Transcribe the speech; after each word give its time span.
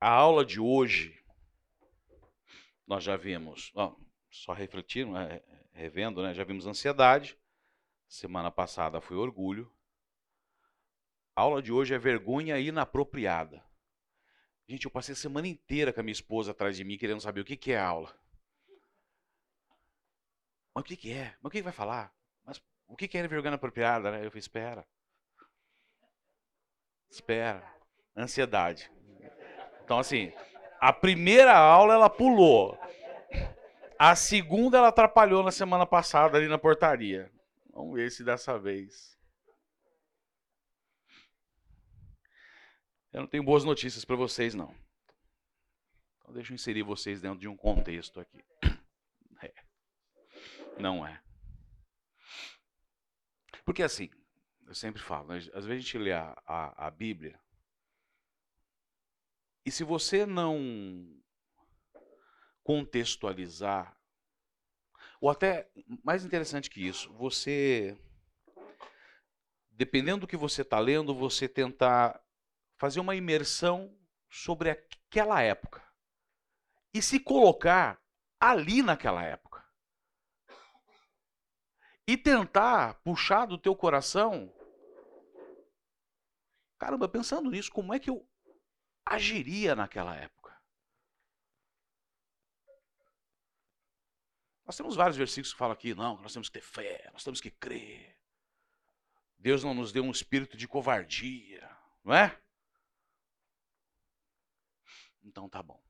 a 0.00 0.10
aula 0.10 0.44
de 0.44 0.60
hoje, 0.60 1.18
nós 2.86 3.02
já 3.02 3.16
vimos, 3.16 3.72
ó, 3.74 3.96
só 4.30 4.52
refletindo, 4.52 5.16
é, 5.16 5.42
revendo, 5.72 6.22
né? 6.22 6.34
Já 6.34 6.44
vimos 6.44 6.66
ansiedade. 6.66 7.38
Semana 8.08 8.50
passada 8.50 9.00
foi 9.00 9.16
orgulho. 9.16 9.70
A 11.36 11.42
aula 11.42 11.62
de 11.62 11.72
hoje 11.72 11.94
é 11.94 11.98
vergonha 11.98 12.58
inapropriada. 12.58 13.64
Gente, 14.66 14.84
eu 14.84 14.90
passei 14.90 15.12
a 15.12 15.16
semana 15.16 15.46
inteira 15.46 15.92
com 15.92 16.00
a 16.00 16.02
minha 16.02 16.12
esposa 16.12 16.50
atrás 16.50 16.76
de 16.76 16.84
mim 16.84 16.98
querendo 16.98 17.20
saber 17.20 17.40
o 17.40 17.44
que, 17.44 17.56
que 17.56 17.72
é 17.72 17.78
a 17.78 17.86
aula. 17.86 18.18
Mas 20.74 20.82
o 20.82 20.84
que, 20.84 20.96
que 20.96 21.12
é? 21.12 21.36
Mas 21.40 21.44
o 21.44 21.50
que, 21.50 21.58
que 21.58 21.64
vai 21.64 21.72
falar? 21.72 22.14
Mas 22.44 22.62
o 22.86 22.96
que, 22.96 23.08
que 23.08 23.18
é 23.18 23.26
vergonha 23.26 23.50
inapropriada? 23.50 24.10
Né? 24.10 24.24
Eu 24.24 24.30
falei, 24.30 24.40
espera. 24.40 24.86
Espera. 27.10 27.74
Ansiedade. 28.16 28.90
Então, 29.88 29.98
assim, 29.98 30.30
a 30.78 30.92
primeira 30.92 31.56
aula 31.56 31.94
ela 31.94 32.10
pulou. 32.10 32.78
A 33.98 34.14
segunda 34.14 34.76
ela 34.76 34.88
atrapalhou 34.88 35.42
na 35.42 35.50
semana 35.50 35.86
passada 35.86 36.36
ali 36.36 36.46
na 36.46 36.58
portaria. 36.58 37.32
Vamos 37.72 37.94
ver 37.94 38.10
se 38.10 38.22
dessa 38.22 38.58
vez. 38.58 39.18
Eu 43.14 43.22
não 43.22 43.26
tenho 43.26 43.42
boas 43.42 43.64
notícias 43.64 44.04
para 44.04 44.14
vocês, 44.14 44.54
não. 44.54 44.74
Então 46.18 46.34
deixa 46.34 46.52
eu 46.52 46.54
inserir 46.56 46.82
vocês 46.82 47.22
dentro 47.22 47.38
de 47.38 47.48
um 47.48 47.56
contexto 47.56 48.20
aqui. 48.20 48.44
É. 49.40 49.54
Não 50.78 51.06
é. 51.06 51.22
Porque 53.64 53.82
assim, 53.82 54.10
eu 54.66 54.74
sempre 54.74 55.00
falo, 55.00 55.28
né? 55.28 55.36
às 55.36 55.64
vezes 55.64 55.70
a 55.70 55.76
gente 55.76 55.96
lê 55.96 56.12
a, 56.12 56.36
a, 56.44 56.88
a 56.88 56.90
Bíblia, 56.90 57.40
e 59.68 59.70
se 59.70 59.84
você 59.84 60.24
não 60.24 61.14
contextualizar, 62.62 63.94
ou 65.20 65.28
até 65.28 65.70
mais 66.02 66.24
interessante 66.24 66.70
que 66.70 66.80
isso, 66.80 67.12
você, 67.12 67.94
dependendo 69.70 70.20
do 70.20 70.26
que 70.26 70.38
você 70.38 70.62
está 70.62 70.78
lendo, 70.78 71.14
você 71.14 71.46
tentar 71.46 72.18
fazer 72.78 72.98
uma 72.98 73.14
imersão 73.14 73.94
sobre 74.30 74.70
aquela 74.70 75.42
época 75.42 75.86
e 76.94 77.02
se 77.02 77.20
colocar 77.20 78.00
ali 78.40 78.82
naquela 78.82 79.22
época. 79.22 79.62
E 82.06 82.16
tentar 82.16 82.94
puxar 83.02 83.44
do 83.44 83.58
teu 83.58 83.76
coração. 83.76 84.50
Caramba, 86.78 87.06
pensando 87.06 87.50
nisso, 87.50 87.70
como 87.70 87.92
é 87.92 87.98
que 87.98 88.08
eu 88.08 88.26
agiria 89.14 89.74
naquela 89.74 90.14
época? 90.14 90.56
Nós 94.64 94.76
temos 94.76 94.96
vários 94.96 95.16
versículos 95.16 95.52
que 95.52 95.58
falam 95.58 95.72
aqui, 95.72 95.94
não, 95.94 96.20
nós 96.20 96.32
temos 96.32 96.48
que 96.48 96.52
ter 96.52 96.64
fé, 96.64 97.08
nós 97.12 97.24
temos 97.24 97.40
que 97.40 97.50
crer. 97.50 98.16
Deus 99.38 99.64
não 99.64 99.72
nos 99.72 99.92
deu 99.92 100.04
um 100.04 100.10
espírito 100.10 100.56
de 100.56 100.68
covardia, 100.68 101.68
não 102.04 102.14
é? 102.14 102.38
Então 105.22 105.48
tá 105.48 105.62
bom. 105.62 105.82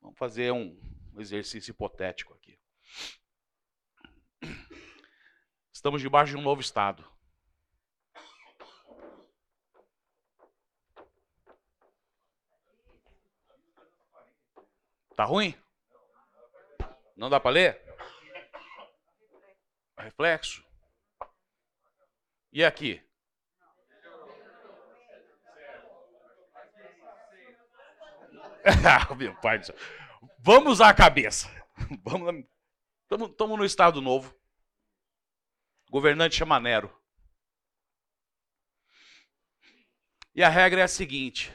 Vamos 0.00 0.18
fazer 0.18 0.52
um 0.52 0.76
exercício 1.18 1.70
hipotético 1.70 2.34
aqui. 2.34 2.58
Estamos 5.72 6.00
debaixo 6.00 6.32
de 6.32 6.38
um 6.38 6.42
novo 6.42 6.60
estado. 6.60 7.15
Tá 15.16 15.24
ruim? 15.24 15.58
Não 17.16 17.30
dá 17.30 17.40
para 17.40 17.50
ler? 17.50 17.82
Reflexo. 19.98 20.62
E 22.52 22.62
aqui? 22.62 23.02
Meu 29.16 29.34
pai 29.40 29.58
do 29.58 29.66
céu. 29.66 29.76
Vamos 30.38 30.82
à 30.82 30.92
cabeça. 30.92 31.50
Estamos 33.10 33.58
no 33.58 33.64
Estado 33.64 34.02
Novo. 34.02 34.38
Governante 35.90 36.36
chama 36.36 36.60
Nero. 36.60 36.94
E 40.34 40.42
a 40.42 40.50
regra 40.50 40.82
é 40.82 40.84
a 40.84 40.88
seguinte: 40.88 41.50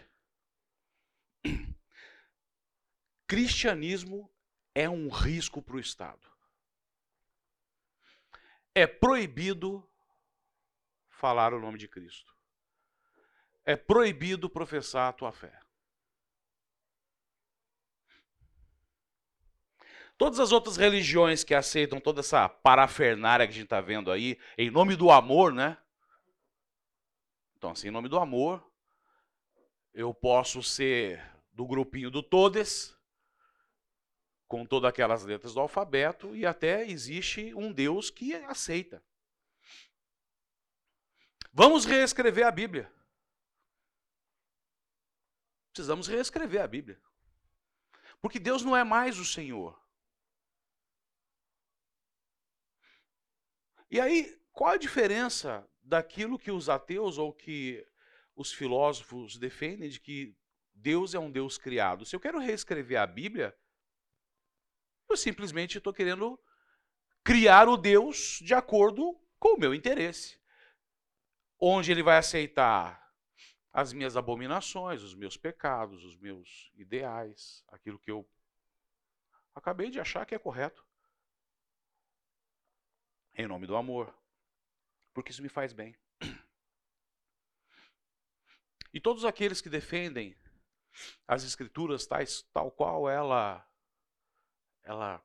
cristianismo 3.31 4.29
é 4.75 4.89
um 4.89 5.07
risco 5.07 5.61
para 5.61 5.77
o 5.77 5.79
Estado. 5.79 6.29
É 8.75 8.85
proibido 8.85 9.89
falar 11.07 11.53
o 11.53 11.59
nome 11.61 11.77
de 11.77 11.87
Cristo. 11.87 12.35
É 13.63 13.77
proibido 13.77 14.49
professar 14.49 15.07
a 15.07 15.13
tua 15.13 15.31
fé. 15.31 15.57
Todas 20.17 20.41
as 20.41 20.51
outras 20.51 20.75
religiões 20.75 21.41
que 21.41 21.55
aceitam 21.55 22.01
toda 22.01 22.19
essa 22.19 22.49
parafernária 22.49 23.47
que 23.47 23.51
a 23.51 23.55
gente 23.55 23.63
está 23.63 23.79
vendo 23.79 24.11
aí, 24.11 24.37
em 24.57 24.69
nome 24.69 24.97
do 24.97 25.09
amor, 25.09 25.53
né? 25.53 25.77
Então, 27.55 27.71
assim, 27.71 27.87
em 27.87 27.91
nome 27.91 28.09
do 28.09 28.19
amor, 28.19 28.61
eu 29.93 30.13
posso 30.13 30.61
ser 30.61 31.25
do 31.53 31.65
grupinho 31.65 32.11
do 32.11 32.21
Todes, 32.21 32.99
com 34.51 34.65
todas 34.65 34.89
aquelas 34.89 35.23
letras 35.23 35.53
do 35.53 35.61
alfabeto, 35.61 36.35
e 36.35 36.45
até 36.45 36.85
existe 36.85 37.53
um 37.53 37.71
Deus 37.71 38.09
que 38.09 38.35
aceita. 38.35 39.01
Vamos 41.53 41.85
reescrever 41.85 42.45
a 42.45 42.51
Bíblia. 42.51 42.91
Precisamos 45.71 46.05
reescrever 46.05 46.61
a 46.61 46.67
Bíblia. 46.67 47.01
Porque 48.21 48.37
Deus 48.37 48.61
não 48.61 48.75
é 48.75 48.83
mais 48.83 49.17
o 49.19 49.23
Senhor. 49.23 49.81
E 53.89 54.01
aí, 54.01 54.37
qual 54.51 54.71
a 54.71 54.77
diferença 54.77 55.65
daquilo 55.81 56.37
que 56.37 56.51
os 56.51 56.67
ateus 56.67 57.17
ou 57.17 57.31
que 57.31 57.87
os 58.35 58.51
filósofos 58.51 59.37
defendem 59.37 59.87
de 59.87 60.01
que 60.01 60.35
Deus 60.73 61.15
é 61.15 61.19
um 61.19 61.31
Deus 61.31 61.57
criado? 61.57 62.05
Se 62.05 62.13
eu 62.13 62.19
quero 62.19 62.37
reescrever 62.37 62.99
a 62.99 63.07
Bíblia, 63.07 63.57
eu 65.11 65.17
simplesmente 65.17 65.77
estou 65.77 65.93
querendo 65.93 66.39
criar 67.23 67.67
o 67.67 67.77
Deus 67.77 68.39
de 68.41 68.53
acordo 68.53 69.19
com 69.37 69.55
o 69.55 69.59
meu 69.59 69.73
interesse. 69.73 70.39
Onde 71.59 71.91
ele 71.91 72.01
vai 72.01 72.17
aceitar 72.17 73.01
as 73.71 73.93
minhas 73.93 74.17
abominações, 74.17 75.03
os 75.03 75.13
meus 75.13 75.37
pecados, 75.37 76.03
os 76.03 76.17
meus 76.17 76.71
ideais, 76.75 77.63
aquilo 77.67 77.99
que 77.99 78.11
eu 78.11 78.27
acabei 79.53 79.89
de 79.89 79.99
achar 79.99 80.25
que 80.25 80.33
é 80.33 80.39
correto 80.39 80.85
em 83.35 83.47
nome 83.47 83.65
do 83.65 83.75
amor, 83.75 84.13
porque 85.13 85.31
isso 85.31 85.41
me 85.41 85.49
faz 85.49 85.73
bem. 85.73 85.95
E 88.93 88.99
todos 88.99 89.23
aqueles 89.23 89.61
que 89.61 89.69
defendem 89.69 90.35
as 91.25 91.43
escrituras 91.43 92.05
tais 92.05 92.41
tal 92.53 92.69
qual 92.69 93.09
ela 93.09 93.65
ela 94.83 95.23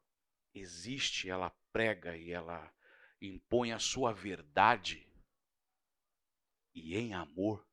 existe, 0.54 1.28
ela 1.28 1.50
prega 1.72 2.16
e 2.16 2.32
ela 2.32 2.72
impõe 3.20 3.72
a 3.72 3.78
sua 3.78 4.12
verdade 4.12 5.06
e 6.74 6.96
em 6.96 7.14
amor 7.14 7.66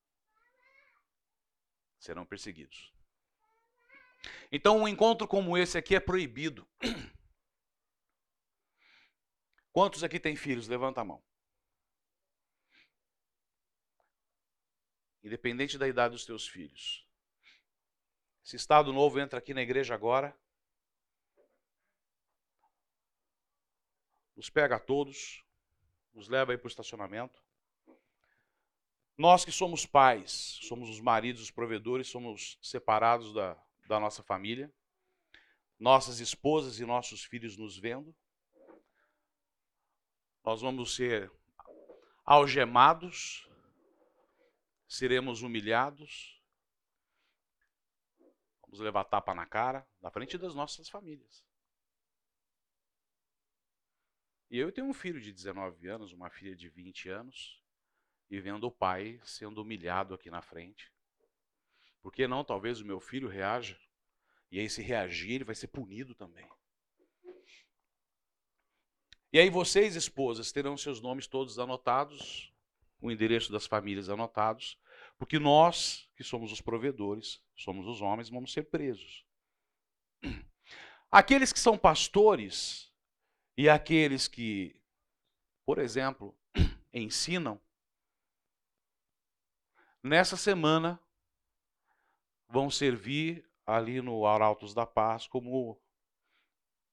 serão 2.00 2.26
perseguidos. 2.26 2.94
Então, 4.52 4.78
um 4.78 4.88
encontro 4.88 5.28
como 5.28 5.58
esse 5.58 5.78
aqui 5.78 5.96
é 5.96 6.00
proibido. 6.00 6.68
Quantos 9.72 10.04
aqui 10.04 10.20
têm 10.20 10.36
filhos? 10.36 10.68
Levanta 10.68 11.02
a 11.02 11.06
mão. 11.06 11.24
Independente 15.24 15.78
da 15.78 15.88
idade 15.88 16.14
dos 16.14 16.26
teus 16.26 16.48
filhos. 16.48 17.08
Esse 18.46 18.58
estado 18.58 18.94
novo 18.94 19.20
entra 19.20 19.40
aqui 19.40 19.54
na 19.54 19.62
igreja 19.62 19.96
agora. 19.96 20.38
Nos 24.36 24.50
pega 24.50 24.76
a 24.76 24.80
todos. 24.80 25.44
Nos 26.14 26.28
leva 26.28 26.52
aí 26.52 26.58
para 26.58 26.68
o 26.68 26.70
estacionamento. 26.70 27.42
Nós 29.18 29.46
que 29.46 29.52
somos 29.52 29.86
pais, 29.86 30.60
somos 30.64 30.90
os 30.90 31.00
maridos, 31.00 31.42
os 31.42 31.52
provedores, 31.52 32.08
somos 32.08 32.58
separados 32.62 33.34
da, 33.34 33.58
da 33.88 34.00
nossa 34.00 34.24
família. 34.24 34.74
Nossas 35.80 36.20
esposas 36.20 36.80
e 36.80 36.86
nossos 36.86 37.24
filhos 37.24 37.58
nos 37.58 37.78
vendo 37.78 38.16
nós 40.44 40.62
vamos 40.62 40.94
ser 40.96 41.32
algemados, 42.26 43.50
seremos 44.88 45.42
humilhados, 45.42 46.34
Vamos 48.64 48.80
levar 48.84 49.04
tapa 49.04 49.36
na 49.36 49.46
cara, 49.46 49.88
na 50.02 50.10
frente 50.10 50.36
das 50.36 50.56
nossas 50.56 50.90
famílias. 50.90 51.46
E 54.54 54.60
eu 54.60 54.72
tenho 54.72 54.86
um 54.86 54.94
filho 54.94 55.20
de 55.20 55.32
19 55.32 55.88
anos, 55.88 56.14
uma 56.14 56.30
filha 56.30 56.56
de 56.56 56.70
20 56.70 57.10
anos, 57.10 57.60
e 58.30 58.40
vendo 58.40 58.66
o 58.66 58.72
pai 58.72 59.20
sendo 59.24 59.60
humilhado 59.64 60.14
aqui 60.14 60.30
na 60.30 60.44
frente. 60.44 60.92
Por 62.04 62.14
que 62.14 62.28
não? 62.28 62.44
Talvez 62.44 62.80
o 62.80 62.86
meu 62.86 63.00
filho 63.00 63.28
reaja. 63.28 63.76
E 64.52 64.60
aí, 64.60 64.70
se 64.70 64.84
reagir, 64.84 65.32
ele 65.32 65.44
vai 65.44 65.56
ser 65.56 65.70
punido 65.70 66.14
também. 66.14 66.48
E 69.32 69.40
aí, 69.40 69.50
vocês, 69.50 69.96
esposas, 69.96 70.52
terão 70.52 70.78
seus 70.78 71.02
nomes 71.02 71.26
todos 71.26 71.58
anotados, 71.58 72.54
o 73.02 73.10
endereço 73.10 73.52
das 73.52 73.66
famílias 73.66 74.08
anotados, 74.08 74.80
porque 75.18 75.40
nós, 75.40 76.08
que 76.16 76.24
somos 76.24 76.52
os 76.52 76.62
provedores, 76.62 77.44
somos 77.56 77.88
os 77.88 78.04
homens, 78.04 78.30
vamos 78.30 78.54
ser 78.54 78.70
presos. 78.70 79.26
Aqueles 81.10 81.52
que 81.52 81.60
são 81.60 81.76
pastores 81.76 82.93
e 83.58 83.70
aqueles 83.70 84.28
que, 84.28 84.76
por 85.66 85.78
exemplo, 85.78 86.36
ensinam, 86.94 87.62
nessa 90.02 90.36
semana 90.36 91.00
vão 92.48 92.70
servir 92.70 93.48
ali 93.66 94.02
no 94.02 94.26
Arautos 94.26 94.74
da 94.74 94.86
Paz 94.86 95.28
como 95.28 95.82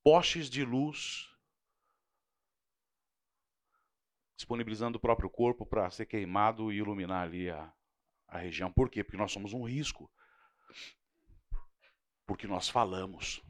postes 0.02 0.48
de 0.48 0.64
luz, 0.64 1.28
disponibilizando 4.36 4.96
o 4.96 5.00
próprio 5.00 5.28
corpo 5.28 5.66
para 5.66 5.90
ser 5.90 6.06
queimado 6.06 6.72
e 6.72 6.76
iluminar 6.76 7.24
ali 7.24 7.50
a, 7.50 7.72
a 8.26 8.38
região. 8.38 8.72
Por 8.72 8.88
quê? 8.88 9.04
Porque 9.04 9.18
nós 9.18 9.32
somos 9.32 9.52
um 9.52 9.62
risco. 9.62 10.10
Porque 12.26 12.46
nós 12.46 12.68
falamos. 12.68 13.42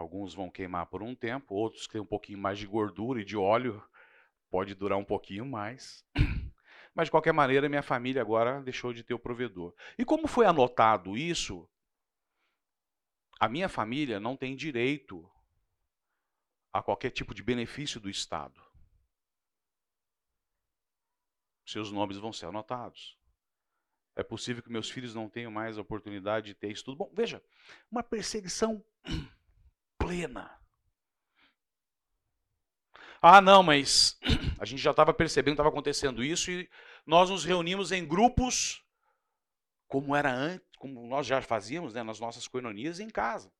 Alguns 0.00 0.32
vão 0.32 0.48
queimar 0.48 0.86
por 0.86 1.02
um 1.02 1.14
tempo, 1.14 1.54
outros 1.54 1.86
que 1.86 1.92
têm 1.92 2.00
um 2.00 2.06
pouquinho 2.06 2.38
mais 2.38 2.58
de 2.58 2.66
gordura 2.66 3.20
e 3.20 3.24
de 3.24 3.36
óleo, 3.36 3.86
pode 4.48 4.74
durar 4.74 4.96
um 4.96 5.04
pouquinho 5.04 5.44
mais. 5.44 6.02
Mas 6.94 7.08
de 7.08 7.10
qualquer 7.10 7.34
maneira, 7.34 7.68
minha 7.68 7.82
família 7.82 8.22
agora 8.22 8.62
deixou 8.62 8.94
de 8.94 9.04
ter 9.04 9.12
o 9.12 9.18
provedor. 9.18 9.74
E 9.98 10.04
como 10.06 10.26
foi 10.26 10.46
anotado 10.46 11.18
isso, 11.18 11.68
a 13.38 13.46
minha 13.46 13.68
família 13.68 14.18
não 14.18 14.38
tem 14.38 14.56
direito 14.56 15.30
a 16.72 16.82
qualquer 16.82 17.10
tipo 17.10 17.34
de 17.34 17.42
benefício 17.42 18.00
do 18.00 18.08
Estado. 18.08 18.58
Seus 21.66 21.92
nomes 21.92 22.16
vão 22.16 22.32
ser 22.32 22.46
anotados. 22.46 23.18
É 24.16 24.22
possível 24.22 24.62
que 24.62 24.72
meus 24.72 24.88
filhos 24.88 25.14
não 25.14 25.28
tenham 25.28 25.52
mais 25.52 25.76
a 25.76 25.82
oportunidade 25.82 26.46
de 26.46 26.54
ter 26.54 26.72
estudo. 26.72 26.96
Bom, 26.96 27.12
veja, 27.14 27.44
uma 27.90 28.02
perseguição 28.02 28.82
plena. 30.10 30.58
Ah, 33.22 33.40
não, 33.40 33.62
mas 33.62 34.18
a 34.58 34.64
gente 34.64 34.82
já 34.82 34.90
estava 34.90 35.14
percebendo 35.14 35.54
que 35.54 35.60
estava 35.60 35.68
acontecendo 35.68 36.24
isso 36.24 36.50
e 36.50 36.68
nós 37.06 37.30
nos 37.30 37.44
reunimos 37.44 37.92
em 37.92 38.06
grupos, 38.06 38.84
como 39.86 40.16
era 40.16 40.32
antes, 40.32 40.66
como 40.78 41.06
nós 41.06 41.26
já 41.26 41.40
fazíamos 41.40 41.94
né, 41.94 42.02
nas 42.02 42.18
nossas 42.18 42.48
coinonias 42.48 42.98
em 42.98 43.08
casa. 43.08 43.52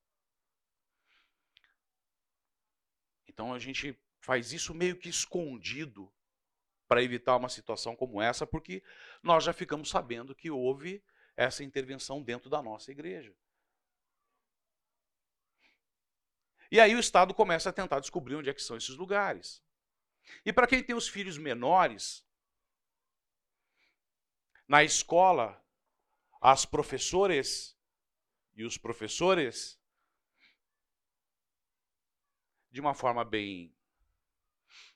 Então 3.28 3.54
a 3.54 3.58
gente 3.58 3.96
faz 4.20 4.52
isso 4.52 4.74
meio 4.74 4.96
que 4.96 5.08
escondido 5.08 6.12
para 6.88 7.02
evitar 7.02 7.36
uma 7.36 7.48
situação 7.48 7.94
como 7.94 8.20
essa, 8.20 8.44
porque 8.44 8.82
nós 9.22 9.44
já 9.44 9.52
ficamos 9.52 9.88
sabendo 9.88 10.34
que 10.34 10.50
houve 10.50 11.04
essa 11.36 11.62
intervenção 11.62 12.20
dentro 12.20 12.50
da 12.50 12.60
nossa 12.60 12.90
igreja. 12.90 13.32
E 16.70 16.78
aí 16.78 16.94
o 16.94 17.00
Estado 17.00 17.34
começa 17.34 17.70
a 17.70 17.72
tentar 17.72 18.00
descobrir 18.00 18.36
onde 18.36 18.48
é 18.48 18.54
que 18.54 18.62
são 18.62 18.76
esses 18.76 18.96
lugares. 18.96 19.62
E 20.44 20.52
para 20.52 20.66
quem 20.66 20.82
tem 20.82 20.94
os 20.94 21.08
filhos 21.08 21.36
menores, 21.36 22.24
na 24.68 24.84
escola, 24.84 25.60
as 26.40 26.64
professoras 26.64 27.76
e 28.54 28.64
os 28.64 28.78
professores, 28.78 29.80
de 32.70 32.80
uma 32.80 32.94
forma 32.94 33.24
bem 33.24 33.74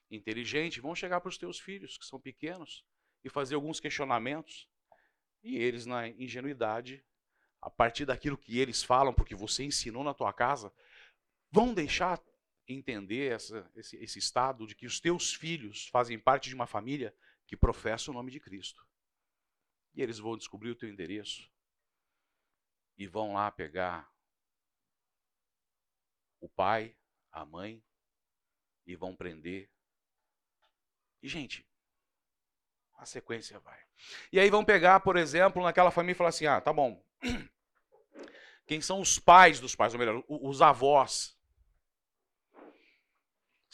inteligente, 0.09 0.79
vão 0.79 0.95
chegar 0.95 1.19
para 1.19 1.29
os 1.29 1.37
teus 1.37 1.59
filhos, 1.59 1.97
que 1.97 2.05
são 2.05 2.21
pequenos, 2.21 2.85
e 3.21 3.29
fazer 3.29 3.55
alguns 3.55 3.81
questionamentos. 3.81 4.69
E 5.43 5.57
eles, 5.57 5.85
na 5.85 6.07
ingenuidade, 6.07 7.03
a 7.61 7.69
partir 7.69 8.05
daquilo 8.05 8.37
que 8.37 8.59
eles 8.59 8.81
falam, 8.81 9.13
porque 9.13 9.35
você 9.35 9.63
ensinou 9.63 10.03
na 10.03 10.13
tua 10.13 10.31
casa, 10.31 10.71
vão 11.55 11.73
deixar 11.73 12.21
entender 12.67 13.31
essa, 13.31 13.71
esse, 13.75 13.95
esse 13.97 14.19
estado 14.19 14.67
de 14.67 14.75
que 14.75 14.85
os 14.85 14.99
teus 14.99 15.33
filhos 15.33 15.87
fazem 15.87 16.19
parte 16.19 16.49
de 16.49 16.55
uma 16.55 16.67
família 16.67 17.15
que 17.47 17.55
professa 17.55 18.11
o 18.11 18.13
nome 18.13 18.31
de 18.31 18.39
Cristo. 18.39 18.85
E 19.93 20.01
eles 20.01 20.19
vão 20.19 20.37
descobrir 20.37 20.71
o 20.71 20.75
teu 20.75 20.89
endereço 20.89 21.49
e 22.97 23.07
vão 23.07 23.33
lá 23.33 23.49
pegar 23.51 24.11
o 26.39 26.49
pai, 26.49 26.95
a 27.31 27.45
mãe, 27.45 27.83
e 28.85 28.95
vão 28.95 29.15
prender 29.15 29.69
e, 31.25 31.27
gente, 31.27 31.67
a 32.99 33.05
sequência 33.07 33.59
vai. 33.59 33.79
E 34.31 34.39
aí 34.39 34.47
vão 34.47 34.63
pegar, 34.63 34.99
por 34.99 35.17
exemplo, 35.17 35.63
naquela 35.63 35.89
família 35.89 36.11
e 36.11 36.15
falar 36.15 36.29
assim: 36.29 36.45
ah, 36.45 36.61
tá 36.61 36.71
bom. 36.71 37.03
Quem 38.67 38.79
são 38.79 39.01
os 39.01 39.17
pais 39.17 39.59
dos 39.59 39.75
pais, 39.75 39.93
ou 39.93 39.99
melhor, 39.99 40.23
os 40.27 40.61
avós? 40.61 41.34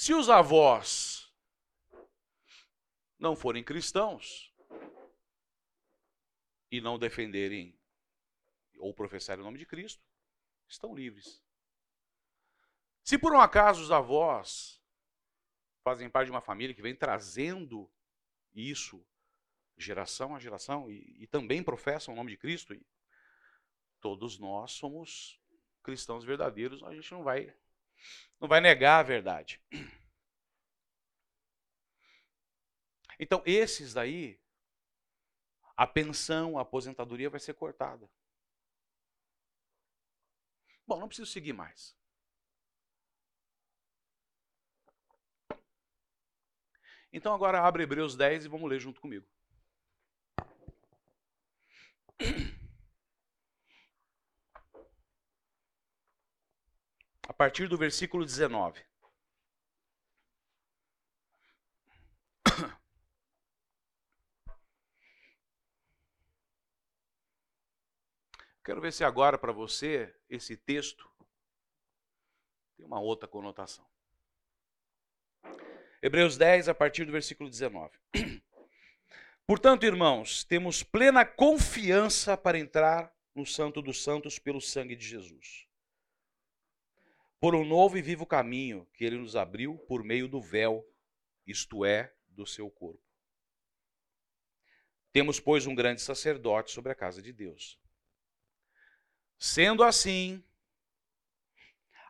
Se 0.02 0.16
os 0.16 0.32
avós 0.32 1.32
não 3.20 3.36
forem 3.36 3.64
cristãos 3.64 4.52
e 6.72 6.82
não 6.82 6.98
defenderem 6.98 7.80
ou 8.80 8.96
professarem 8.96 9.44
o 9.44 9.46
nome 9.46 9.60
de 9.60 9.66
Cristo, 9.68 10.04
estão 10.68 10.96
livres. 10.96 11.40
Se 13.04 13.16
por 13.16 13.32
um 13.32 13.40
acaso 13.40 13.84
os 13.84 13.92
avós 13.92 14.82
fazem 15.84 16.10
parte 16.10 16.30
de 16.30 16.32
uma 16.32 16.42
família 16.42 16.74
que 16.74 16.82
vem 16.82 16.96
trazendo 16.96 17.88
isso 18.56 19.06
geração 19.78 20.36
a 20.36 20.40
geração 20.40 20.90
e, 20.90 21.16
e 21.20 21.28
também 21.28 21.62
professam 21.62 22.16
o 22.16 22.18
nome 22.18 22.32
de 22.32 22.38
Cristo. 22.38 22.76
Todos 24.00 24.40
nós 24.40 24.72
somos 24.72 25.40
cristãos 25.84 26.26
verdadeiros, 26.26 26.82
a 26.82 26.92
gente 26.92 27.12
não 27.12 27.22
vai 27.22 27.56
não 28.40 28.48
vai 28.48 28.60
negar 28.60 29.00
a 29.00 29.04
verdade. 29.04 29.62
Então, 33.22 33.44
esses 33.46 33.94
daí, 33.94 34.42
a 35.78 35.86
pensão, 35.86 36.58
a 36.58 36.64
aposentadoria 36.64 37.30
vai 37.30 37.40
ser 37.40 37.54
cortada. 37.54 38.10
Bom, 40.88 41.00
não 41.00 41.08
preciso 41.08 41.32
seguir 41.32 41.54
mais. 41.54 41.96
Então 47.14 47.34
agora 47.34 47.62
abre 47.62 47.84
Hebreus 47.84 48.16
10 48.16 48.46
e 48.46 48.48
vamos 48.48 48.70
ler 48.70 48.80
junto 48.80 49.00
comigo. 49.00 49.28
A 57.28 57.34
partir 57.34 57.68
do 57.68 57.78
versículo 57.78 58.26
19. 58.26 58.91
Quero 68.64 68.80
ver 68.80 68.94
se 68.94 69.04
agora 69.04 69.38
para 69.38 69.52
você 69.52 70.14
esse 70.30 70.56
texto 70.56 71.10
tem 72.78 72.86
uma 72.86 73.00
outra 73.00 73.28
conotação. 73.28 73.86
Hebreus 76.02 76.38
10, 76.38 76.70
a 76.70 76.74
partir 76.74 77.06
do 77.06 77.12
versículo 77.12 77.50
19. 77.50 77.98
Portanto, 79.46 79.86
irmãos, 79.86 80.44
temos 80.44 80.84
plena 80.84 81.26
confiança 81.26 82.38
para 82.38 82.58
entrar 82.58 83.14
no 83.34 83.46
Santo 83.46 83.82
dos 83.82 84.04
Santos 84.04 84.38
pelo 84.38 84.62
sangue 84.62 84.96
de 84.96 85.06
Jesus. 85.06 85.68
Por 87.40 87.56
um 87.56 87.66
novo 87.66 87.98
e 87.98 88.02
vivo 88.02 88.26
caminho 88.26 88.88
que 88.94 89.04
ele 89.04 89.18
nos 89.18 89.36
abriu 89.36 89.78
por 89.88 90.04
meio 90.04 90.28
do 90.28 90.40
véu, 90.40 90.88
isto 91.46 91.84
é, 91.84 92.14
do 92.28 92.46
seu 92.46 92.70
corpo. 92.70 93.02
Temos, 95.12 95.40
pois, 95.40 95.66
um 95.66 95.74
grande 95.76 96.02
sacerdote 96.02 96.72
sobre 96.72 96.92
a 96.92 96.96
casa 96.96 97.22
de 97.22 97.34
Deus. 97.34 97.81
Sendo 99.44 99.84
assim, 99.84 100.44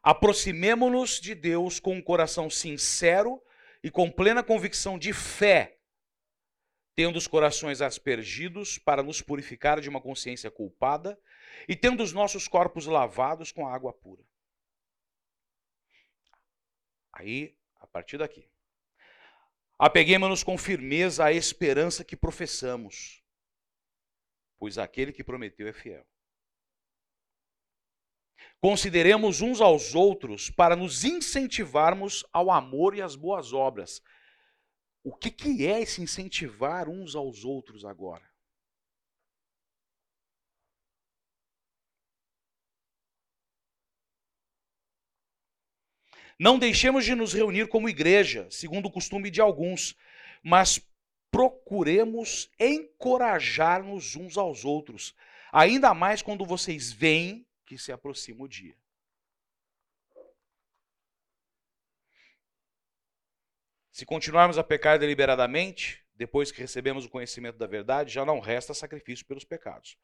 aproximemo-nos 0.04 1.18
de 1.18 1.34
Deus 1.34 1.80
com 1.80 1.96
um 1.96 2.02
coração 2.02 2.50
sincero 2.50 3.42
e 3.82 3.90
com 3.90 4.12
plena 4.12 4.44
convicção 4.44 5.00
de 5.00 5.14
fé, 5.14 5.80
tendo 6.94 7.16
os 7.16 7.28
corações 7.28 7.82
aspergidos 7.82 8.78
para 8.78 9.02
nos 9.02 9.22
purificar 9.22 9.80
de 9.80 9.88
uma 9.88 10.02
consciência 10.02 10.52
culpada 10.52 11.18
e 11.70 11.74
tendo 11.74 12.04
os 12.04 12.12
nossos 12.12 12.50
corpos 12.50 12.86
lavados 12.86 13.50
com 13.50 13.66
água 13.66 13.94
pura. 13.94 14.26
Aí, 17.14 17.58
a 17.78 17.88
partir 17.88 18.18
daqui, 18.18 18.46
apeguemos-nos 19.80 20.44
com 20.44 20.58
firmeza 20.58 21.24
à 21.24 21.32
esperança 21.32 22.04
que 22.04 22.18
professamos, 22.18 23.24
pois 24.60 24.78
aquele 24.78 25.14
que 25.14 25.24
prometeu 25.24 25.66
é 25.66 25.72
fiel. 25.72 26.11
Consideremos 28.60 29.42
uns 29.42 29.60
aos 29.60 29.96
outros 29.96 30.50
para 30.50 30.76
nos 30.76 31.04
incentivarmos 31.04 32.24
ao 32.32 32.52
amor 32.52 32.96
e 32.96 33.02
às 33.02 33.16
boas 33.16 33.54
obras. 33.54 34.02
O 35.04 35.16
que, 35.16 35.32
que 35.32 35.66
é 35.66 35.82
esse 35.82 36.02
incentivar 36.02 36.88
uns 36.88 37.16
aos 37.16 37.44
outros 37.44 37.84
agora? 37.84 38.30
Não 46.40 46.58
deixemos 46.58 47.06
de 47.06 47.14
nos 47.14 47.34
reunir 47.34 47.68
como 47.68 47.88
igreja, 47.88 48.48
segundo 48.50 48.88
o 48.88 48.92
costume 48.92 49.30
de 49.30 49.40
alguns, 49.40 49.96
mas 50.44 50.80
procuremos 51.32 52.50
encorajar-nos 52.60 54.16
uns 54.16 54.38
aos 54.38 54.66
outros, 54.66 55.16
ainda 55.52 55.94
mais 55.94 56.22
quando 56.22 56.46
vocês 56.46 56.92
veem 56.92 57.46
que 57.72 57.78
se 57.78 57.94
aproxima 57.94 58.44
o 58.44 58.50
dia. 58.50 58.76
Se 63.90 64.06
continuarmos 64.06 64.58
a 64.58 64.64
pecar 64.64 65.00
deliberadamente, 65.00 66.06
depois 66.14 66.52
que 66.52 66.60
recebemos 66.60 67.06
o 67.06 67.10
conhecimento 67.10 67.58
da 67.58 67.66
verdade, 67.66 68.12
já 68.12 68.26
não 68.26 68.42
resta 68.42 68.74
sacrifício 68.74 69.26
pelos 69.26 69.46
pecados. 69.46 69.98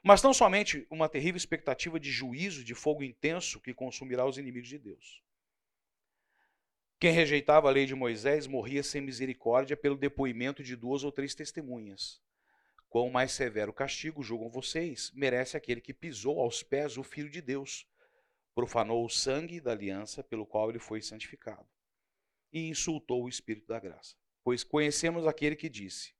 Mas 0.00 0.22
não 0.22 0.32
somente 0.32 0.86
uma 0.88 1.08
terrível 1.08 1.36
expectativa 1.36 1.98
de 1.98 2.08
juízo, 2.08 2.62
de 2.62 2.72
fogo 2.72 3.02
intenso 3.02 3.60
que 3.60 3.74
consumirá 3.74 4.24
os 4.24 4.38
inimigos 4.38 4.68
de 4.68 4.78
Deus. 4.78 5.20
Quem 7.00 7.10
rejeitava 7.10 7.66
a 7.66 7.72
lei 7.72 7.84
de 7.84 7.96
Moisés 7.96 8.46
morria 8.46 8.84
sem 8.84 9.00
misericórdia 9.00 9.76
pelo 9.76 9.96
depoimento 9.96 10.62
de 10.62 10.76
duas 10.76 11.02
ou 11.02 11.10
três 11.10 11.34
testemunhas. 11.34 12.22
Quão 12.88 13.10
mais 13.10 13.32
severo 13.32 13.72
castigo, 13.72 14.22
julgam 14.22 14.48
vocês, 14.48 15.10
merece 15.14 15.56
aquele 15.56 15.80
que 15.80 15.92
pisou 15.92 16.40
aos 16.40 16.62
pés 16.62 16.96
o 16.96 17.02
Filho 17.02 17.30
de 17.30 17.42
Deus, 17.42 17.86
profanou 18.54 19.04
o 19.04 19.10
sangue 19.10 19.60
da 19.60 19.72
aliança 19.72 20.24
pelo 20.24 20.46
qual 20.46 20.70
ele 20.70 20.78
foi 20.78 21.02
santificado, 21.02 21.68
e 22.52 22.68
insultou 22.68 23.24
o 23.24 23.28
Espírito 23.28 23.66
da 23.66 23.78
graça. 23.78 24.16
Pois 24.42 24.64
conhecemos 24.64 25.26
aquele 25.26 25.54
que 25.54 25.68
disse: 25.68 26.14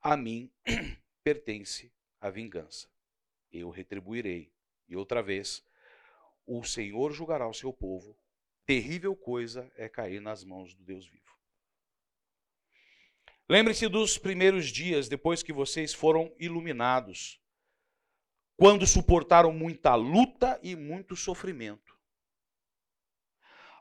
A 0.00 0.16
mim 0.16 0.52
pertence 1.24 1.92
a 2.20 2.28
vingança, 2.28 2.88
eu 3.50 3.70
retribuirei. 3.70 4.52
E 4.88 4.96
outra 4.96 5.22
vez, 5.22 5.64
o 6.46 6.62
Senhor 6.62 7.12
julgará 7.12 7.48
o 7.48 7.54
seu 7.54 7.72
povo 7.72 8.16
terrível 8.66 9.14
coisa 9.16 9.70
é 9.76 9.88
cair 9.88 10.20
nas 10.20 10.44
mãos 10.44 10.74
do 10.74 10.84
Deus 10.84 11.06
vivo. 11.06 11.31
Lembre-se 13.48 13.88
dos 13.88 14.16
primeiros 14.18 14.68
dias 14.68 15.08
depois 15.08 15.42
que 15.42 15.52
vocês 15.52 15.92
foram 15.92 16.34
iluminados, 16.38 17.40
quando 18.56 18.86
suportaram 18.86 19.52
muita 19.52 19.94
luta 19.94 20.58
e 20.62 20.76
muito 20.76 21.16
sofrimento. 21.16 21.98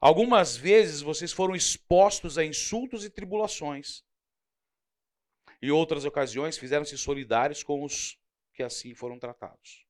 Algumas 0.02 0.58
vezes 0.58 1.02
vocês 1.02 1.32
foram 1.32 1.56
expostos 1.56 2.38
a 2.38 2.44
insultos 2.44 3.06
e 3.06 3.10
tribulações. 3.10 4.04
Em 5.62 5.70
outras 5.70 6.06
ocasiões 6.06 6.58
fizeram-se 6.58 6.98
solidários 6.98 7.62
com 7.62 7.84
os 7.84 8.20
que 8.54 8.64
assim 8.64 8.96
foram 8.96 9.20
tratados. 9.20 9.86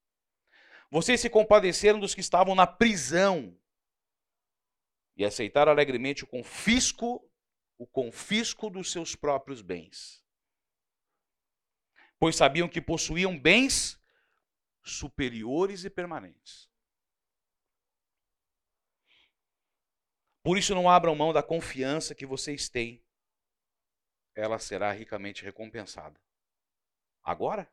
Vocês 0.90 1.22
se 1.22 1.30
compadeceram 1.30 1.98
dos 1.98 2.14
que 2.14 2.20
estavam 2.20 2.54
na 2.54 2.68
prisão 2.68 3.58
e 5.16 5.24
aceitar 5.24 5.70
alegremente 5.70 6.26
o 6.26 6.28
confisco, 6.28 7.26
o 7.82 7.88
confisco 7.88 8.70
dos 8.70 8.92
seus 8.92 9.16
próprios 9.16 9.60
bens. 9.60 10.24
Pois 12.20 12.36
sabiam 12.36 12.70
que 12.70 12.80
possuíam 12.80 13.36
bens 13.36 14.00
superiores 14.84 15.84
e 15.84 15.90
permanentes. 15.90 16.70
Por 20.44 20.60
isso 20.60 20.76
não 20.76 20.88
abram 20.88 21.16
mão 21.16 21.34
da 21.34 21.42
confiança 21.42 22.14
que 22.14 22.24
vocês 22.24 22.70
têm. 22.70 23.04
Ela 24.36 24.60
será 24.60 24.92
ricamente 24.92 25.44
recompensada. 25.44 26.22
Agora? 27.24 27.68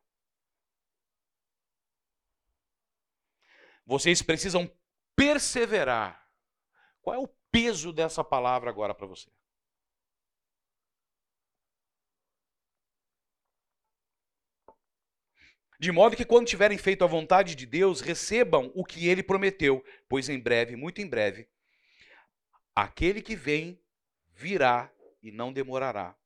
Vocês 3.84 4.22
precisam 4.22 4.74
perseverar 5.14 6.26
qual 7.02 7.14
é 7.14 7.18
o 7.18 7.28
peso 7.50 7.92
dessa 7.92 8.24
palavra 8.24 8.70
agora 8.70 8.94
para 8.94 9.06
você? 9.06 9.30
De 15.78 15.92
modo 15.92 16.16
que 16.16 16.24
quando 16.24 16.48
tiverem 16.48 16.76
feito 16.76 17.04
a 17.04 17.06
vontade 17.06 17.54
de 17.54 17.64
Deus, 17.64 18.00
recebam 18.00 18.72
o 18.74 18.84
que 18.84 19.06
ele 19.06 19.22
prometeu, 19.22 19.84
pois 20.08 20.28
em 20.28 20.38
breve, 20.38 20.74
muito 20.74 21.00
em 21.00 21.06
breve, 21.06 21.48
aquele 22.74 23.22
que 23.22 23.36
vem 23.36 23.80
virá 24.34 24.92
e 25.22 25.30
não 25.30 25.52
demorará. 25.52 26.18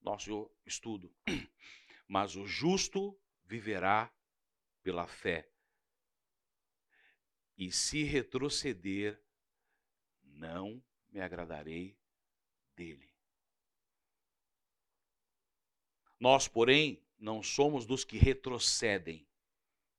Nosso 0.00 0.50
estudo. 0.64 1.14
Mas 2.08 2.36
o 2.36 2.46
justo 2.46 3.18
viverá 3.44 4.10
pela 4.82 5.06
fé. 5.06 5.46
E 7.56 7.70
se 7.70 8.02
retroceder, 8.04 9.20
não 10.22 10.82
me 11.10 11.20
agradarei 11.20 11.98
dele. 12.74 13.07
Nós, 16.18 16.48
porém, 16.48 17.00
não 17.18 17.42
somos 17.42 17.86
dos 17.86 18.04
que 18.04 18.18
retrocedem 18.18 19.28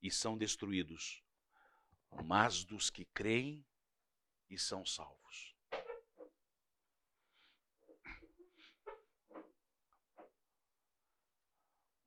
e 0.02 0.10
são 0.10 0.36
destruídos, 0.36 1.22
mas 2.24 2.64
dos 2.64 2.90
que 2.90 3.04
creem 3.06 3.64
e 4.48 4.58
são 4.58 4.84
salvos. 4.84 5.54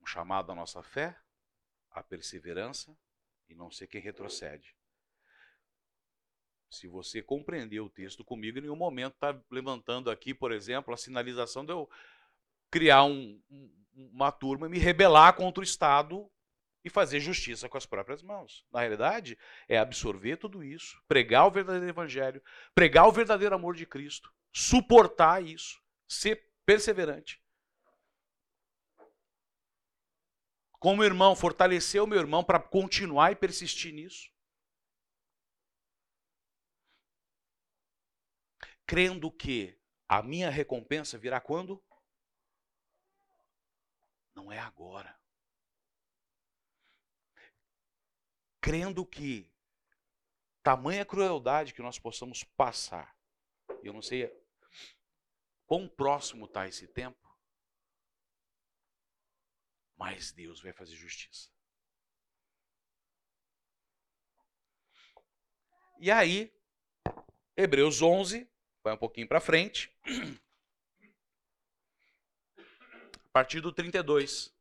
Um 0.01 0.05
chamado 0.05 0.51
à 0.51 0.55
nossa 0.55 0.84
fé, 0.84 1.20
à 1.89 2.03
perseverança 2.03 2.96
e 3.48 3.55
não 3.55 3.72
ser 3.72 3.88
quem 3.88 4.01
retrocede. 4.01 4.75
Se 6.70 6.88
você 6.88 7.22
compreender 7.22 7.79
o 7.79 7.89
texto 7.89 8.25
comigo, 8.25 8.58
em 8.58 8.62
nenhum 8.62 8.75
momento 8.75 9.13
está 9.13 9.39
levantando 9.50 10.10
aqui, 10.10 10.34
por 10.34 10.51
exemplo, 10.51 10.93
a 10.93 10.98
sinalização 10.98 11.63
de 11.63 11.72
eu 11.72 11.89
criar 12.72 13.03
um, 13.03 13.39
uma 13.95 14.31
turma 14.31 14.69
me 14.69 14.79
rebelar 14.79 15.35
contra 15.35 15.62
o 15.62 15.63
Estado 15.63 16.29
e 16.83 16.89
fazer 16.89 17.19
justiça 17.19 17.69
com 17.69 17.77
as 17.77 17.85
próprias 17.85 18.21
mãos. 18.21 18.65
Na 18.71 18.81
realidade, 18.81 19.38
é 19.67 19.77
absorver 19.77 20.38
tudo 20.38 20.63
isso, 20.63 21.01
pregar 21.07 21.47
o 21.47 21.51
verdadeiro 21.51 21.88
evangelho, 21.88 22.43
pregar 22.75 23.07
o 23.07 23.12
verdadeiro 23.12 23.55
amor 23.55 23.75
de 23.75 23.85
Cristo, 23.85 24.33
suportar 24.51 25.43
isso, 25.43 25.81
ser 26.07 26.50
perseverante. 26.65 27.41
Como 30.79 31.03
irmão, 31.03 31.35
fortalecer 31.35 32.03
o 32.03 32.07
meu 32.07 32.19
irmão 32.19 32.43
para 32.43 32.59
continuar 32.59 33.31
e 33.31 33.35
persistir 33.35 33.93
nisso. 33.93 34.33
crendo 38.85 39.31
que 39.31 39.75
a 40.07 40.21
minha 40.21 40.50
recompensa 40.50 41.17
virá 41.17 41.39
quando? 41.41 41.83
Não 44.35 44.51
é 44.51 44.59
agora. 44.59 45.19
Crendo 48.61 49.05
que 49.05 49.51
tamanha 50.61 51.05
crueldade 51.05 51.73
que 51.73 51.81
nós 51.81 51.99
possamos 51.99 52.43
passar, 52.43 53.15
eu 53.83 53.91
não 53.91 54.01
sei 54.01 54.31
quão 55.65 55.87
próximo 55.87 56.45
está 56.45 56.67
esse 56.67 56.87
tempo, 56.87 57.37
mas 59.97 60.31
Deus 60.31 60.61
vai 60.61 60.71
fazer 60.71 60.95
justiça. 60.95 61.51
E 65.99 66.09
aí, 66.11 66.53
Hebreus 67.55 68.01
11, 68.01 68.49
Vai 68.83 68.93
um 68.93 68.97
pouquinho 68.97 69.27
para 69.27 69.39
frente. 69.39 69.89
A 73.33 73.41
partir 73.41 73.61
do 73.61 73.73
32. 73.73 74.53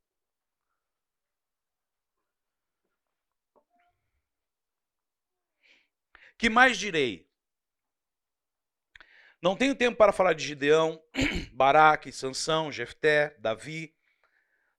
Que 6.39 6.49
mais 6.49 6.79
direi? 6.79 7.29
Não 9.43 9.55
tenho 9.55 9.75
tempo 9.75 9.99
para 9.99 10.11
falar 10.11 10.33
de 10.33 10.43
Gideão, 10.43 11.05
Baraque, 11.53 12.11
Sansão, 12.11 12.73
Jefté, 12.73 13.37
Davi, 13.41 13.95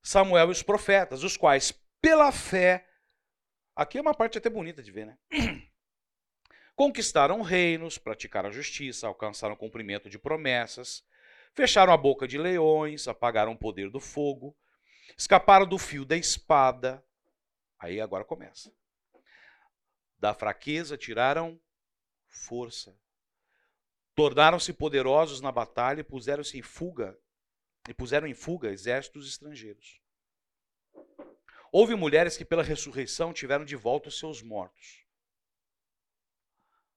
Samuel 0.01 0.47
e 0.47 0.51
os 0.53 0.63
profetas, 0.63 1.21
os 1.21 1.37
quais, 1.37 1.71
pela 2.01 2.31
fé, 2.31 2.89
aqui 3.75 3.99
é 3.99 4.01
uma 4.01 4.15
parte 4.15 4.39
até 4.39 4.49
bonita 4.49 4.81
de 4.81 4.91
ver, 4.91 5.05
né? 5.05 5.17
Conquistaram 6.75 7.43
reinos, 7.43 7.99
praticaram 7.99 8.49
a 8.49 8.51
justiça, 8.51 9.05
alcançaram 9.05 9.55
cumprimento 9.55 10.09
de 10.09 10.17
promessas, 10.17 11.05
fecharam 11.53 11.93
a 11.93 11.97
boca 11.97 12.27
de 12.27 12.37
leões, 12.37 13.07
apagaram 13.07 13.53
o 13.53 13.57
poder 13.57 13.89
do 13.89 13.99
fogo, 13.99 14.55
escaparam 15.17 15.67
do 15.67 15.77
fio 15.77 16.05
da 16.05 16.17
espada. 16.17 17.03
Aí 17.79 18.01
agora 18.01 18.25
começa. 18.25 18.73
Da 20.17 20.33
fraqueza 20.33 20.97
tiraram 20.97 21.59
força. 22.27 22.97
Tornaram-se 24.15 24.71
poderosos 24.73 25.41
na 25.41 25.51
batalha 25.51 26.01
e 26.01 26.03
puseram-se 26.03 26.57
em 26.57 26.61
fuga 26.61 27.17
e 27.89 27.93
puseram 27.93 28.27
em 28.27 28.33
fuga 28.33 28.69
exércitos 28.69 29.27
estrangeiros. 29.27 29.99
Houve 31.71 31.95
mulheres 31.95 32.37
que 32.37 32.45
pela 32.45 32.63
ressurreição 32.63 33.33
tiveram 33.33 33.65
de 33.65 33.75
volta 33.75 34.09
os 34.09 34.19
seus 34.19 34.41
mortos. 34.41 35.03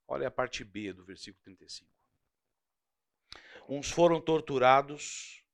Olha 0.07 0.29
a 0.29 0.31
parte 0.31 0.63
B 0.63 0.93
do 0.93 1.05
versículo 1.05 1.43
35. 1.43 1.96
Uns 3.69 3.91
foram 3.91 4.21
torturados 4.21 5.45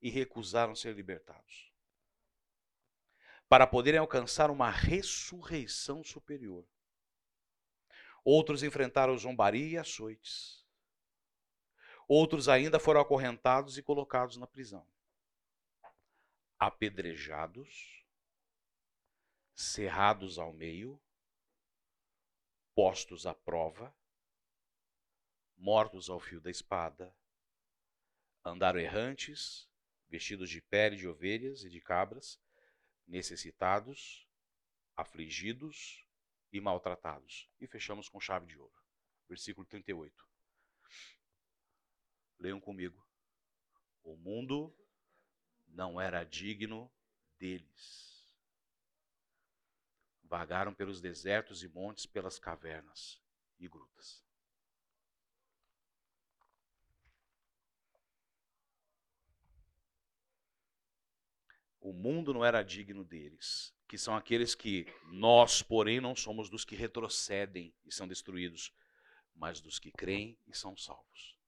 e 0.00 0.08
recusaram 0.08 0.74
ser 0.74 0.94
libertados, 0.94 1.70
para 3.48 3.66
poderem 3.66 4.00
alcançar 4.00 4.50
uma 4.50 4.70
ressurreição 4.70 6.02
superior. 6.02 6.66
Outros 8.24 8.62
enfrentaram 8.62 9.16
zombaria 9.16 9.66
e 9.68 9.78
açoites. 9.78 10.64
Outros 12.08 12.48
ainda 12.48 12.78
foram 12.78 13.00
acorrentados 13.00 13.76
e 13.76 13.82
colocados 13.82 14.36
na 14.36 14.46
prisão. 14.46 14.86
Apedrejados, 16.58 18.06
cerrados 19.54 20.38
ao 20.38 20.52
meio, 20.52 21.00
postos 22.74 23.26
à 23.26 23.34
prova, 23.34 23.94
mortos 25.56 26.08
ao 26.08 26.20
fio 26.20 26.40
da 26.40 26.50
espada, 26.50 27.14
andaram 28.44 28.78
errantes, 28.78 29.68
vestidos 30.08 30.50
de 30.50 30.60
pele 30.60 30.96
de 30.96 31.08
ovelhas 31.08 31.64
e 31.64 31.70
de 31.70 31.80
cabras, 31.80 32.40
necessitados, 33.06 34.28
afligidos 34.94 36.06
e 36.52 36.60
maltratados. 36.60 37.50
E 37.60 37.66
fechamos 37.66 38.08
com 38.08 38.20
chave 38.20 38.46
de 38.46 38.58
ouro. 38.58 38.82
Versículo 39.28 39.66
38. 39.66 40.28
Leiam 42.38 42.60
comigo. 42.60 43.06
O 44.02 44.16
mundo 44.16 44.74
não 45.66 46.00
era 46.00 46.24
digno 46.24 46.92
deles. 47.38 48.36
Vagaram 50.22 50.74
pelos 50.74 51.00
desertos 51.00 51.62
e 51.62 51.68
montes, 51.68 52.06
pelas 52.06 52.38
cavernas 52.38 53.22
e 53.58 53.68
grutas. 53.68 54.25
O 61.86 61.92
mundo 61.92 62.34
não 62.34 62.44
era 62.44 62.64
digno 62.64 63.04
deles, 63.04 63.72
que 63.86 63.96
são 63.96 64.16
aqueles 64.16 64.56
que 64.56 64.92
nós, 65.04 65.62
porém, 65.62 66.00
não 66.00 66.16
somos 66.16 66.50
dos 66.50 66.64
que 66.64 66.74
retrocedem 66.74 67.72
e 67.84 67.94
são 67.94 68.08
destruídos, 68.08 68.74
mas 69.36 69.60
dos 69.60 69.78
que 69.78 69.92
creem 69.92 70.36
e 70.48 70.52
são 70.52 70.76
salvos. 70.76 71.38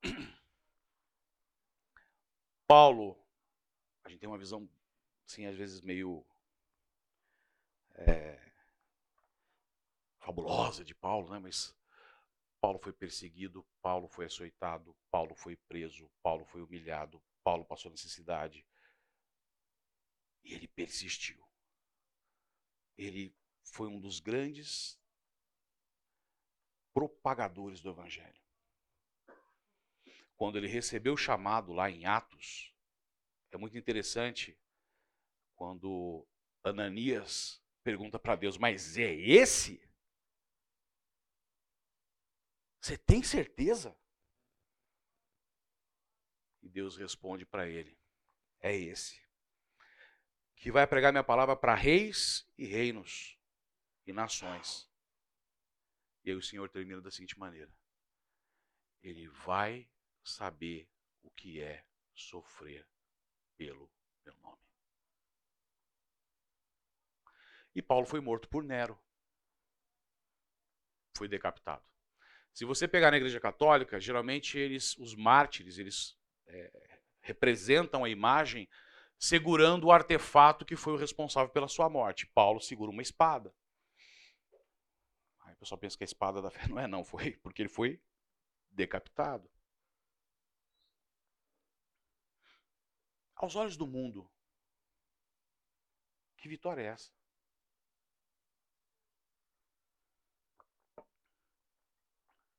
Paulo, 2.68 3.18
a 4.04 4.10
gente 4.10 4.20
tem 4.20 4.28
uma 4.28 4.38
visão, 4.38 4.70
assim, 5.26 5.44
às 5.46 5.56
vezes 5.56 5.80
meio 5.80 6.24
é, 7.96 8.40
fabulosa 10.20 10.84
de 10.84 10.94
Paulo, 10.94 11.30
né? 11.30 11.40
Mas 11.40 11.74
Paulo 12.60 12.78
foi 12.78 12.92
perseguido, 12.92 13.66
Paulo 13.82 14.06
foi 14.06 14.26
açoitado, 14.26 14.94
Paulo 15.10 15.34
foi 15.34 15.56
preso, 15.56 16.08
Paulo 16.22 16.44
foi 16.44 16.62
humilhado, 16.62 17.20
Paulo 17.42 17.64
passou 17.64 17.90
necessidade. 17.90 18.64
E 20.44 20.54
ele 20.54 20.68
persistiu. 20.68 21.42
Ele 22.96 23.34
foi 23.64 23.88
um 23.88 23.98
dos 23.98 24.20
grandes 24.20 25.00
propagadores 26.92 27.80
do 27.80 27.90
evangelho 27.90 28.44
quando 30.36 30.58
ele 30.58 30.66
recebeu 30.66 31.14
o 31.14 31.16
chamado 31.16 31.72
lá 31.72 31.90
em 31.90 32.06
Atos, 32.06 32.74
é 33.50 33.56
muito 33.56 33.78
interessante 33.78 34.58
quando 35.54 36.26
Ananias 36.62 37.62
pergunta 37.82 38.18
para 38.18 38.36
Deus: 38.36 38.58
Mas 38.58 38.98
é 38.98 39.14
esse? 39.14 39.80
Você 42.80 42.98
tem 42.98 43.22
certeza? 43.22 43.98
E 46.62 46.68
Deus 46.68 46.96
responde 46.96 47.46
para 47.46 47.68
ele: 47.68 47.98
É 48.60 48.74
esse. 48.76 49.23
Que 50.56 50.70
vai 50.70 50.86
pregar 50.86 51.12
minha 51.12 51.24
palavra 51.24 51.56
para 51.56 51.74
reis 51.74 52.48
e 52.56 52.64
reinos 52.64 53.38
e 54.06 54.12
nações. 54.12 54.90
E 56.24 56.30
aí 56.30 56.36
o 56.36 56.42
Senhor 56.42 56.68
termina 56.70 57.00
da 57.00 57.10
seguinte 57.10 57.38
maneira: 57.38 57.72
Ele 59.02 59.28
vai 59.28 59.88
saber 60.22 60.88
o 61.22 61.30
que 61.30 61.60
é 61.60 61.84
sofrer 62.14 62.86
pelo 63.56 63.90
meu 64.24 64.34
nome. 64.36 64.62
E 67.74 67.82
Paulo 67.82 68.06
foi 68.06 68.20
morto 68.20 68.48
por 68.48 68.62
Nero. 68.62 68.98
Foi 71.16 71.28
decapitado. 71.28 71.84
Se 72.52 72.64
você 72.64 72.86
pegar 72.86 73.10
na 73.10 73.16
Igreja 73.16 73.40
Católica, 73.40 74.00
geralmente 74.00 74.56
eles, 74.56 74.96
os 74.96 75.14
mártires, 75.14 75.76
eles 75.76 76.16
é, 76.46 77.00
representam 77.20 78.04
a 78.04 78.08
imagem 78.08 78.68
segurando 79.24 79.84
o 79.84 79.92
artefato 79.92 80.66
que 80.66 80.76
foi 80.76 80.92
o 80.92 80.98
responsável 80.98 81.48
pela 81.48 81.66
sua 81.66 81.88
morte. 81.88 82.26
Paulo 82.26 82.60
segura 82.60 82.90
uma 82.90 83.00
espada. 83.00 83.54
Aí 85.40 85.54
o 85.54 85.56
pessoal 85.56 85.78
pensa 85.78 85.96
que 85.96 86.04
a 86.04 86.12
espada 86.12 86.42
da 86.42 86.50
fé 86.50 86.66
não 86.68 86.78
é, 86.78 86.86
não, 86.86 87.02
foi 87.02 87.32
porque 87.38 87.62
ele 87.62 87.70
foi 87.70 88.02
decapitado. 88.70 89.50
Aos 93.34 93.56
olhos 93.56 93.78
do 93.78 93.86
mundo, 93.86 94.30
que 96.36 96.46
vitória 96.46 96.82
é 96.82 96.86
essa? 96.88 97.10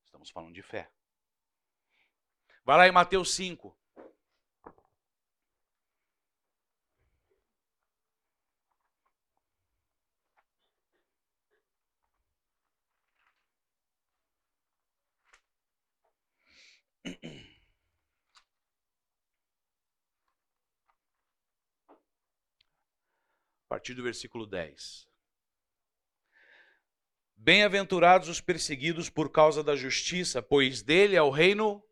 Estamos 0.04 0.32
falando 0.32 0.54
de 0.56 0.64
fé. 0.64 0.92
Vai 2.64 2.78
lá 2.78 2.88
em 2.88 2.92
Mateus 2.92 3.36
5. 3.36 3.85
Partir 23.76 23.94
do 23.94 24.04
versículo 24.04 24.46
10. 24.46 25.06
Bem-aventurados 27.36 28.30
os 28.30 28.40
perseguidos 28.40 29.10
por 29.10 29.30
causa 29.30 29.62
da 29.62 29.76
justiça, 29.76 30.42
pois 30.42 30.82
dele 30.82 31.18
é 31.18 31.22
o 31.22 31.30
reino 31.30 31.86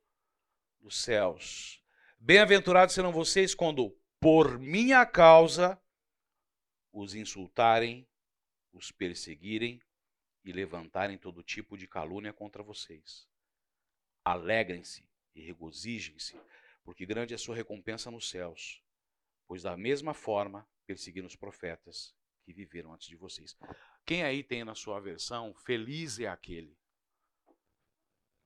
dos 0.79 1.03
céus. 1.03 1.83
Bem-aventurados 2.17 2.95
serão 2.95 3.11
vocês 3.11 3.53
quando, 3.53 3.93
por 4.19 4.57
minha 4.57 5.05
causa, 5.05 5.77
os 6.93 7.15
insultarem, 7.15 8.07
os 8.71 8.89
perseguirem 8.89 9.81
e 10.45 10.53
levantarem 10.53 11.17
todo 11.17 11.43
tipo 11.43 11.77
de 11.77 11.85
calúnia 11.85 12.31
contra 12.31 12.63
vocês. 12.63 13.27
Alegrem-se 14.25 15.05
e 15.35 15.41
regozijem-se, 15.41 16.39
porque 16.83 17.05
grande 17.05 17.33
é 17.33 17.35
a 17.35 17.39
sua 17.39 17.55
recompensa 17.55 18.09
nos 18.09 18.29
céus, 18.29 18.81
pois 19.47 19.63
da 19.63 19.75
mesma 19.75 20.13
forma 20.13 20.67
perseguiram 20.85 21.27
os 21.27 21.35
profetas 21.35 22.15
que 22.43 22.53
viveram 22.53 22.93
antes 22.93 23.07
de 23.07 23.15
vocês. 23.15 23.57
Quem 24.05 24.23
aí 24.23 24.43
tem 24.43 24.63
na 24.63 24.75
sua 24.75 24.99
versão, 24.99 25.53
feliz 25.53 26.19
é 26.19 26.27
aquele, 26.27 26.77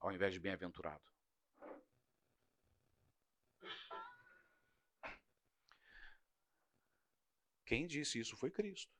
ao 0.00 0.12
invés 0.12 0.32
de 0.32 0.40
bem-aventurado? 0.40 1.04
Quem 7.64 7.86
disse 7.86 8.18
isso 8.18 8.34
foi 8.36 8.50
Cristo. 8.50 8.96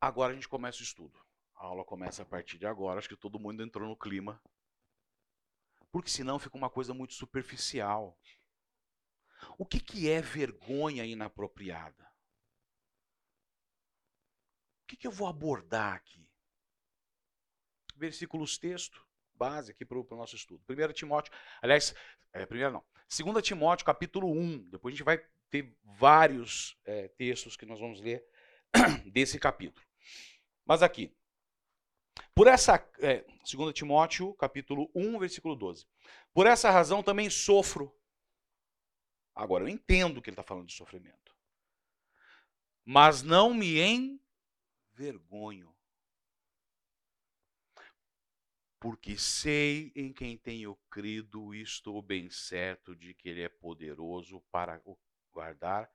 Agora 0.00 0.32
a 0.32 0.34
gente 0.34 0.48
começa 0.48 0.78
o 0.78 0.82
estudo. 0.82 1.27
A 1.58 1.64
aula 1.66 1.84
começa 1.84 2.22
a 2.22 2.26
partir 2.26 2.56
de 2.56 2.66
agora. 2.66 3.00
Acho 3.00 3.08
que 3.08 3.16
todo 3.16 3.38
mundo 3.38 3.62
entrou 3.62 3.88
no 3.88 3.96
clima. 3.96 4.40
Porque 5.90 6.08
senão 6.08 6.38
fica 6.38 6.56
uma 6.56 6.70
coisa 6.70 6.94
muito 6.94 7.14
superficial. 7.14 8.16
O 9.58 9.66
que, 9.66 9.80
que 9.80 10.08
é 10.08 10.20
vergonha 10.20 11.04
inapropriada? 11.04 12.04
O 14.82 14.86
que, 14.86 14.96
que 14.96 15.06
eu 15.06 15.10
vou 15.10 15.26
abordar 15.26 15.94
aqui? 15.94 16.30
Versículos 17.96 18.56
texto, 18.56 19.04
base 19.34 19.72
aqui 19.72 19.84
para 19.84 19.98
o 19.98 20.06
nosso 20.10 20.36
estudo. 20.36 20.62
1 20.68 20.92
Timóteo, 20.92 21.32
aliás, 21.60 21.92
é, 22.32 22.46
primeiro 22.46 22.72
não. 22.72 22.84
2 23.08 23.44
Timóteo, 23.44 23.84
capítulo 23.84 24.30
1. 24.30 24.70
Depois 24.70 24.92
a 24.92 24.96
gente 24.96 25.04
vai 25.04 25.18
ter 25.50 25.76
vários 25.82 26.78
é, 26.84 27.08
textos 27.08 27.56
que 27.56 27.66
nós 27.66 27.80
vamos 27.80 28.00
ler 28.00 28.24
desse 29.10 29.40
capítulo. 29.40 29.84
Mas 30.64 30.82
aqui, 30.82 31.12
por 32.34 32.46
essa, 32.46 32.76
é, 33.00 33.24
2 33.50 33.74
Timóteo, 33.74 34.34
capítulo 34.34 34.90
1, 34.94 35.18
versículo 35.18 35.56
12. 35.56 35.86
Por 36.32 36.46
essa 36.46 36.70
razão 36.70 37.02
também 37.02 37.28
sofro. 37.28 37.94
Agora, 39.34 39.64
eu 39.64 39.68
entendo 39.68 40.20
que 40.20 40.30
ele 40.30 40.34
está 40.34 40.42
falando 40.42 40.66
de 40.66 40.74
sofrimento. 40.74 41.36
Mas 42.84 43.22
não 43.22 43.52
me 43.52 43.78
envergonho. 44.98 45.74
Porque 48.80 49.18
sei 49.18 49.92
em 49.94 50.12
quem 50.12 50.38
tenho 50.38 50.76
crido 50.88 51.52
e 51.54 51.62
estou 51.62 52.00
bem 52.00 52.30
certo 52.30 52.94
de 52.94 53.12
que 53.12 53.28
Ele 53.28 53.42
é 53.42 53.48
poderoso 53.48 54.40
para 54.52 54.80
guardar 55.32 55.90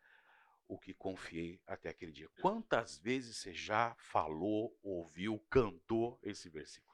o 0.67 0.77
que 0.77 0.93
confiei 0.93 1.61
até 1.67 1.89
aquele 1.89 2.11
dia. 2.11 2.29
Quantas 2.41 2.97
vezes 2.97 3.37
você 3.37 3.53
já 3.53 3.95
falou, 3.95 4.77
ouviu, 4.81 5.39
cantou 5.49 6.19
esse 6.23 6.49
versículo? 6.49 6.93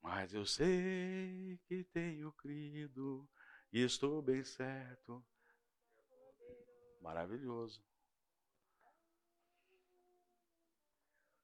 Mas 0.00 0.34
eu 0.34 0.44
sei 0.44 1.58
que 1.64 1.82
tenho 1.84 2.30
crido 2.32 3.28
e 3.72 3.80
estou 3.80 4.20
bem 4.20 4.44
certo. 4.44 5.24
Maravilhoso. 7.00 7.82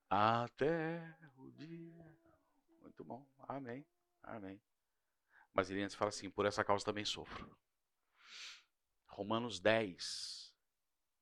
Até 0.09 1.17
o 1.37 1.51
dia. 1.53 2.19
Muito 2.81 3.05
bom. 3.05 3.27
Amém. 3.49 3.87
Amém. 4.23 4.61
Mas 5.55 5.71
ele 5.71 5.83
antes 5.83 5.97
fala 5.97 6.11
assim: 6.11 6.29
por 6.31 6.47
essa 6.47 6.65
causa 6.65 6.85
também 6.85 7.05
sofro. 7.05 7.57
Romanos 9.11 9.61
10, 9.61 10.55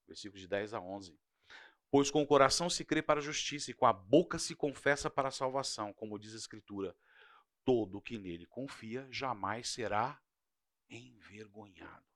versículos 0.06 0.40
de 0.40 0.48
10 0.48 0.74
a 0.74 0.80
11. 0.80 1.18
Pois 1.90 2.10
com 2.10 2.22
o 2.22 2.26
coração 2.26 2.68
se 2.68 2.84
crê 2.84 3.02
para 3.02 3.20
a 3.20 3.22
justiça 3.22 3.70
e 3.70 3.74
com 3.74 3.86
a 3.86 3.92
boca 3.92 4.38
se 4.38 4.54
confessa 4.54 5.08
para 5.08 5.28
a 5.28 5.32
salvação, 5.32 5.92
como 5.92 6.18
diz 6.18 6.34
a 6.34 6.38
Escritura. 6.38 6.94
Todo 7.64 8.00
que 8.00 8.18
nele 8.18 8.46
confia 8.46 9.06
jamais 9.10 9.68
será 9.68 10.20
envergonhado. 10.88 12.06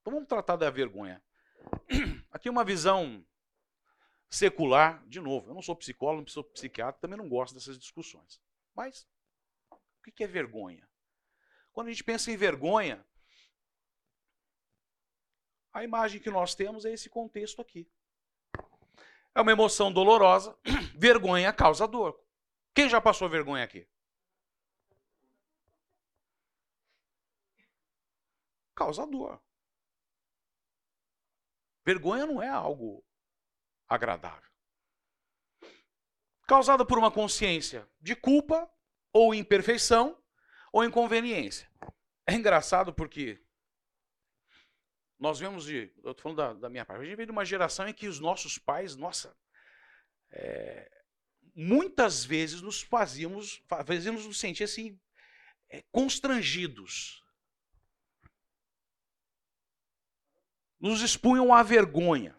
Então 0.00 0.12
vamos 0.12 0.28
tratar 0.28 0.56
da 0.56 0.70
vergonha. 0.70 1.22
Aqui 2.30 2.48
uma 2.48 2.64
visão 2.64 3.26
secular, 4.28 5.06
de 5.08 5.20
novo, 5.20 5.50
eu 5.50 5.54
não 5.54 5.62
sou 5.62 5.74
psicólogo, 5.74 6.22
não 6.22 6.28
sou 6.28 6.44
psiquiatra, 6.44 7.00
também 7.00 7.18
não 7.18 7.28
gosto 7.28 7.54
dessas 7.54 7.78
discussões. 7.78 8.40
Mas 8.74 9.06
o 9.70 10.12
que 10.12 10.22
é 10.22 10.26
vergonha? 10.26 10.88
Quando 11.72 11.88
a 11.88 11.90
gente 11.90 12.04
pensa 12.04 12.30
em 12.30 12.36
vergonha, 12.36 13.04
a 15.76 15.84
imagem 15.84 16.18
que 16.18 16.30
nós 16.30 16.54
temos 16.54 16.86
é 16.86 16.92
esse 16.92 17.10
contexto 17.10 17.60
aqui. 17.60 17.86
É 19.34 19.40
uma 19.42 19.52
emoção 19.52 19.92
dolorosa, 19.92 20.58
vergonha 20.96 21.52
causa 21.52 21.86
dor. 21.86 22.18
Quem 22.74 22.88
já 22.88 22.98
passou 22.98 23.28
vergonha 23.28 23.62
aqui? 23.62 23.86
Causa 28.74 29.06
dor. 29.06 29.38
Vergonha 31.84 32.24
não 32.24 32.42
é 32.42 32.48
algo 32.48 33.04
agradável. 33.86 34.50
Causada 36.48 36.86
por 36.86 36.96
uma 36.96 37.10
consciência 37.10 37.86
de 38.00 38.16
culpa, 38.16 38.70
ou 39.12 39.34
imperfeição, 39.34 40.18
ou 40.72 40.82
inconveniência. 40.82 41.70
É 42.26 42.32
engraçado 42.32 42.94
porque 42.94 43.45
nós 45.18 45.38
vemos 45.38 45.64
de. 45.64 45.90
Eu 46.02 46.12
estou 46.12 46.22
falando 46.22 46.36
da, 46.36 46.52
da, 46.54 46.68
minha 46.68 46.84
parte. 46.84 47.02
A 47.02 47.04
gente 47.04 47.16
vem 47.16 47.26
de 47.26 47.32
uma 47.32 47.44
geração 47.44 47.88
em 47.88 47.94
que 47.94 48.08
os 48.08 48.20
nossos 48.20 48.58
pais, 48.58 48.96
nossa, 48.96 49.36
é, 50.30 50.90
muitas 51.54 52.24
vezes 52.24 52.60
nos 52.60 52.82
fazíamos, 52.82 53.62
fazíamos 53.86 54.26
nos 54.26 54.38
sentir 54.38 54.64
assim, 54.64 54.98
é, 55.70 55.82
constrangidos. 55.90 57.22
Nos 60.78 61.00
expunham 61.00 61.54
à 61.54 61.62
vergonha. 61.62 62.36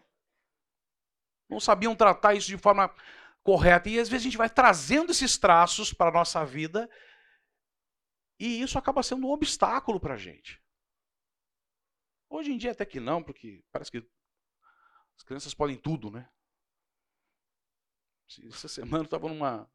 Não 1.49 1.59
sabiam 1.59 1.95
tratar 1.95 2.35
isso 2.35 2.47
de 2.47 2.57
forma 2.57 2.93
correta. 3.41 3.89
E 3.89 3.99
às 3.99 4.07
vezes 4.07 4.23
a 4.23 4.29
gente 4.29 4.37
vai 4.37 4.49
trazendo 4.49 5.11
esses 5.11 5.37
traços 5.37 5.91
para 5.91 6.09
a 6.09 6.13
nossa 6.13 6.45
vida 6.45 6.87
e 8.39 8.61
isso 8.61 8.77
acaba 8.77 9.01
sendo 9.01 9.25
um 9.25 9.31
obstáculo 9.31 9.99
para 9.99 10.13
a 10.13 10.17
gente. 10.17 10.61
Hoje 12.29 12.51
em 12.51 12.57
dia 12.57 12.71
até 12.71 12.85
que 12.85 12.99
não, 12.99 13.23
porque 13.23 13.63
parece 13.71 13.91
que 13.91 14.09
as 15.15 15.23
crianças 15.23 15.53
podem 15.53 15.77
tudo, 15.77 16.11
né? 16.11 16.29
Essa 18.47 18.67
semana 18.67 19.03
eu 19.03 19.05
estava 19.05 19.29
numa 19.29 19.69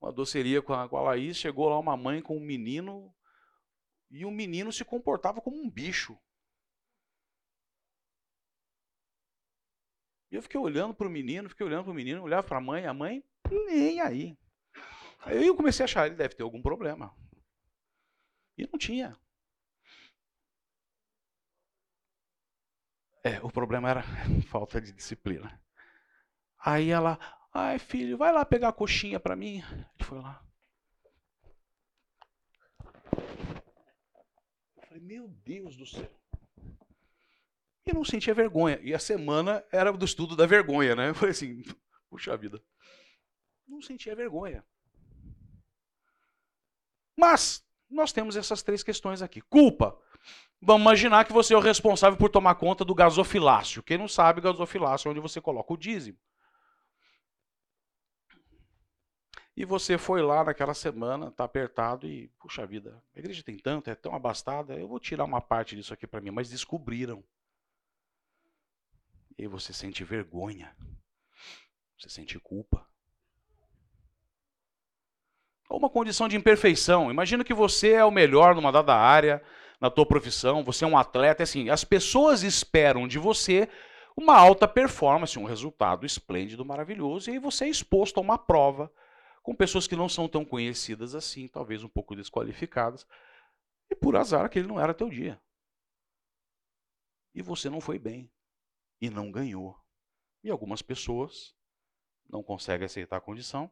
uma 0.00 0.12
doceria 0.12 0.60
com 0.60 0.74
a, 0.74 0.88
com 0.88 0.96
a 0.96 1.02
Laís, 1.02 1.36
chegou 1.36 1.68
lá 1.68 1.78
uma 1.78 1.96
mãe 1.96 2.20
com 2.20 2.36
um 2.36 2.44
menino 2.44 3.14
e 4.10 4.24
o 4.24 4.30
menino 4.30 4.72
se 4.72 4.84
comportava 4.84 5.40
como 5.40 5.56
um 5.56 5.70
bicho. 5.70 6.18
E 10.30 10.36
eu 10.36 10.42
fiquei 10.42 10.60
olhando 10.60 10.94
para 10.94 11.06
o 11.06 11.10
menino, 11.10 11.48
fiquei 11.48 11.64
olhando 11.64 11.84
para 11.84 11.92
o 11.92 11.94
menino, 11.94 12.22
olhava 12.22 12.46
para 12.46 12.58
a 12.58 12.60
mãe, 12.60 12.86
a 12.86 12.92
mãe 12.92 13.24
nem 13.50 14.00
aí. 14.00 14.36
Aí 15.20 15.46
eu 15.46 15.56
comecei 15.56 15.84
a 15.84 15.86
achar, 15.86 16.06
ele 16.06 16.16
deve 16.16 16.34
ter 16.34 16.42
algum 16.42 16.60
problema. 16.60 17.16
E 18.58 18.66
não 18.66 18.78
tinha. 18.78 19.18
É, 23.24 23.40
o 23.42 23.50
problema 23.50 23.88
era 23.88 24.02
falta 24.50 24.78
de 24.78 24.92
disciplina. 24.92 25.58
Aí 26.58 26.90
ela, 26.90 27.18
ai 27.52 27.78
filho, 27.78 28.18
vai 28.18 28.30
lá 28.30 28.44
pegar 28.44 28.68
a 28.68 28.72
coxinha 28.72 29.18
para 29.18 29.34
mim. 29.34 29.62
Ele 29.72 30.04
foi 30.04 30.20
lá. 30.20 30.44
Eu 34.76 34.86
falei, 34.86 35.02
meu 35.02 35.26
Deus 35.28 35.74
do 35.74 35.86
céu. 35.86 36.10
E 37.86 37.92
não 37.94 38.04
sentia 38.04 38.34
vergonha. 38.34 38.78
E 38.82 38.94
a 38.94 38.98
semana 38.98 39.64
era 39.72 39.90
do 39.90 40.04
estudo 40.04 40.36
da 40.36 40.46
vergonha, 40.46 40.94
né? 40.94 41.08
Eu 41.10 41.14
falei 41.14 41.32
assim, 41.32 41.62
puxa 42.10 42.36
vida. 42.36 42.62
Não 43.66 43.80
sentia 43.80 44.14
vergonha. 44.14 44.64
Mas 47.16 47.66
nós 47.88 48.12
temos 48.12 48.36
essas 48.36 48.62
três 48.62 48.82
questões 48.82 49.22
aqui. 49.22 49.40
Culpa. 49.40 49.98
Vamos 50.60 50.82
imaginar 50.82 51.24
que 51.24 51.32
você 51.32 51.52
é 51.52 51.56
o 51.56 51.60
responsável 51.60 52.18
por 52.18 52.30
tomar 52.30 52.54
conta 52.54 52.84
do 52.84 52.94
gasofilácio. 52.94 53.82
Quem 53.82 53.98
não 53.98 54.08
sabe, 54.08 54.40
gasofilácio 54.40 55.08
é 55.08 55.10
onde 55.10 55.20
você 55.20 55.40
coloca 55.40 55.72
o 55.72 55.76
dízimo. 55.76 56.18
E 59.56 59.64
você 59.64 59.96
foi 59.96 60.20
lá 60.20 60.42
naquela 60.42 60.74
semana, 60.74 61.28
está 61.28 61.44
apertado 61.44 62.08
e, 62.08 62.28
puxa 62.40 62.66
vida, 62.66 63.00
a 63.14 63.18
igreja 63.18 63.42
tem 63.42 63.56
tanto, 63.56 63.88
é 63.88 63.94
tão 63.94 64.14
abastada, 64.14 64.74
eu 64.74 64.88
vou 64.88 64.98
tirar 64.98 65.24
uma 65.24 65.40
parte 65.40 65.76
disso 65.76 65.94
aqui 65.94 66.06
para 66.06 66.20
mim, 66.20 66.30
mas 66.30 66.50
descobriram. 66.50 67.22
E 69.38 69.46
você 69.46 69.72
sente 69.72 70.02
vergonha, 70.02 70.74
você 71.96 72.08
sente 72.08 72.38
culpa. 72.40 72.84
Ou 75.68 75.78
uma 75.78 75.90
condição 75.90 76.28
de 76.28 76.36
imperfeição. 76.36 77.10
Imagina 77.10 77.44
que 77.44 77.54
você 77.54 77.92
é 77.92 78.04
o 78.04 78.10
melhor 78.10 78.54
numa 78.54 78.72
dada 78.72 78.94
área, 78.94 79.42
na 79.84 79.90
tua 79.90 80.06
profissão, 80.06 80.64
você 80.64 80.82
é 80.82 80.88
um 80.88 80.96
atleta, 80.96 81.42
é 81.42 81.44
assim, 81.44 81.68
as 81.68 81.84
pessoas 81.84 82.42
esperam 82.42 83.06
de 83.06 83.18
você 83.18 83.68
uma 84.16 84.34
alta 84.34 84.66
performance, 84.66 85.38
um 85.38 85.44
resultado 85.44 86.06
esplêndido, 86.06 86.64
maravilhoso, 86.64 87.28
e 87.28 87.34
aí 87.34 87.38
você 87.38 87.66
é 87.66 87.68
exposto 87.68 88.16
a 88.16 88.22
uma 88.22 88.38
prova 88.38 88.90
com 89.42 89.54
pessoas 89.54 89.86
que 89.86 89.94
não 89.94 90.08
são 90.08 90.26
tão 90.26 90.42
conhecidas 90.42 91.14
assim, 91.14 91.46
talvez 91.46 91.84
um 91.84 91.88
pouco 91.90 92.16
desqualificadas, 92.16 93.06
e 93.90 93.94
por 93.94 94.16
azar 94.16 94.46
aquele 94.46 94.66
não 94.66 94.80
era 94.80 94.94
teu 94.94 95.10
dia. 95.10 95.38
E 97.34 97.42
você 97.42 97.68
não 97.68 97.78
foi 97.78 97.98
bem 97.98 98.32
e 99.02 99.10
não 99.10 99.30
ganhou. 99.30 99.78
E 100.42 100.48
algumas 100.48 100.80
pessoas 100.80 101.54
não 102.26 102.42
conseguem 102.42 102.86
aceitar 102.86 103.18
a 103.18 103.20
condição 103.20 103.70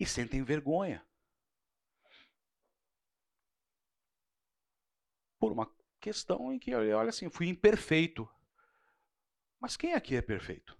e 0.00 0.06
sentem 0.06 0.42
vergonha. 0.42 1.06
Por 5.38 5.52
uma 5.52 5.70
questão 6.00 6.52
em 6.52 6.58
que, 6.58 6.74
olha 6.74 7.10
assim, 7.10 7.28
fui 7.28 7.48
imperfeito. 7.48 8.28
Mas 9.60 9.76
quem 9.76 9.94
aqui 9.94 10.16
é 10.16 10.22
perfeito? 10.22 10.78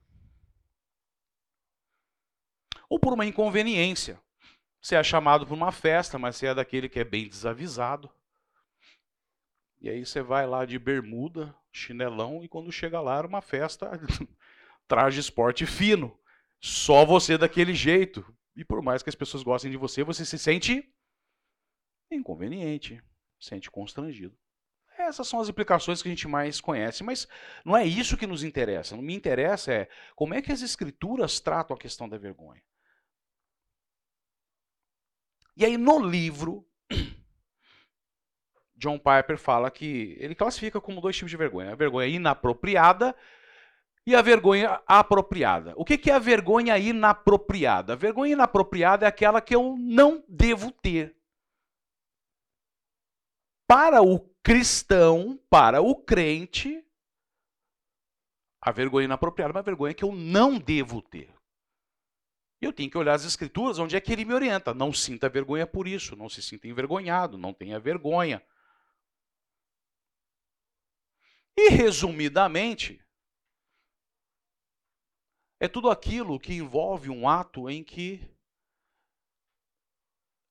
Ou 2.89 2.99
por 2.99 3.13
uma 3.13 3.27
inconveniência. 3.27 4.21
Você 4.81 4.95
é 4.95 5.03
chamado 5.03 5.47
para 5.47 5.55
uma 5.55 5.73
festa, 5.73 6.19
mas 6.19 6.37
você 6.37 6.47
é 6.47 6.55
daquele 6.55 6.89
que 6.89 7.01
é 7.01 7.05
bem 7.05 7.29
desavisado. 7.29 8.11
E 9.81 9.89
aí 9.89 10.05
você 10.05 10.23
vai 10.23 10.47
lá 10.47 10.65
de 10.65 10.79
bermuda, 10.79 11.55
chinelão, 11.73 12.43
e 12.43 12.49
quando 12.49 12.73
chega 12.73 13.01
lá 13.01 13.19
era 13.19 13.27
uma 13.27 13.43
festa, 13.43 13.91
traje 14.87 15.21
esporte 15.21 15.67
fino. 15.67 16.19
Só 16.61 17.05
você 17.05 17.37
daquele 17.37 17.75
jeito. 17.75 18.25
E 18.57 18.65
por 18.65 18.83
mais 18.83 19.03
que 19.03 19.09
as 19.09 19.15
pessoas 19.15 19.43
gostem 19.43 19.71
de 19.71 19.77
você, 19.77 20.03
você 20.03 20.25
se 20.25 20.39
sente 20.39 20.93
inconveniente, 22.11 23.03
sente 23.39 23.71
constrangido. 23.71 24.37
Essas 24.99 25.29
são 25.29 25.41
as 25.41 25.49
implicações 25.49 26.03
que 26.03 26.09
a 26.09 26.11
gente 26.11 26.27
mais 26.27 26.61
conhece, 26.61 27.05
mas 27.05 27.29
não 27.65 27.77
é 27.77 27.87
isso 27.87 28.17
que 28.17 28.27
nos 28.27 28.43
interessa. 28.43 28.97
Não 28.97 29.03
me 29.03 29.15
interessa 29.15 29.73
é 29.73 29.89
como 30.17 30.35
é 30.35 30.43
que 30.43 30.51
as 30.51 30.61
escrituras 30.61 31.39
tratam 31.39 31.77
a 31.77 31.79
questão 31.79 32.09
da 32.09 32.19
vergonha. 32.19 32.63
E 35.57 35.65
aí 35.65 35.77
no 35.77 36.01
livro, 36.01 36.67
John 38.77 38.99
Piper 38.99 39.39
fala 39.39 39.71
que 39.71 40.17
ele 40.19 40.35
classifica 40.35 40.81
como 40.81 41.01
dois 41.01 41.17
tipos 41.17 41.31
de 41.31 41.37
vergonha: 41.37 41.73
a 41.73 41.77
vergonha 41.77 42.09
inapropriada 42.09 43.15
e 44.05 44.17
a 44.17 44.23
vergonha 44.23 44.83
apropriada. 44.87 45.75
O 45.77 45.85
que 45.85 46.11
é 46.11 46.15
a 46.15 46.19
vergonha 46.19 46.77
inapropriada? 46.77 47.93
A 47.93 47.97
vergonha 47.97 48.33
inapropriada 48.33 49.05
é 49.05 49.09
aquela 49.09 49.41
que 49.41 49.55
eu 49.55 49.77
não 49.79 50.25
devo 50.29 50.73
ter. 50.73 51.17
Para 53.67 54.01
o 54.01 54.19
cristão, 54.49 55.39
para 55.51 55.83
o 55.83 55.95
crente, 55.95 56.83
a 58.63 58.73
vergonha 58.73 59.05
inapropriada 59.05 59.53
é 59.53 59.57
uma 59.57 59.63
vergonha 59.63 59.93
que 59.93 60.03
eu 60.03 60.13
não 60.13 60.59
devo 60.59 61.03
ter. 61.03 61.31
Eu 62.59 62.73
tenho 62.73 62.91
que 62.91 62.97
olhar 62.97 63.13
as 63.13 63.27
escrituras, 63.27 63.79
onde 63.79 63.95
é 63.95 64.01
que 64.01 64.11
ele 64.11 64.25
me 64.25 64.33
orienta. 64.33 64.73
Não 64.73 64.91
sinta 64.91 65.29
vergonha 65.29 65.67
por 65.67 65.87
isso, 65.87 66.17
não 66.17 66.31
se 66.31 66.43
sinta 66.43 66.67
envergonhado, 66.67 67.37
não 67.37 67.53
tenha 67.53 67.79
vergonha. 67.79 68.43
E 71.55 71.69
resumidamente, 71.69 73.05
é 75.61 75.69
tudo 75.69 75.91
aquilo 75.91 76.41
que 76.41 76.55
envolve 76.55 77.11
um 77.11 77.29
ato 77.29 77.69
em 77.69 77.85
que 77.85 78.27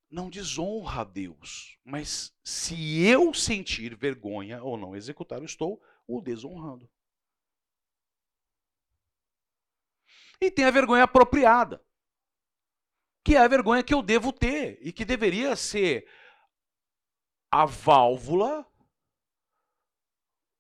não 0.10 0.30
desonra 0.30 1.02
a 1.02 1.04
Deus, 1.04 1.78
mas 1.84 2.34
se 2.43 3.04
eu 3.06 3.34
sentir 3.34 3.96
vergonha 3.96 4.63
ou 4.63 4.78
não 4.78 4.96
executar, 4.96 5.39
eu 5.39 5.46
estou 5.46 5.82
o 6.08 6.22
desonrando. 6.22 6.89
E 10.39 10.50
tem 10.52 10.65
a 10.65 10.72
vergonha 10.72 11.04
apropriada, 11.04 11.84
que 13.24 13.36
é 13.36 13.39
a 13.39 13.48
vergonha 13.48 13.84
que 13.84 13.93
eu 13.93 14.02
devo 14.02 14.32
ter 14.32 14.78
e 14.82 14.93
que 14.93 15.04
deveria 15.04 15.56
ser 15.56 16.10
a 17.52 17.65
válvula, 17.65 18.65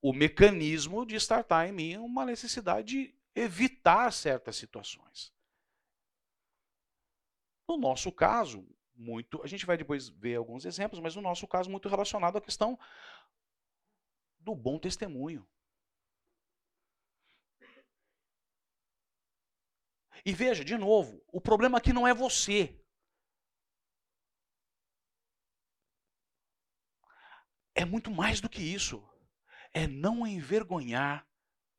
o 0.01 0.13
mecanismo 0.13 1.05
de 1.05 1.15
startar 1.15 1.67
em 1.67 1.71
mim 1.71 1.97
uma 1.97 2.25
necessidade 2.25 2.87
de 2.87 3.19
evitar 3.35 4.11
certas 4.11 4.55
situações. 4.55 5.33
No 7.67 7.77
nosso 7.77 8.11
caso, 8.11 8.67
muito. 8.97 9.41
A 9.43 9.47
gente 9.47 9.65
vai 9.65 9.77
depois 9.77 10.09
ver 10.09 10.35
alguns 10.35 10.65
exemplos, 10.65 10.99
mas 10.99 11.15
no 11.15 11.21
nosso 11.21 11.47
caso, 11.47 11.69
muito 11.69 11.87
relacionado 11.87 12.37
à 12.37 12.41
questão 12.41 12.77
do 14.39 14.55
bom 14.55 14.79
testemunho. 14.79 15.47
E 20.25 20.33
veja, 20.33 20.65
de 20.65 20.77
novo, 20.77 21.23
o 21.27 21.39
problema 21.39 21.77
aqui 21.77 21.93
não 21.93 22.07
é 22.07 22.13
você. 22.13 22.77
É 27.73 27.85
muito 27.85 28.09
mais 28.09 28.41
do 28.41 28.49
que 28.49 28.61
isso. 28.61 29.07
É 29.71 29.85
não 29.85 30.25
envergonhar 30.25 31.25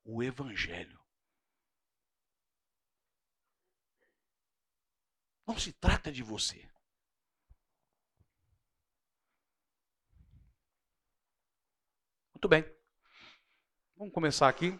o 0.04 0.22
Evangelho. 0.22 0.98
Não 5.46 5.58
se 5.58 5.72
trata 5.72 6.12
de 6.12 6.22
você. 6.22 6.70
Muito 12.38 12.46
bem. 12.46 12.64
Vamos 13.96 14.14
começar 14.14 14.48
aqui 14.48 14.78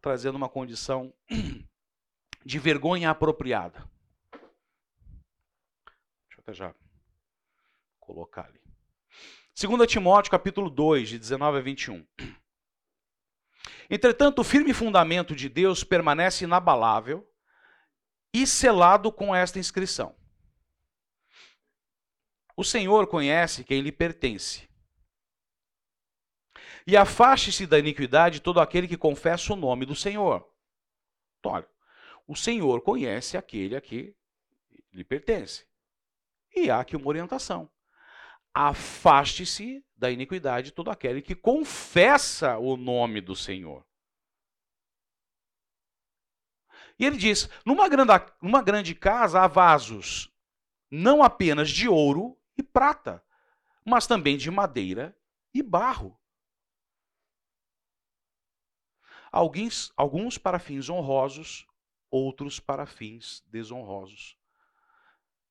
trazendo 0.00 0.36
uma 0.36 0.48
condição 0.48 1.12
de 2.42 2.58
vergonha 2.58 3.10
apropriada. 3.10 3.86
Deixa 4.32 6.38
eu 6.38 6.40
até 6.40 6.54
já 6.54 6.74
colocar 8.00 8.46
ali. 8.46 8.58
2 9.54 9.86
Timóteo 9.86 10.30
capítulo 10.30 10.70
2, 10.70 11.10
de 11.10 11.18
19 11.18 11.58
a 11.58 11.60
21. 11.60 12.06
Entretanto, 13.90 14.38
o 14.38 14.44
firme 14.44 14.72
fundamento 14.72 15.36
de 15.36 15.50
Deus 15.50 15.84
permanece 15.84 16.44
inabalável 16.44 17.30
e 18.32 18.46
selado 18.46 19.12
com 19.12 19.36
esta 19.36 19.58
inscrição: 19.58 20.16
O 22.56 22.64
Senhor 22.64 23.06
conhece 23.06 23.62
quem 23.62 23.82
lhe 23.82 23.92
pertence 23.92 24.72
e 26.86 26.96
afaste-se 26.96 27.66
da 27.66 27.78
iniquidade 27.78 28.40
todo 28.40 28.60
aquele 28.60 28.86
que 28.86 28.96
confessa 28.96 29.52
o 29.52 29.56
nome 29.56 29.86
do 29.86 29.94
Senhor. 29.94 30.46
Então, 31.38 31.52
olha, 31.52 31.68
o 32.26 32.36
Senhor 32.36 32.80
conhece 32.82 33.36
aquele 33.36 33.76
a 33.76 33.80
que 33.80 34.14
lhe 34.92 35.04
pertence. 35.04 35.66
E 36.54 36.70
há 36.70 36.80
aqui 36.80 36.96
uma 36.96 37.08
orientação. 37.08 37.70
Afaste-se 38.52 39.84
da 39.96 40.10
iniquidade 40.10 40.70
todo 40.70 40.90
aquele 40.90 41.20
que 41.20 41.34
confessa 41.34 42.58
o 42.58 42.76
nome 42.76 43.20
do 43.20 43.34
Senhor. 43.34 43.84
E 46.98 47.04
ele 47.04 47.16
diz: 47.16 47.48
numa 47.64 47.88
grande, 47.88 48.12
numa 48.40 48.62
grande 48.62 48.94
casa 48.94 49.40
há 49.40 49.48
vasos, 49.48 50.30
não 50.88 51.22
apenas 51.22 51.70
de 51.70 51.88
ouro 51.88 52.38
e 52.56 52.62
prata, 52.62 53.24
mas 53.84 54.06
também 54.06 54.36
de 54.36 54.50
madeira 54.50 55.16
e 55.52 55.60
barro 55.60 56.16
Alguns, 59.34 59.92
alguns 59.96 60.38
para 60.38 60.60
fins 60.60 60.88
honrosos, 60.88 61.66
outros 62.08 62.60
para 62.60 62.86
fins 62.86 63.42
desonrosos. 63.48 64.38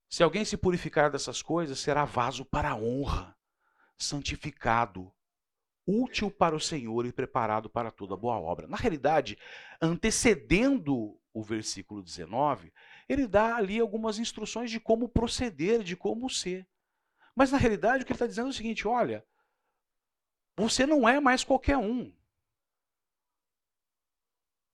Se 0.08 0.24
alguém 0.24 0.46
se 0.46 0.56
purificar 0.56 1.12
dessas 1.12 1.41
coisas, 1.41 1.80
será 1.80 2.06
vaso 2.06 2.46
para 2.46 2.69
a 2.69 2.76
honra, 2.78 3.38
santificado, 3.98 5.12
útil 5.86 6.32
para 6.32 6.56
o 6.56 6.62
Senhor 6.62 7.06
e 7.06 7.12
preparado 7.12 7.69
para 7.69 7.91
toda 7.91 8.15
boa 8.15 8.39
obra. 8.39 8.67
Na 8.67 8.78
realidade, 8.78 9.38
antecedendo 9.82 11.19
o 11.34 11.43
versículo 11.43 12.02
19, 12.02 12.72
ele 13.10 13.28
dá 13.28 13.58
ali 13.58 13.82
algumas 13.82 14.17
instruções 14.17 14.72
de 14.72 14.80
como 14.80 15.10
proceder, 15.10 15.84
de 15.84 15.98
como 15.98 16.30
ser. 16.30 16.65
Mas 17.36 17.52
na 17.52 17.58
realidade, 17.58 18.04
o 18.04 18.06
que 18.06 18.13
ele 18.13 18.15
está 18.15 18.28
dizendo 18.28 18.48
é 18.48 18.52
o 18.52 18.54
seguinte: 18.54 18.88
olha, 18.88 19.26
você 20.56 20.86
não 20.86 21.06
é 21.06 21.19
mais 21.19 21.43
qualquer 21.43 21.76
um. 21.76 22.13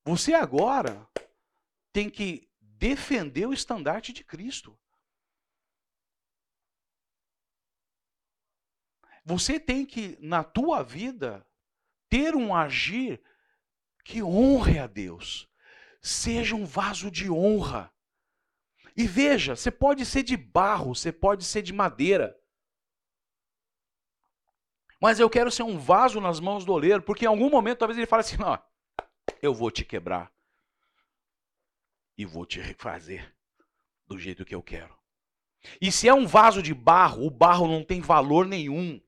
Você 0.10 0.34
agora 0.34 1.08
tem 1.94 2.10
que 2.10 2.50
defender 2.60 3.46
o 3.46 3.54
estandarte 3.54 4.12
de 4.12 4.24
Cristo. 4.24 4.76
Você 9.24 9.60
tem 9.60 9.86
que, 9.86 10.18
na 10.20 10.44
tua 10.44 10.82
vida, 10.82 11.46
ter 12.10 12.36
um 12.36 12.56
agir 12.56 13.22
que 14.04 14.24
honre 14.24 14.80
a 14.80 14.88
Deus. 14.88 15.48
Seja 16.02 16.56
um 16.56 16.66
vaso 16.66 17.12
de 17.12 17.30
honra. 17.30 17.94
E 18.98 19.06
veja, 19.06 19.56
você 19.56 19.70
pode 19.70 20.08
ser 20.08 20.24
de 20.24 20.36
barro, 20.36 20.96
você 20.96 21.12
pode 21.12 21.46
ser 21.46 21.62
de 21.62 21.72
madeira. 21.72 22.36
Mas 25.00 25.20
eu 25.20 25.30
quero 25.30 25.52
ser 25.52 25.62
um 25.62 25.78
vaso 25.78 26.20
nas 26.20 26.40
mãos 26.40 26.66
do 26.66 26.74
oleiro, 26.74 27.04
porque 27.04 27.26
em 27.26 27.28
algum 27.28 27.52
momento 27.52 27.78
talvez 27.78 27.96
ele 27.96 28.08
fale 28.08 28.22
assim: 28.22 28.38
não, 28.38 28.60
eu 29.42 29.54
vou 29.54 29.72
te 29.72 29.84
quebrar 29.84 30.32
e 32.18 32.26
vou 32.26 32.46
te 32.46 32.60
refazer 32.60 33.34
do 34.08 34.18
jeito 34.18 34.46
que 34.46 34.56
eu 34.56 34.62
quero. 34.62 34.98
E 35.82 35.92
se 35.92 36.08
é 36.08 36.14
um 36.14 36.26
vaso 36.26 36.62
de 36.62 36.74
barro, 36.74 37.26
o 37.26 37.30
barro 37.30 37.68
não 37.68 37.84
tem 37.84 38.02
valor 38.02 38.46
nenhum. 38.46 39.02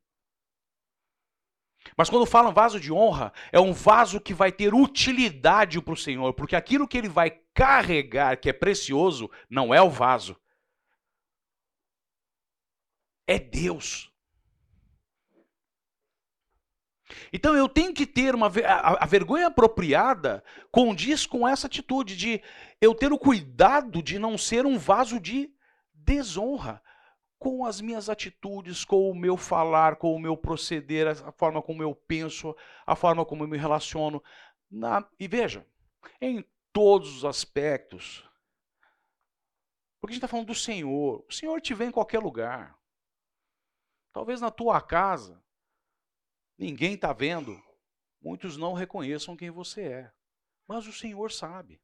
Mas 1.97 2.09
quando 2.09 2.25
falam 2.25 2.53
vaso 2.53 2.79
de 2.79 2.91
honra, 2.91 3.33
é 3.51 3.59
um 3.59 3.73
vaso 3.73 4.21
que 4.21 4.33
vai 4.33 4.51
ter 4.51 4.73
utilidade 4.73 5.81
para 5.81 5.93
o 5.93 5.97
Senhor, 5.97 6.33
porque 6.33 6.55
aquilo 6.55 6.87
que 6.87 6.97
ele 6.97 7.09
vai 7.09 7.31
carregar, 7.53 8.37
que 8.37 8.49
é 8.49 8.53
precioso, 8.53 9.29
não 9.49 9.73
é 9.73 9.81
o 9.81 9.89
vaso, 9.89 10.39
é 13.27 13.39
Deus. 13.39 14.10
Então 17.33 17.55
eu 17.55 17.69
tenho 17.69 17.93
que 17.93 18.05
ter 18.05 18.35
uma. 18.35 18.47
A, 18.47 19.05
vergonha 19.05 19.47
apropriada 19.47 20.43
condiz 20.71 21.25
com 21.25 21.47
essa 21.47 21.67
atitude 21.67 22.15
de 22.17 22.41
eu 22.81 22.93
ter 22.93 23.13
o 23.13 23.17
cuidado 23.17 24.03
de 24.03 24.19
não 24.19 24.37
ser 24.37 24.65
um 24.65 24.77
vaso 24.77 25.19
de 25.19 25.53
desonra 25.93 26.81
com 27.39 27.65
as 27.65 27.81
minhas 27.81 28.09
atitudes, 28.09 28.85
com 28.85 29.09
o 29.09 29.15
meu 29.15 29.37
falar, 29.37 29.95
com 29.95 30.13
o 30.13 30.19
meu 30.19 30.37
proceder, 30.37 31.07
a 31.07 31.31
forma 31.31 31.61
como 31.61 31.81
eu 31.81 31.95
penso, 31.95 32.55
a 32.85 32.95
forma 32.95 33.25
como 33.25 33.43
eu 33.43 33.47
me 33.47 33.57
relaciono. 33.57 34.21
Na... 34.69 35.07
E 35.19 35.27
veja, 35.27 35.65
em 36.21 36.45
todos 36.71 37.17
os 37.17 37.25
aspectos, 37.25 38.23
porque 40.01 40.13
a 40.13 40.15
gente 40.15 40.23
está 40.23 40.27
falando 40.27 40.47
do 40.47 40.55
Senhor. 40.55 41.23
O 41.29 41.31
Senhor 41.31 41.61
te 41.61 41.75
vê 41.75 41.85
em 41.85 41.91
qualquer 41.91 42.19
lugar. 42.19 42.75
Talvez 44.11 44.41
na 44.41 44.49
tua 44.49 44.81
casa, 44.81 45.41
ninguém 46.61 46.93
está 46.93 47.11
vendo, 47.11 47.59
muitos 48.21 48.55
não 48.55 48.73
reconheçam 48.73 49.35
quem 49.35 49.49
você 49.49 49.81
é. 49.81 50.13
Mas 50.67 50.85
o 50.85 50.93
Senhor 50.93 51.31
sabe. 51.31 51.81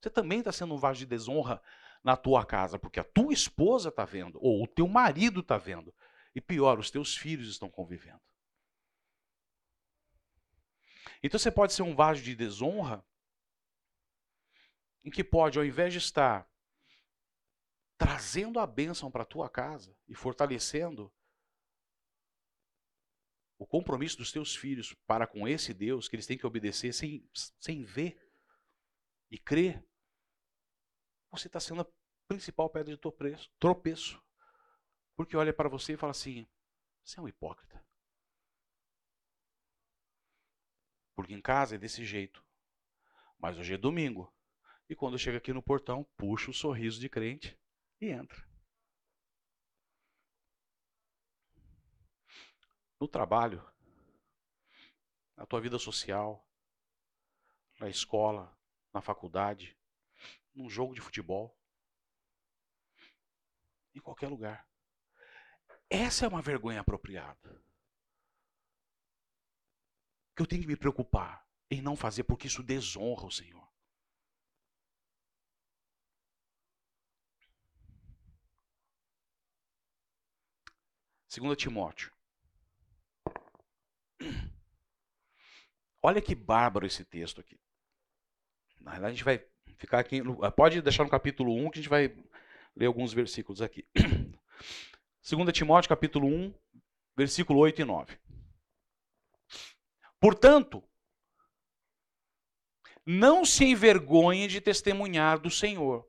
Você 0.00 0.08
também 0.08 0.38
está 0.38 0.50
sendo 0.50 0.74
um 0.74 0.78
vaso 0.78 1.00
de 1.00 1.06
desonra 1.06 1.62
na 2.02 2.16
tua 2.16 2.44
casa, 2.44 2.78
porque 2.78 2.98
a 2.98 3.04
tua 3.04 3.32
esposa 3.32 3.90
está 3.90 4.04
vendo, 4.04 4.38
ou 4.42 4.64
o 4.64 4.66
teu 4.66 4.88
marido 4.88 5.40
está 5.40 5.58
vendo. 5.58 5.94
E 6.34 6.40
pior, 6.40 6.78
os 6.78 6.90
teus 6.90 7.14
filhos 7.14 7.48
estão 7.48 7.70
convivendo. 7.70 8.20
Então 11.22 11.38
você 11.38 11.50
pode 11.50 11.74
ser 11.74 11.82
um 11.82 11.94
vaso 11.94 12.22
de 12.22 12.34
desonra 12.34 13.04
em 15.04 15.10
que 15.10 15.22
pode, 15.22 15.58
ao 15.58 15.64
invés 15.64 15.92
de 15.92 15.98
estar 15.98 16.50
trazendo 17.98 18.58
a 18.58 18.66
bênção 18.66 19.10
para 19.10 19.22
a 19.22 19.26
tua 19.26 19.48
casa 19.48 19.96
e 20.08 20.14
fortalecendo 20.14 21.13
o 23.64 23.66
compromisso 23.66 24.18
dos 24.18 24.30
teus 24.30 24.54
filhos 24.54 24.92
para 25.06 25.26
com 25.26 25.48
esse 25.48 25.72
Deus 25.72 26.06
que 26.06 26.14
eles 26.14 26.26
têm 26.26 26.36
que 26.36 26.46
obedecer 26.46 26.92
sem, 26.92 27.26
sem 27.32 27.82
ver 27.82 28.14
e 29.30 29.38
crer, 29.38 29.82
você 31.30 31.46
está 31.46 31.58
sendo 31.58 31.80
a 31.80 31.86
principal 32.28 32.68
pedra 32.68 32.94
de 32.94 33.00
tropeço. 33.58 34.22
Porque 35.16 35.34
olha 35.34 35.50
para 35.50 35.70
você 35.70 35.94
e 35.94 35.96
fala 35.96 36.10
assim: 36.10 36.46
você 37.02 37.18
é 37.18 37.22
um 37.22 37.28
hipócrita. 37.28 37.82
Porque 41.16 41.32
em 41.32 41.40
casa 41.40 41.76
é 41.76 41.78
desse 41.78 42.04
jeito. 42.04 42.44
Mas 43.38 43.56
hoje 43.56 43.72
é 43.72 43.78
domingo. 43.78 44.30
E 44.90 44.94
quando 44.94 45.18
chega 45.18 45.38
aqui 45.38 45.54
no 45.54 45.62
portão, 45.62 46.04
puxa 46.18 46.50
o 46.50 46.54
sorriso 46.54 47.00
de 47.00 47.08
crente 47.08 47.58
e 47.98 48.10
entra. 48.10 48.46
No 53.04 53.08
trabalho, 53.08 53.62
na 55.36 55.44
tua 55.44 55.60
vida 55.60 55.78
social, 55.78 56.42
na 57.78 57.86
escola, 57.86 58.58
na 58.94 59.02
faculdade, 59.02 59.78
num 60.54 60.70
jogo 60.70 60.94
de 60.94 61.02
futebol, 61.02 61.54
em 63.94 64.00
qualquer 64.00 64.28
lugar. 64.28 64.66
Essa 65.90 66.24
é 66.24 66.28
uma 66.28 66.40
vergonha 66.40 66.80
apropriada. 66.80 67.62
Que 70.34 70.40
eu 70.40 70.46
tenho 70.46 70.62
que 70.62 70.68
me 70.68 70.74
preocupar 70.74 71.46
em 71.70 71.82
não 71.82 71.96
fazer, 71.96 72.24
porque 72.24 72.46
isso 72.46 72.62
desonra 72.62 73.26
o 73.26 73.30
Senhor. 73.30 73.70
Segunda 81.28 81.54
Timóteo. 81.54 82.13
Olha 86.06 86.20
que 86.20 86.34
bárbaro 86.34 86.84
esse 86.84 87.02
texto 87.02 87.40
aqui. 87.40 87.58
Na 88.78 88.90
verdade, 88.90 89.12
a 89.12 89.14
gente 89.14 89.24
vai 89.24 89.42
ficar 89.78 90.00
aqui. 90.00 90.20
Pode 90.54 90.82
deixar 90.82 91.02
no 91.02 91.08
capítulo 91.08 91.54
1 91.54 91.70
que 91.70 91.78
a 91.78 91.80
gente 91.80 91.88
vai 91.88 92.14
ler 92.76 92.84
alguns 92.84 93.14
versículos 93.14 93.62
aqui. 93.62 93.88
2 95.26 95.52
Timóteo, 95.54 95.88
capítulo 95.88 96.26
1, 96.26 96.54
versículo 97.16 97.60
8 97.60 97.80
e 97.80 97.84
9. 97.86 98.18
Portanto, 100.20 100.84
não 103.06 103.42
se 103.42 103.64
envergonhe 103.64 104.46
de 104.46 104.60
testemunhar 104.60 105.38
do 105.38 105.50
Senhor. 105.50 106.06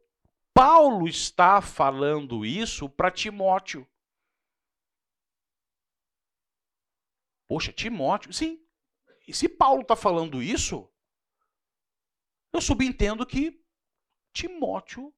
Paulo 0.54 1.08
está 1.08 1.62
falando 1.62 2.46
isso 2.46 2.90
para 2.90 3.10
Timóteo. 3.10 3.88
Poxa, 7.48 7.72
Timóteo, 7.72 8.34
sim. 8.34 8.65
E 9.28 9.34
se 9.34 9.50
Paulo 9.50 9.82
está 9.82 9.96
falando 9.96 10.42
isso, 10.42 10.92
eu 12.54 12.62
subentendo 12.62 13.26
que 13.26 13.64
Timóteo 14.32 15.14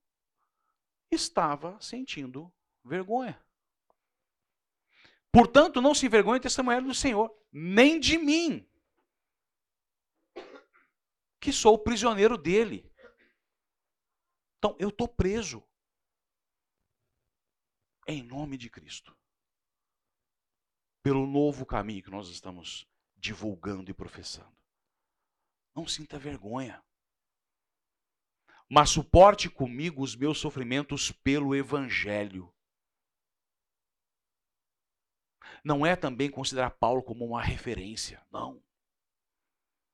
estava 1.11 1.79
sentindo 1.81 2.53
vergonha. 2.83 3.43
Portanto, 5.31 5.81
não 5.81 5.93
se 5.93 6.05
envergonhe 6.05 6.39
testemunhar 6.39 6.81
do 6.81 6.95
Senhor, 6.95 7.31
nem 7.51 7.99
de 7.99 8.17
mim, 8.17 8.67
que 11.39 11.51
sou 11.51 11.75
o 11.75 11.79
prisioneiro 11.79 12.37
dele. 12.37 12.91
Então, 14.57 14.75
eu 14.79 14.89
estou 14.89 15.07
preso. 15.07 15.63
Em 18.07 18.23
nome 18.23 18.57
de 18.57 18.69
Cristo. 18.69 19.15
Pelo 21.03 21.27
novo 21.27 21.65
caminho 21.65 22.03
que 22.03 22.09
nós 22.09 22.29
estamos 22.29 22.89
divulgando 23.17 23.91
e 23.91 23.93
professando. 23.93 24.55
Não 25.75 25.87
sinta 25.87 26.17
vergonha 26.17 26.83
mas 28.69 28.89
suporte 28.89 29.49
comigo 29.49 30.03
os 30.03 30.15
meus 30.15 30.39
sofrimentos 30.39 31.11
pelo 31.11 31.55
Evangelho. 31.55 32.53
Não 35.63 35.85
é 35.85 35.95
também 35.95 36.29
considerar 36.29 36.71
Paulo 36.71 37.01
como 37.01 37.25
uma 37.25 37.41
referência, 37.41 38.21
não. 38.31 38.61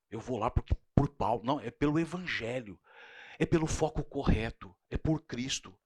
Eu 0.09 0.19
vou 0.19 0.37
lá 0.37 0.49
porque, 0.49 0.75
por 0.95 1.09
Paulo, 1.09 1.43
não, 1.43 1.59
é 1.59 1.71
pelo 1.71 1.99
Evangelho, 1.99 2.79
é 3.39 3.45
pelo 3.45 3.67
foco 3.67 4.03
correto, 4.03 4.75
é 4.89 4.97
por 4.97 5.21
Cristo. 5.23 5.77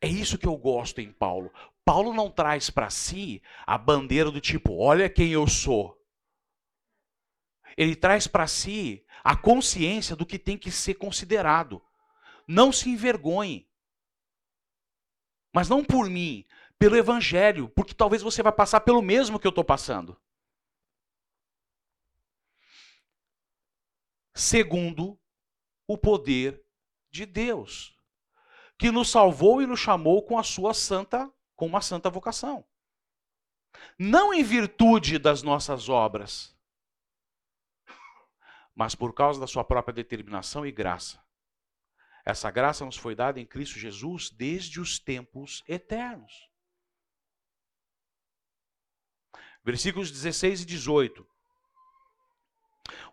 É 0.00 0.08
isso 0.08 0.38
que 0.38 0.46
eu 0.46 0.56
gosto 0.56 1.00
em 1.00 1.12
Paulo. 1.12 1.52
Paulo 1.84 2.12
não 2.12 2.30
traz 2.30 2.70
para 2.70 2.90
si 2.90 3.42
a 3.66 3.76
bandeira 3.76 4.30
do 4.30 4.40
tipo, 4.40 4.76
olha 4.76 5.10
quem 5.10 5.30
eu 5.32 5.46
sou. 5.46 6.00
Ele 7.76 7.96
traz 7.96 8.26
para 8.26 8.46
si 8.46 9.04
a 9.24 9.36
consciência 9.36 10.14
do 10.14 10.26
que 10.26 10.38
tem 10.38 10.56
que 10.56 10.70
ser 10.70 10.94
considerado. 10.94 11.82
Não 12.46 12.72
se 12.72 12.90
envergonhe. 12.90 13.68
Mas 15.52 15.68
não 15.68 15.84
por 15.84 16.08
mim, 16.08 16.46
pelo 16.78 16.96
Evangelho, 16.96 17.68
porque 17.70 17.94
talvez 17.94 18.22
você 18.22 18.42
vai 18.42 18.52
passar 18.52 18.80
pelo 18.80 19.02
mesmo 19.02 19.38
que 19.38 19.46
eu 19.46 19.50
estou 19.50 19.64
passando. 19.64 20.20
Segundo 24.34 25.18
o 25.86 25.98
poder 25.98 26.64
de 27.10 27.26
Deus, 27.26 27.94
que 28.78 28.90
nos 28.90 29.10
salvou 29.10 29.60
e 29.60 29.66
nos 29.66 29.78
chamou 29.78 30.24
com 30.24 30.38
a 30.38 30.42
sua 30.42 30.72
santa, 30.72 31.30
com 31.62 31.66
uma 31.66 31.80
santa 31.80 32.10
vocação. 32.10 32.64
Não 33.96 34.34
em 34.34 34.42
virtude 34.42 35.16
das 35.16 35.44
nossas 35.44 35.88
obras, 35.88 36.58
mas 38.74 38.96
por 38.96 39.14
causa 39.14 39.38
da 39.38 39.46
sua 39.46 39.62
própria 39.62 39.94
determinação 39.94 40.66
e 40.66 40.72
graça. 40.72 41.24
Essa 42.26 42.50
graça 42.50 42.84
nos 42.84 42.96
foi 42.96 43.14
dada 43.14 43.38
em 43.38 43.46
Cristo 43.46 43.78
Jesus 43.78 44.28
desde 44.28 44.80
os 44.80 44.98
tempos 44.98 45.62
eternos. 45.68 46.50
Versículos 49.62 50.10
16 50.10 50.62
e 50.62 50.66
18. 50.66 51.24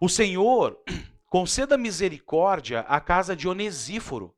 O 0.01 0.09
Senhor 0.09 0.83
conceda 1.27 1.77
misericórdia 1.77 2.79
à 2.79 2.99
casa 2.99 3.35
de 3.35 3.47
Onesíforo, 3.47 4.35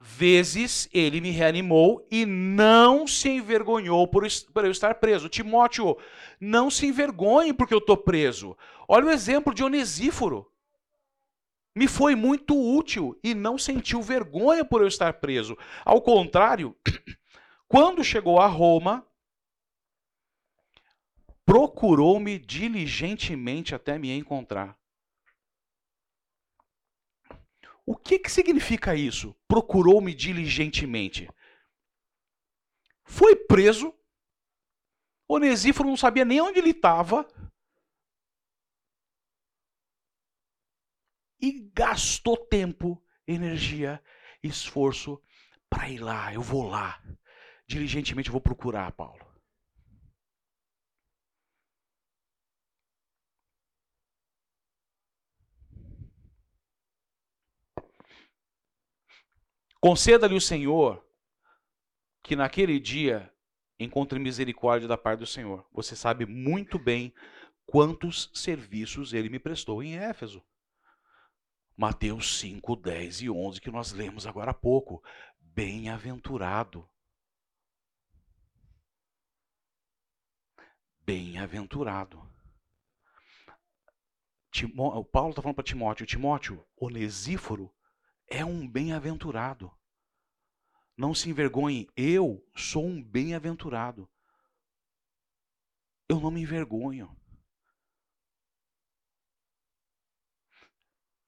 vezes 0.00 0.88
ele 0.92 1.20
me 1.20 1.30
reanimou 1.30 2.06
e 2.10 2.26
não 2.26 3.06
se 3.06 3.28
envergonhou 3.28 4.06
por, 4.06 4.24
eu 4.24 4.70
estar 4.70 4.94
preso. 4.96 5.28
Timóteo, 5.28 5.96
não 6.40 6.70
se 6.70 6.86
envergonhe 6.86 7.52
porque 7.52 7.74
eu 7.74 7.78
estou 7.78 7.96
preso. 7.96 8.56
Olha 8.88 9.06
o 9.06 9.10
exemplo 9.10 9.54
de 9.54 9.64
Onesíforo. 9.64 10.50
Me 11.74 11.86
foi 11.86 12.14
muito 12.14 12.58
útil 12.58 13.18
e 13.22 13.34
não 13.34 13.58
sentiu 13.58 14.00
vergonha 14.00 14.64
por 14.64 14.80
eu 14.80 14.88
estar 14.88 15.12
preso. 15.14 15.56
Ao 15.84 16.00
contrário, 16.00 16.74
quando 17.68 18.04
chegou 18.04 18.40
a 18.40 18.46
Roma, 18.46 19.06
procurou-me 21.44 22.38
diligentemente 22.38 23.74
até 23.74 23.98
me 23.98 24.10
encontrar. 24.10 24.76
O 27.86 27.96
que, 27.96 28.18
que 28.18 28.30
significa 28.30 28.96
isso? 28.96 29.34
Procurou-me 29.46 30.12
diligentemente. 30.12 31.30
Foi 33.04 33.36
preso, 33.36 33.94
Onesíforo 35.28 35.88
não 35.88 35.96
sabia 35.96 36.24
nem 36.24 36.40
onde 36.40 36.58
ele 36.58 36.70
estava. 36.70 37.26
E 41.40 41.70
gastou 41.74 42.36
tempo, 42.36 43.02
energia, 43.26 44.02
esforço 44.42 45.20
para 45.68 45.88
ir 45.88 45.98
lá. 45.98 46.32
Eu 46.32 46.40
vou 46.42 46.66
lá. 46.68 47.02
Diligentemente 47.66 48.28
eu 48.28 48.32
vou 48.32 48.40
procurar 48.40 48.90
Paulo. 48.92 49.25
Conceda-lhe 59.80 60.34
o 60.34 60.40
Senhor 60.40 61.04
que 62.22 62.34
naquele 62.34 62.80
dia 62.80 63.32
encontre 63.78 64.18
misericórdia 64.18 64.88
da 64.88 64.98
parte 64.98 65.20
do 65.20 65.26
Senhor. 65.26 65.64
Você 65.72 65.94
sabe 65.94 66.26
muito 66.26 66.78
bem 66.78 67.14
quantos 67.64 68.30
serviços 68.34 69.12
ele 69.12 69.28
me 69.28 69.38
prestou 69.38 69.82
em 69.82 69.96
Éfeso. 69.96 70.42
Mateus 71.76 72.38
5, 72.38 72.74
10 72.74 73.20
e 73.22 73.30
11, 73.30 73.60
que 73.60 73.70
nós 73.70 73.92
lemos 73.92 74.26
agora 74.26 74.50
há 74.50 74.54
pouco. 74.54 75.02
Bem-aventurado. 75.38 76.88
Bem-aventurado. 81.00 82.26
Paulo 85.12 85.30
está 85.30 85.42
falando 85.42 85.54
para 85.54 85.64
Timóteo: 85.64 86.06
Timóteo, 86.06 86.66
Onesíforo 86.76 87.75
é 88.26 88.44
um 88.44 88.68
bem-aventurado. 88.68 89.72
Não 90.96 91.14
se 91.14 91.28
envergonhe, 91.28 91.90
eu 91.96 92.46
sou 92.56 92.86
um 92.86 93.02
bem-aventurado. 93.02 94.08
Eu 96.08 96.20
não 96.20 96.30
me 96.30 96.40
envergonho. 96.40 97.14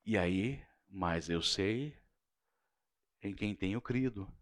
E 0.04 0.16
aí, 0.16 0.64
mas 0.88 1.28
eu 1.28 1.42
sei 1.42 2.00
em 3.20 3.34
quem 3.34 3.54
tenho 3.54 3.80
crido, 3.80 4.32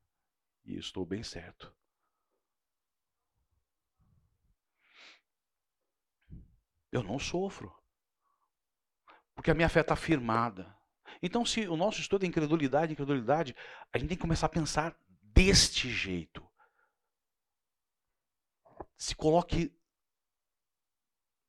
e 0.65 0.77
estou 0.77 1.05
bem 1.05 1.23
certo. 1.23 1.75
Eu 6.93 7.03
não 7.03 7.19
sofro, 7.19 7.75
porque 9.35 9.51
a 9.51 9.55
minha 9.55 9.69
fé 9.69 9.81
está 9.81 9.97
firmada. 9.97 10.76
Então, 11.23 11.45
se 11.45 11.67
o 11.69 11.77
nosso 11.77 12.01
estudo 12.01 12.25
é 12.25 12.29
incredulidade, 12.29 12.93
incredulidade, 12.93 13.55
a 13.93 13.99
gente 13.99 14.09
tem 14.09 14.17
que 14.17 14.23
começar 14.23 14.47
a 14.47 14.51
pensar 14.51 14.99
deste 15.23 15.91
jeito. 15.91 16.47
Se 18.97 19.15
coloque 19.15 19.75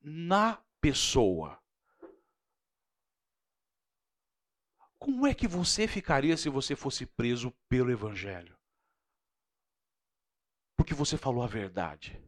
na 0.01 0.63
pessoa. 0.81 1.61
Como 4.97 5.27
é 5.27 5.33
que 5.33 5.47
você 5.47 5.87
ficaria 5.87 6.35
se 6.35 6.49
você 6.49 6.75
fosse 6.75 7.05
preso 7.05 7.51
pelo 7.69 7.91
Evangelho? 7.91 8.57
Porque 10.75 10.93
você 10.93 11.17
falou 11.17 11.43
a 11.43 11.47
verdade. 11.47 12.26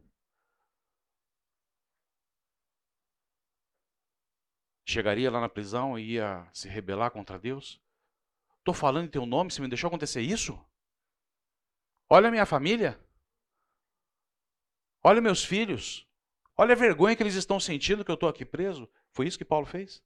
Chegaria 4.90 5.30
lá 5.30 5.40
na 5.40 5.48
prisão 5.48 5.96
e 5.96 6.14
ia 6.14 6.44
se 6.52 6.68
rebelar 6.68 7.12
contra 7.12 7.38
Deus? 7.38 7.80
Estou 8.58 8.74
falando 8.74 9.04
em 9.04 9.10
teu 9.10 9.24
nome, 9.24 9.52
você 9.52 9.62
me 9.62 9.68
deixou 9.68 9.86
acontecer 9.86 10.20
isso? 10.20 10.58
Olha 12.08 12.26
a 12.26 12.30
minha 12.32 12.44
família. 12.44 13.00
Olha 15.00 15.20
meus 15.20 15.44
filhos. 15.44 16.08
Olha 16.56 16.72
a 16.72 16.76
vergonha 16.76 17.14
que 17.14 17.22
eles 17.22 17.36
estão 17.36 17.60
sentindo 17.60 18.04
que 18.04 18.10
eu 18.10 18.16
estou 18.16 18.28
aqui 18.28 18.44
preso. 18.44 18.90
Foi 19.12 19.28
isso 19.28 19.38
que 19.38 19.44
Paulo 19.44 19.64
fez? 19.64 20.02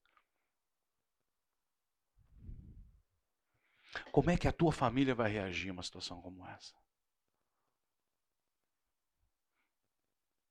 Como 4.13 4.31
é 4.31 4.37
que 4.37 4.47
a 4.47 4.53
tua 4.53 4.71
família 4.71 5.15
vai 5.15 5.31
reagir 5.31 5.71
a 5.71 5.73
uma 5.73 5.83
situação 5.83 6.21
como 6.21 6.47
essa? 6.47 6.75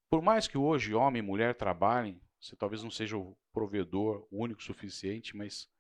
Por 0.10 0.24
mais 0.24 0.48
que 0.48 0.58
hoje 0.58 0.96
homem 0.96 1.20
e 1.20 1.26
mulher 1.26 1.54
trabalhem, 1.54 2.20
você 2.44 2.58
talvez 2.58 2.84
não 2.84 2.92
seja 2.92 3.18
o 3.18 3.38
provedor 3.54 4.28
único 4.30 4.62
suficiente, 4.62 5.34
mas 5.34 5.72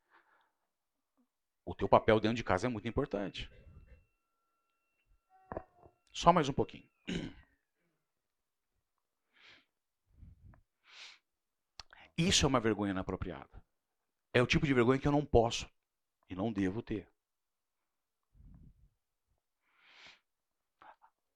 o 1.66 1.76
teu 1.76 1.90
papel 1.90 2.22
dentro 2.22 2.38
de 2.38 2.44
casa 2.44 2.68
é 2.68 2.70
muito 2.70 2.88
importante. 2.88 3.52
Só 6.10 6.32
mais 6.32 6.48
um 6.48 6.54
pouquinho. 6.54 6.90
Isso 12.18 12.46
é 12.46 12.48
uma 12.48 12.62
vergonha 12.62 12.92
inapropriada. 12.92 13.62
É 14.32 14.42
o 14.42 14.48
tipo 14.48 14.66
de 14.66 14.74
vergonha 14.74 15.00
que 15.00 15.08
eu 15.08 15.12
não 15.12 15.26
posso 15.26 15.70
e 16.30 16.36
não 16.36 16.54
devo 16.54 16.82
ter. 16.82 17.12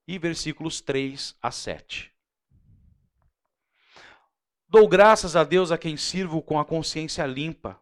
E 0.07 0.17
versículos 0.17 0.79
3 0.79 1.37
a 1.41 1.51
7. 1.51 2.16
Dou 4.69 4.87
graças 4.87 5.35
a 5.35 5.43
Deus 5.43 5.71
a 5.71 5.77
quem 5.77 5.95
sirvo 5.95 6.41
com 6.41 6.59
a 6.59 6.65
consciência 6.65 7.25
limpa 7.25 7.79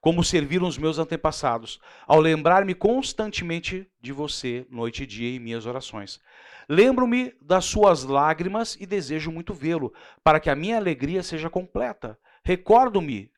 como 0.00 0.22
serviram 0.22 0.66
os 0.66 0.78
meus 0.78 0.98
antepassados, 0.98 1.80
ao 2.06 2.20
lembrar-me 2.20 2.74
constantemente 2.74 3.86
de 4.00 4.12
você, 4.12 4.66
noite 4.70 5.02
e 5.02 5.06
dia, 5.06 5.34
em 5.34 5.38
minhas 5.38 5.66
orações. 5.66 6.20
Lembro-me 6.68 7.34
das 7.40 7.64
suas 7.64 8.04
lágrimas 8.04 8.76
e 8.78 8.86
desejo 8.86 9.30
muito 9.30 9.52
vê-lo, 9.52 9.92
para 10.22 10.38
que 10.38 10.50
a 10.50 10.54
minha 10.54 10.76
alegria 10.76 11.22
seja 11.22 11.50
completa. 11.50 12.18
Recordo-me 12.44 13.30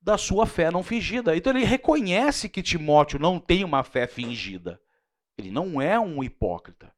da 0.00 0.16
sua 0.16 0.46
fé 0.46 0.70
não 0.70 0.82
fingida. 0.82 1.36
Então 1.36 1.52
ele 1.52 1.64
reconhece 1.64 2.48
que 2.48 2.62
Timóteo 2.62 3.18
não 3.18 3.40
tem 3.40 3.64
uma 3.64 3.82
fé 3.82 4.06
fingida. 4.06 4.80
Ele 5.36 5.50
não 5.50 5.80
é 5.80 5.98
um 5.98 6.22
hipócrita. 6.22 6.94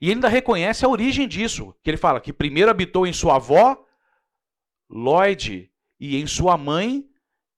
E 0.00 0.06
ele 0.06 0.14
ainda 0.14 0.28
reconhece 0.28 0.84
a 0.84 0.88
origem 0.88 1.26
disso, 1.26 1.74
que 1.82 1.90
ele 1.90 1.96
fala 1.96 2.20
que 2.20 2.32
primeiro 2.32 2.70
habitou 2.70 3.06
em 3.06 3.12
sua 3.12 3.36
avó, 3.36 3.84
Lloyd, 4.88 5.70
e 5.98 6.16
em 6.16 6.26
sua 6.26 6.56
mãe, 6.56 7.08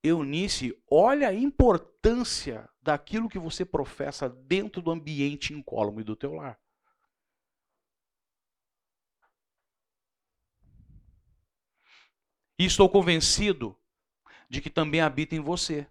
Eunice, 0.02 0.76
olha 0.90 1.28
a 1.28 1.34
importância 1.34 2.68
daquilo 2.80 3.28
que 3.28 3.38
você 3.38 3.64
professa 3.64 4.28
dentro 4.28 4.80
do 4.80 4.90
ambiente 4.90 5.52
incólume 5.52 6.04
do 6.04 6.14
teu 6.14 6.34
lar. 6.34 6.58
E 12.58 12.64
estou 12.64 12.88
convencido 12.88 13.78
de 14.48 14.60
que 14.60 14.70
também 14.70 15.00
habita 15.00 15.34
em 15.34 15.40
você. 15.40 15.86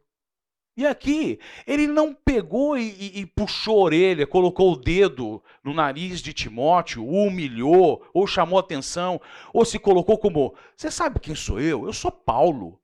E 0.78 0.86
aqui, 0.86 1.40
ele 1.66 1.88
não 1.88 2.14
pegou 2.14 2.78
e, 2.78 2.92
e, 2.92 3.22
e, 3.22 3.26
puxou 3.26 3.80
a 3.80 3.84
orelha, 3.86 4.28
colocou 4.28 4.74
o 4.74 4.78
dedo 4.78 5.44
no 5.64 5.74
nariz 5.74 6.22
de 6.22 6.32
Timóteo, 6.32 7.04
o 7.04 7.26
humilhou, 7.26 8.08
ou 8.14 8.28
chamou 8.28 8.60
atenção, 8.60 9.20
ou 9.52 9.66
se 9.66 9.80
colocou 9.80 10.20
como: 10.20 10.56
Você 10.76 10.92
sabe 10.92 11.20
quem 11.20 11.34
sou 11.34 11.60
eu? 11.60 11.88
Eu 11.88 11.94
sou 11.94 12.12
Paulo. 12.12 12.80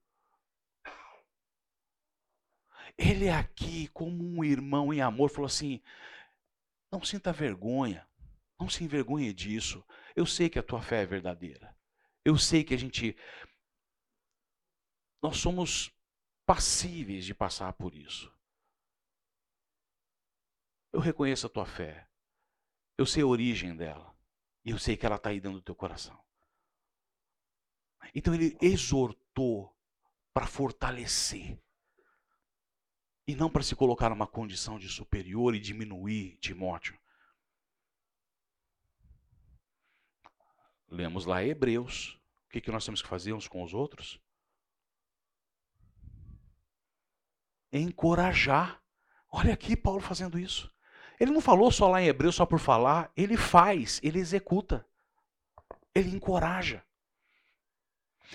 Ele 2.98 3.30
aqui, 3.30 3.86
como 3.94 4.24
um 4.24 4.42
irmão 4.42 4.92
em 4.92 5.00
amor, 5.00 5.30
falou 5.30 5.46
assim: 5.46 5.80
Não 6.90 7.00
sinta 7.04 7.32
vergonha, 7.32 8.04
não 8.58 8.68
se 8.68 8.82
envergonhe 8.82 9.32
disso. 9.32 9.84
Eu 10.16 10.26
sei 10.26 10.48
que 10.48 10.58
a 10.58 10.64
tua 10.64 10.82
fé 10.82 11.02
é 11.02 11.06
verdadeira. 11.06 11.72
Eu 12.24 12.36
sei 12.36 12.64
que 12.64 12.74
a 12.74 12.78
gente. 12.78 13.16
Nós 15.22 15.36
somos 15.36 15.94
passíveis 16.46 17.24
de 17.24 17.34
passar 17.34 17.72
por 17.72 17.94
isso. 17.94 18.32
Eu 20.92 21.00
reconheço 21.00 21.46
a 21.46 21.50
tua 21.50 21.66
fé. 21.66 22.08
Eu 22.96 23.06
sei 23.06 23.22
a 23.22 23.26
origem 23.26 23.76
dela. 23.76 24.14
E 24.64 24.70
eu 24.70 24.78
sei 24.78 24.96
que 24.96 25.04
ela 25.04 25.16
está 25.16 25.30
aí 25.30 25.40
dentro 25.40 25.58
do 25.58 25.64
teu 25.64 25.74
coração. 25.74 26.18
Então 28.14 28.34
ele 28.34 28.56
exortou 28.60 29.76
para 30.32 30.46
fortalecer. 30.46 31.58
E 33.26 33.34
não 33.34 33.50
para 33.50 33.62
se 33.62 33.74
colocar 33.74 34.10
numa 34.10 34.26
condição 34.26 34.78
de 34.78 34.88
superior 34.88 35.54
e 35.54 35.60
diminuir 35.60 36.36
Timóteo. 36.38 36.98
Lemos 40.88 41.24
lá 41.24 41.42
Hebreus. 41.42 42.20
O 42.46 42.50
que, 42.50 42.60
que 42.60 42.70
nós 42.70 42.84
temos 42.84 43.02
que 43.02 43.08
fazer 43.08 43.32
uns 43.32 43.48
com 43.48 43.64
os 43.64 43.74
outros? 43.74 44.20
Encorajar. 47.78 48.80
Olha 49.30 49.52
aqui 49.52 49.76
Paulo 49.76 50.00
fazendo 50.00 50.38
isso. 50.38 50.72
Ele 51.18 51.30
não 51.30 51.40
falou 51.40 51.70
só 51.70 51.88
lá 51.88 52.02
em 52.02 52.06
Hebreu 52.06 52.32
só 52.32 52.44
por 52.44 52.58
falar, 52.58 53.12
ele 53.16 53.36
faz, 53.36 54.00
ele 54.02 54.18
executa. 54.18 54.86
Ele 55.94 56.10
encoraja. 56.10 56.84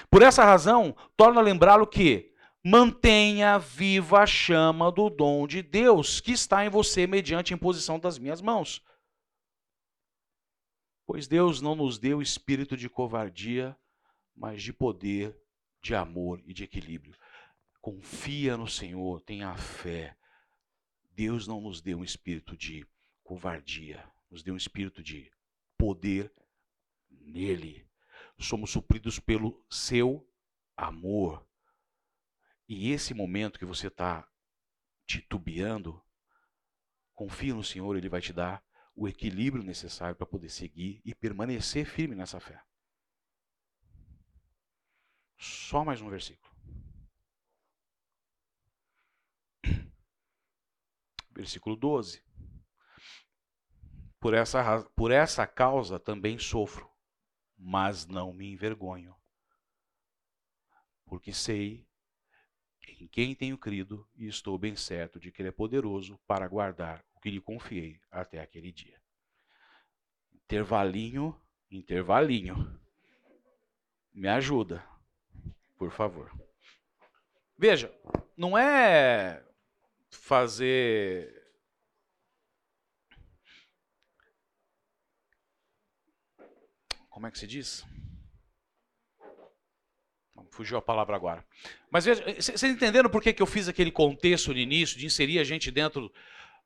Por 0.10 0.22
essa 0.22 0.46
razão, 0.46 0.96
torna 1.18 1.42
a 1.42 1.44
lembrá-lo 1.44 1.86
que 1.86 2.34
mantenha 2.64 3.58
viva 3.58 4.22
a 4.22 4.26
chama 4.26 4.92
do 4.92 5.10
dom 5.10 5.48
de 5.48 5.62
Deus 5.62 6.20
que 6.20 6.32
está 6.32 6.66
em 6.66 6.70
você 6.70 7.08
mediante 7.08 7.54
a 7.54 7.56
imposição 7.56 8.00
das 8.00 8.18
minhas 8.18 8.42
mãos. 8.42 8.84
Pois 11.06 11.28
Deus 11.28 11.60
não 11.60 11.76
nos 11.76 11.98
deu 11.98 12.22
espírito 12.22 12.78
de 12.78 12.88
covardia, 12.88 13.76
mas 14.36 14.62
de 14.62 14.72
poder, 14.72 15.36
de 15.82 15.96
amor 15.96 16.42
e 16.46 16.54
de 16.54 16.64
equilíbrio. 16.64 17.16
Confia 17.90 18.56
no 18.56 18.68
Senhor, 18.68 19.20
tenha 19.22 19.58
fé. 19.58 20.16
Deus 21.10 21.48
não 21.48 21.60
nos 21.60 21.82
deu 21.82 21.98
um 21.98 22.04
espírito 22.04 22.56
de 22.56 22.88
covardia, 23.24 24.08
nos 24.30 24.44
deu 24.44 24.54
um 24.54 24.58
espírito 24.58 25.02
de 25.02 25.32
poder 25.76 26.32
nele. 27.10 27.90
Somos 28.38 28.70
supridos 28.70 29.20
pelo 29.20 29.66
seu 29.72 30.32
amor. 30.78 31.44
E 32.68 32.92
esse 32.92 33.16
momento 33.16 33.58
que 33.58 33.66
você 33.66 33.88
está 33.88 34.30
titubeando, 35.08 36.00
confia 37.16 37.56
no 37.56 37.64
Senhor, 37.64 37.98
Ele 37.98 38.08
vai 38.08 38.22
te 38.22 38.32
dar 38.32 38.64
o 38.96 39.08
equilíbrio 39.08 39.64
necessário 39.64 40.16
para 40.16 40.28
poder 40.28 40.50
seguir 40.50 41.02
e 41.04 41.16
permanecer 41.16 41.88
firme 41.88 42.16
nessa 42.16 42.40
fé. 42.40 42.64
Só 45.40 45.84
mais 45.84 46.02
um 46.02 46.10
versículo. 46.12 46.49
Versículo 51.40 51.78
12. 51.78 52.22
Por 54.20 54.34
essa, 54.34 54.84
por 54.94 55.10
essa 55.10 55.48
causa 55.48 55.98
também 55.98 56.38
sofro, 56.38 56.92
mas 57.58 58.06
não 58.06 58.34
me 58.34 58.52
envergonho, 58.52 59.16
porque 61.06 61.32
sei 61.32 61.88
em 63.00 63.08
quem 63.08 63.34
tenho 63.34 63.58
crido 63.58 64.06
e 64.18 64.28
estou 64.28 64.58
bem 64.58 64.76
certo 64.76 65.18
de 65.18 65.32
que 65.32 65.42
Ele 65.42 65.48
é 65.48 65.54
poderoso 65.54 66.20
para 66.28 66.46
guardar 66.46 67.06
o 67.16 67.22
que 67.22 67.32
lhe 67.32 67.40
confiei 67.40 68.02
até 68.12 68.42
aquele 68.42 68.74
dia. 68.74 69.02
Intervalinho, 70.34 71.42
intervalinho. 71.72 72.78
Me 74.12 74.28
ajuda, 74.28 74.86
por 75.78 75.90
favor. 75.90 76.38
Veja, 77.58 77.98
não 78.36 78.58
é 78.58 79.42
fazer 80.18 81.40
como 87.10 87.28
é 87.28 87.32
que 87.32 87.40
se 87.40 87.48
diz? 87.48 87.86
Fugiu 90.52 90.78
a 90.78 90.82
palavra 90.82 91.16
agora. 91.16 91.46
Mas 91.92 92.06
veja, 92.06 92.24
vocês 92.24 92.64
entenderam 92.64 93.10
por 93.10 93.22
que, 93.22 93.34
que 93.34 93.42
eu 93.42 93.46
fiz 93.46 93.68
aquele 93.68 93.92
contexto 93.92 94.54
no 94.54 94.58
início 94.58 94.98
de 94.98 95.06
inserir 95.06 95.40
a 95.40 95.44
gente 95.44 95.72
dentro 95.72 96.12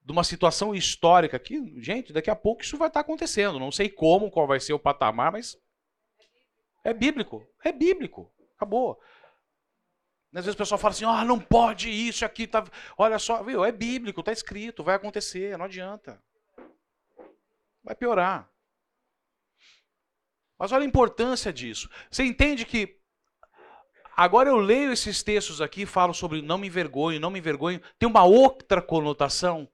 de 0.03 0.11
uma 0.11 0.23
situação 0.23 0.75
histórica 0.75 1.39
que, 1.39 1.79
gente, 1.81 2.11
daqui 2.11 2.29
a 2.29 2.35
pouco 2.35 2.61
isso 2.61 2.77
vai 2.77 2.87
estar 2.87 2.99
acontecendo. 2.99 3.59
Não 3.59 3.71
sei 3.71 3.89
como, 3.89 4.29
qual 4.29 4.45
vai 4.45 4.59
ser 4.59 4.73
o 4.73 4.79
patamar, 4.79 5.31
mas 5.31 5.57
é 6.83 6.93
bíblico. 6.93 7.47
É 7.63 7.71
bíblico. 7.71 8.29
Acabou. 8.55 8.99
Às 10.33 10.45
vezes 10.45 10.55
o 10.55 10.57
pessoal 10.57 10.79
fala 10.79 10.93
assim: 10.93 11.05
ah, 11.05 11.23
não 11.23 11.39
pode 11.39 11.89
isso 11.89 12.25
aqui. 12.25 12.47
Tá... 12.47 12.63
Olha 12.97 13.19
só, 13.19 13.43
viu? 13.43 13.63
É 13.63 13.71
bíblico, 13.71 14.21
está 14.21 14.31
escrito, 14.31 14.83
vai 14.83 14.95
acontecer, 14.95 15.57
não 15.57 15.65
adianta. 15.65 16.19
Vai 17.83 17.95
piorar. 17.95 18.49
Mas 20.57 20.71
olha 20.71 20.83
a 20.83 20.87
importância 20.87 21.53
disso. 21.53 21.89
Você 22.09 22.23
entende 22.23 22.65
que 22.65 22.97
agora 24.15 24.49
eu 24.49 24.57
leio 24.57 24.91
esses 24.91 25.21
textos 25.21 25.61
aqui, 25.61 25.85
falo 25.85 26.13
sobre 26.13 26.41
não 26.41 26.57
me 26.57 26.67
envergonho, 26.67 27.19
não 27.19 27.29
me 27.29 27.39
envergonho, 27.39 27.81
tem 27.99 28.07
uma 28.09 28.23
outra 28.23 28.81
conotação, 28.81 29.69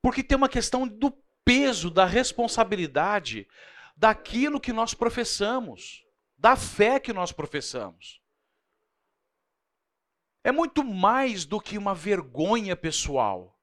porque 0.00 0.22
tem 0.22 0.36
uma 0.36 0.48
questão 0.48 0.86
do 0.86 1.12
peso, 1.44 1.90
da 1.90 2.04
responsabilidade 2.04 3.48
daquilo 3.96 4.60
que 4.60 4.72
nós 4.72 4.94
professamos, 4.94 6.04
da 6.38 6.56
fé 6.56 7.00
que 7.00 7.12
nós 7.12 7.32
professamos. 7.32 8.21
É 10.44 10.50
muito 10.50 10.82
mais 10.82 11.44
do 11.44 11.60
que 11.60 11.78
uma 11.78 11.94
vergonha 11.94 12.76
pessoal. 12.76 13.58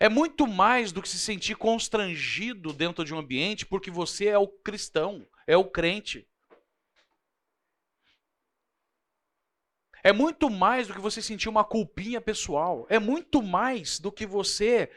É 0.00 0.08
muito 0.08 0.46
mais 0.46 0.92
do 0.92 1.00
que 1.00 1.08
se 1.08 1.18
sentir 1.18 1.56
constrangido 1.56 2.72
dentro 2.72 3.04
de 3.04 3.14
um 3.14 3.18
ambiente 3.18 3.64
porque 3.64 3.90
você 3.90 4.26
é 4.26 4.38
o 4.38 4.48
cristão, 4.48 5.26
é 5.46 5.56
o 5.56 5.64
crente. 5.64 6.26
É 10.02 10.12
muito 10.12 10.50
mais 10.50 10.86
do 10.86 10.94
que 10.94 11.00
você 11.00 11.22
sentir 11.22 11.48
uma 11.48 11.64
culpinha 11.64 12.20
pessoal. 12.20 12.86
É 12.90 12.98
muito 12.98 13.42
mais 13.42 13.98
do 13.98 14.12
que 14.12 14.26
você 14.26 14.90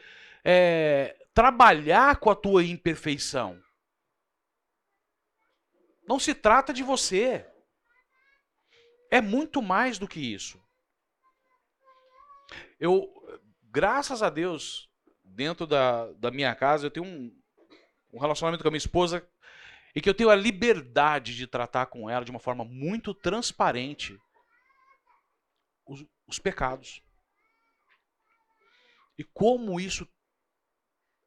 é, 0.44 1.16
trabalhar 1.32 2.16
com 2.16 2.30
a 2.30 2.34
tua 2.34 2.62
imperfeição. 2.62 3.58
Não 6.06 6.18
se 6.18 6.34
trata 6.34 6.72
de 6.72 6.82
você. 6.82 7.46
É 9.10 9.20
muito 9.20 9.62
mais 9.62 9.98
do 9.98 10.06
que 10.06 10.20
isso. 10.20 10.60
Eu, 12.78 13.08
graças 13.64 14.22
a 14.22 14.30
Deus, 14.30 14.88
dentro 15.24 15.66
da, 15.66 16.12
da 16.12 16.30
minha 16.30 16.54
casa, 16.54 16.86
eu 16.86 16.90
tenho 16.90 17.06
um, 17.06 17.36
um 18.12 18.18
relacionamento 18.18 18.62
com 18.62 18.68
a 18.68 18.70
minha 18.70 18.78
esposa 18.78 19.26
e 19.94 20.00
que 20.00 20.08
eu 20.08 20.14
tenho 20.14 20.30
a 20.30 20.36
liberdade 20.36 21.34
de 21.34 21.46
tratar 21.46 21.86
com 21.86 22.08
ela 22.08 22.24
de 22.24 22.30
uma 22.30 22.40
forma 22.40 22.64
muito 22.64 23.14
transparente 23.14 24.18
os, 25.86 26.04
os 26.26 26.38
pecados. 26.38 27.02
E 29.18 29.24
como 29.24 29.80
isso 29.80 30.06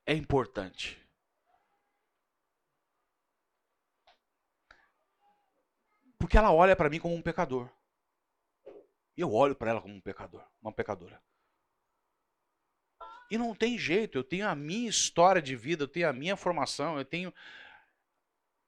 é 0.05 0.13
importante. 0.13 1.00
Porque 6.21 6.37
ela 6.37 6.53
olha 6.53 6.75
para 6.75 6.89
mim 6.89 6.99
como 6.99 7.15
um 7.15 7.21
pecador. 7.21 7.67
E 9.17 9.21
eu 9.21 9.33
olho 9.33 9.55
para 9.55 9.71
ela 9.71 9.81
como 9.81 9.95
um 9.95 9.99
pecador, 9.99 10.47
uma 10.61 10.71
pecadora. 10.71 11.21
E 13.29 13.37
não 13.37 13.55
tem 13.55 13.77
jeito, 13.77 14.17
eu 14.17 14.23
tenho 14.23 14.47
a 14.47 14.55
minha 14.55 14.89
história 14.89 15.41
de 15.41 15.55
vida, 15.55 15.83
eu 15.83 15.87
tenho 15.87 16.07
a 16.07 16.13
minha 16.13 16.37
formação, 16.37 16.97
eu 16.97 17.05
tenho 17.05 17.33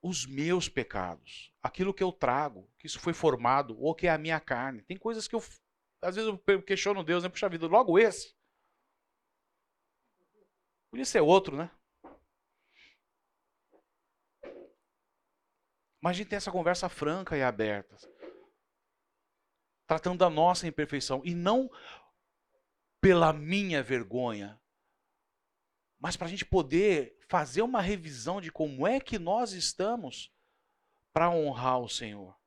os 0.02 0.26
meus 0.26 0.68
pecados, 0.68 1.54
aquilo 1.62 1.94
que 1.94 2.04
eu 2.04 2.12
trago, 2.12 2.70
que 2.78 2.88
isso 2.88 3.00
foi 3.00 3.14
formado, 3.14 3.80
ou 3.80 3.96
que 3.96 4.08
é 4.08 4.10
a 4.10 4.18
minha 4.18 4.40
carne. 4.40 4.82
Tem 4.82 4.98
coisas 4.98 5.28
que 5.28 5.36
eu, 5.36 5.44
às 6.02 6.16
vezes 6.16 6.34
eu 6.48 6.62
questiono 6.62 7.04
Deus, 7.04 7.24
né? 7.24 7.30
Puxa 7.30 7.48
vida, 7.48 7.68
logo 7.68 8.00
esse. 8.00 8.36
Podia 10.90 11.06
ser 11.06 11.22
outro, 11.22 11.56
né? 11.56 11.70
Mas 16.04 16.10
a 16.10 16.14
gente 16.18 16.28
tem 16.28 16.36
essa 16.36 16.52
conversa 16.52 16.90
franca 16.90 17.38
e 17.38 17.42
aberta. 17.42 17.96
Tratando 19.88 20.18
da 20.18 20.30
nossa 20.30 20.68
imperfeição. 20.68 21.22
E 21.24 21.34
não 21.34 21.72
pela 23.00 23.32
minha 23.32 23.82
vergonha, 23.82 24.62
mas 25.98 26.18
para 26.18 26.28
a 26.28 26.30
gente 26.30 26.44
poder 26.44 27.18
fazer 27.30 27.62
uma 27.62 27.80
revisão 27.80 28.42
de 28.42 28.52
como 28.52 28.86
é 28.86 29.00
que 29.00 29.18
nós 29.18 29.54
estamos 29.54 30.30
para 31.14 31.30
honrar 31.30 31.80
o 31.80 31.88
Senhor. 31.88 32.38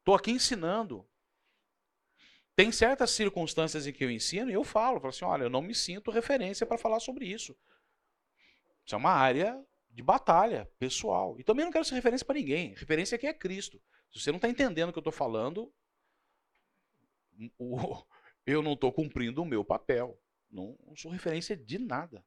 Estou 0.00 0.16
aqui 0.16 0.32
ensinando. 0.32 1.08
Tem 2.56 2.72
certas 2.72 3.12
circunstâncias 3.12 3.86
em 3.86 3.92
que 3.92 4.02
eu 4.02 4.10
ensino 4.10 4.50
e 4.50 4.54
eu 4.54 4.64
falo, 4.64 4.98
falo 4.98 5.10
assim, 5.10 5.24
olha, 5.24 5.44
eu 5.44 5.50
não 5.50 5.62
me 5.62 5.74
sinto 5.74 6.10
referência 6.10 6.66
para 6.66 6.78
falar 6.78 6.98
sobre 6.98 7.26
isso. 7.26 7.56
Isso 8.84 8.96
é 8.96 8.98
uma 8.98 9.12
área 9.12 9.64
de 9.94 10.02
batalha 10.02 10.68
pessoal. 10.78 11.38
E 11.38 11.44
também 11.44 11.64
não 11.64 11.72
quero 11.72 11.84
ser 11.84 11.94
referência 11.94 12.26
para 12.26 12.34
ninguém. 12.34 12.74
Referência 12.74 13.14
aqui 13.14 13.26
é 13.26 13.32
Cristo. 13.32 13.80
Se 14.12 14.20
você 14.20 14.30
não 14.30 14.36
está 14.36 14.48
entendendo 14.48 14.88
o 14.88 14.92
que 14.92 14.98
eu 14.98 15.00
estou 15.00 15.12
falando, 15.12 15.72
eu 18.44 18.62
não 18.62 18.74
estou 18.74 18.92
cumprindo 18.92 19.40
o 19.40 19.46
meu 19.46 19.64
papel. 19.64 20.20
Não, 20.50 20.76
não 20.84 20.96
sou 20.96 21.10
referência 21.10 21.56
de 21.56 21.78
nada. 21.78 22.24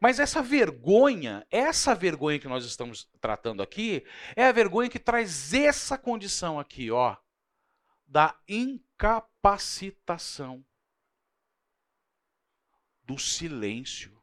Mas 0.00 0.20
essa 0.20 0.40
vergonha, 0.42 1.44
essa 1.50 1.94
vergonha 1.94 2.38
que 2.38 2.46
nós 2.46 2.64
estamos 2.64 3.10
tratando 3.20 3.62
aqui, 3.62 4.06
é 4.36 4.46
a 4.46 4.52
vergonha 4.52 4.88
que 4.88 4.98
traz 4.98 5.52
essa 5.52 5.98
condição 5.98 6.58
aqui, 6.60 6.90
ó, 6.90 7.16
da 8.06 8.38
incapacitação, 8.46 10.64
do 13.02 13.18
silêncio. 13.18 14.21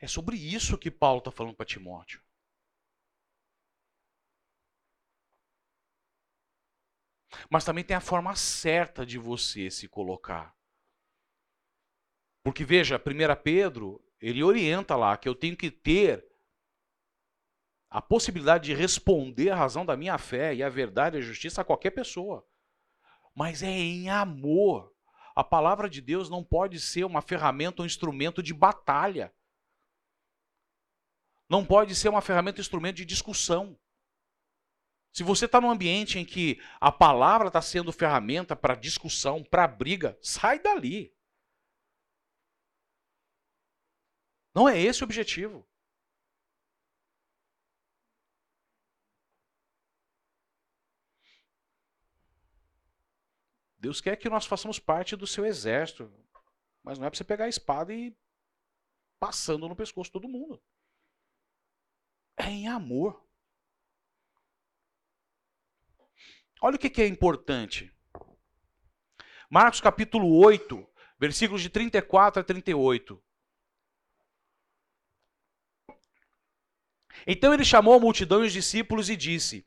É 0.00 0.06
sobre 0.06 0.36
isso 0.36 0.78
que 0.78 0.90
Paulo 0.90 1.18
está 1.18 1.30
falando 1.30 1.54
para 1.54 1.66
Timóteo. 1.66 2.22
Mas 7.50 7.64
também 7.64 7.84
tem 7.84 7.96
a 7.96 8.00
forma 8.00 8.34
certa 8.34 9.04
de 9.06 9.18
você 9.18 9.70
se 9.70 9.88
colocar. 9.88 10.56
Porque 12.42 12.64
veja, 12.64 12.96
1 12.96 13.42
Pedro, 13.42 14.02
ele 14.20 14.42
orienta 14.42 14.96
lá 14.96 15.16
que 15.16 15.28
eu 15.28 15.34
tenho 15.34 15.56
que 15.56 15.70
ter 15.70 16.26
a 17.90 18.02
possibilidade 18.02 18.66
de 18.66 18.74
responder 18.74 19.50
a 19.50 19.56
razão 19.56 19.84
da 19.84 19.96
minha 19.96 20.18
fé 20.18 20.54
e 20.54 20.62
a 20.62 20.68
verdade 20.68 21.16
e 21.16 21.20
a 21.20 21.22
justiça 21.22 21.60
a 21.60 21.64
qualquer 21.64 21.90
pessoa. 21.90 22.46
mas 23.34 23.62
é 23.62 23.68
em 23.70 24.10
amor. 24.10 24.92
A 25.34 25.44
palavra 25.44 25.88
de 25.88 26.00
Deus 26.00 26.28
não 26.28 26.42
pode 26.42 26.80
ser 26.80 27.04
uma 27.04 27.22
ferramenta 27.22 27.82
um 27.82 27.86
instrumento 27.86 28.42
de 28.42 28.52
batalha. 28.52 29.32
Não 31.48 31.64
pode 31.64 31.94
ser 31.94 32.08
uma 32.08 32.20
ferramenta 32.20 32.60
instrumento 32.60 32.96
de 32.96 33.04
discussão. 33.04 33.78
Se 35.12 35.22
você 35.22 35.46
está 35.46 35.60
num 35.60 35.70
ambiente 35.70 36.18
em 36.18 36.24
que 36.24 36.60
a 36.80 36.92
palavra 36.92 37.48
está 37.48 37.62
sendo 37.62 37.92
ferramenta 37.92 38.54
para 38.54 38.74
discussão, 38.74 39.42
para 39.42 39.66
briga, 39.66 40.18
sai 40.22 40.58
dali. 40.58 41.16
Não 44.54 44.68
é 44.68 44.78
esse 44.78 45.02
o 45.02 45.04
objetivo. 45.04 45.66
Deus 53.78 54.00
quer 54.00 54.16
que 54.16 54.28
nós 54.28 54.44
façamos 54.44 54.78
parte 54.78 55.16
do 55.16 55.26
seu 55.26 55.46
exército. 55.46 56.12
Mas 56.82 56.98
não 56.98 57.06
é 57.06 57.10
para 57.10 57.16
você 57.16 57.24
pegar 57.24 57.44
a 57.44 57.48
espada 57.48 57.94
e 57.94 58.16
passando 59.18 59.68
no 59.68 59.76
pescoço 59.76 60.10
todo 60.10 60.28
mundo. 60.28 60.60
É 62.38 62.48
em 62.48 62.68
amor. 62.68 63.26
Olha 66.60 66.76
o 66.76 66.78
que 66.78 67.02
é 67.02 67.06
importante. 67.06 67.92
Marcos 69.50 69.80
capítulo 69.80 70.38
8, 70.38 70.86
versículos 71.18 71.62
de 71.62 71.70
34 71.70 72.40
a 72.40 72.44
38. 72.44 73.22
Então 77.26 77.52
ele 77.52 77.64
chamou 77.64 77.94
a 77.94 78.00
multidão 78.00 78.44
e 78.44 78.46
os 78.46 78.52
discípulos 78.52 79.10
e 79.10 79.16
disse: 79.16 79.66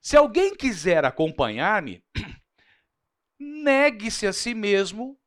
Se 0.00 0.16
alguém 0.16 0.54
quiser 0.54 1.04
acompanhar-me, 1.04 2.04
negue-se 3.38 4.26
a 4.26 4.32
si 4.32 4.54
mesmo, 4.54 5.18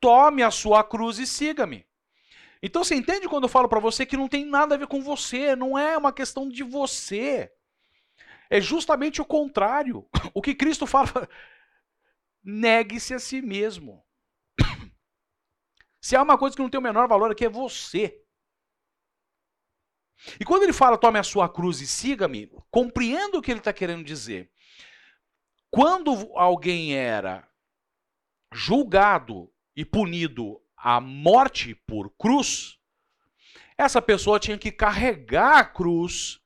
tome 0.00 0.42
a 0.42 0.50
sua 0.50 0.84
cruz 0.84 1.18
e 1.18 1.26
siga-me. 1.26 1.85
Então 2.66 2.82
você 2.82 2.96
entende 2.96 3.28
quando 3.28 3.44
eu 3.44 3.48
falo 3.48 3.68
para 3.68 3.78
você 3.78 4.04
que 4.04 4.16
não 4.16 4.26
tem 4.26 4.44
nada 4.44 4.74
a 4.74 4.78
ver 4.78 4.88
com 4.88 5.00
você, 5.00 5.54
não 5.54 5.78
é 5.78 5.96
uma 5.96 6.12
questão 6.12 6.48
de 6.48 6.64
você. 6.64 7.48
É 8.50 8.60
justamente 8.60 9.22
o 9.22 9.24
contrário. 9.24 10.04
O 10.34 10.42
que 10.42 10.52
Cristo 10.52 10.84
fala, 10.84 11.28
negue-se 12.42 13.14
a 13.14 13.20
si 13.20 13.40
mesmo. 13.40 14.04
Se 16.00 16.16
há 16.16 16.22
uma 16.22 16.36
coisa 16.36 16.56
que 16.56 16.62
não 16.62 16.68
tem 16.68 16.80
o 16.80 16.82
menor 16.82 17.06
valor 17.06 17.30
aqui 17.30 17.44
é 17.44 17.48
você. 17.48 18.20
E 20.40 20.44
quando 20.44 20.64
ele 20.64 20.72
fala 20.72 20.98
tome 20.98 21.20
a 21.20 21.22
sua 21.22 21.48
cruz 21.48 21.80
e 21.80 21.86
siga-me, 21.86 22.50
compreenda 22.68 23.38
o 23.38 23.42
que 23.42 23.52
ele 23.52 23.60
está 23.60 23.72
querendo 23.72 24.02
dizer. 24.02 24.50
Quando 25.70 26.10
alguém 26.34 26.96
era 26.96 27.48
julgado 28.52 29.52
e 29.76 29.84
punido 29.84 30.60
à 30.76 31.00
morte 31.00 31.74
por 31.74 32.10
cruz, 32.10 32.78
essa 33.76 34.00
pessoa 34.00 34.40
tinha 34.40 34.58
que 34.58 34.72
carregar 34.72 35.58
a 35.58 35.64
cruz 35.64 36.40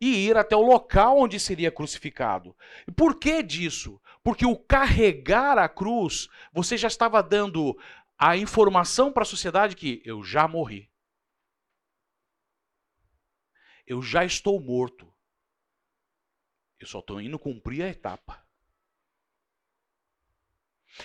e 0.00 0.28
ir 0.28 0.36
até 0.36 0.56
o 0.56 0.62
local 0.62 1.18
onde 1.18 1.38
seria 1.38 1.70
crucificado. 1.70 2.56
Por 2.96 3.18
que 3.18 3.42
disso? 3.42 4.00
Porque 4.22 4.46
o 4.46 4.56
carregar 4.56 5.58
a 5.58 5.68
cruz, 5.68 6.28
você 6.52 6.76
já 6.76 6.88
estava 6.88 7.22
dando 7.22 7.78
a 8.18 8.36
informação 8.36 9.12
para 9.12 9.22
a 9.22 9.26
sociedade 9.26 9.76
que 9.76 10.02
eu 10.04 10.22
já 10.22 10.48
morri. 10.48 10.90
Eu 13.86 14.00
já 14.02 14.24
estou 14.24 14.60
morto. 14.60 15.12
Eu 16.78 16.86
só 16.86 17.00
estou 17.00 17.20
indo 17.20 17.38
cumprir 17.38 17.82
a 17.82 17.88
etapa. 17.88 18.46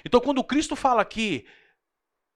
Então, 0.05 0.21
quando 0.21 0.43
Cristo 0.43 0.75
fala 0.75 1.01
aqui, 1.01 1.45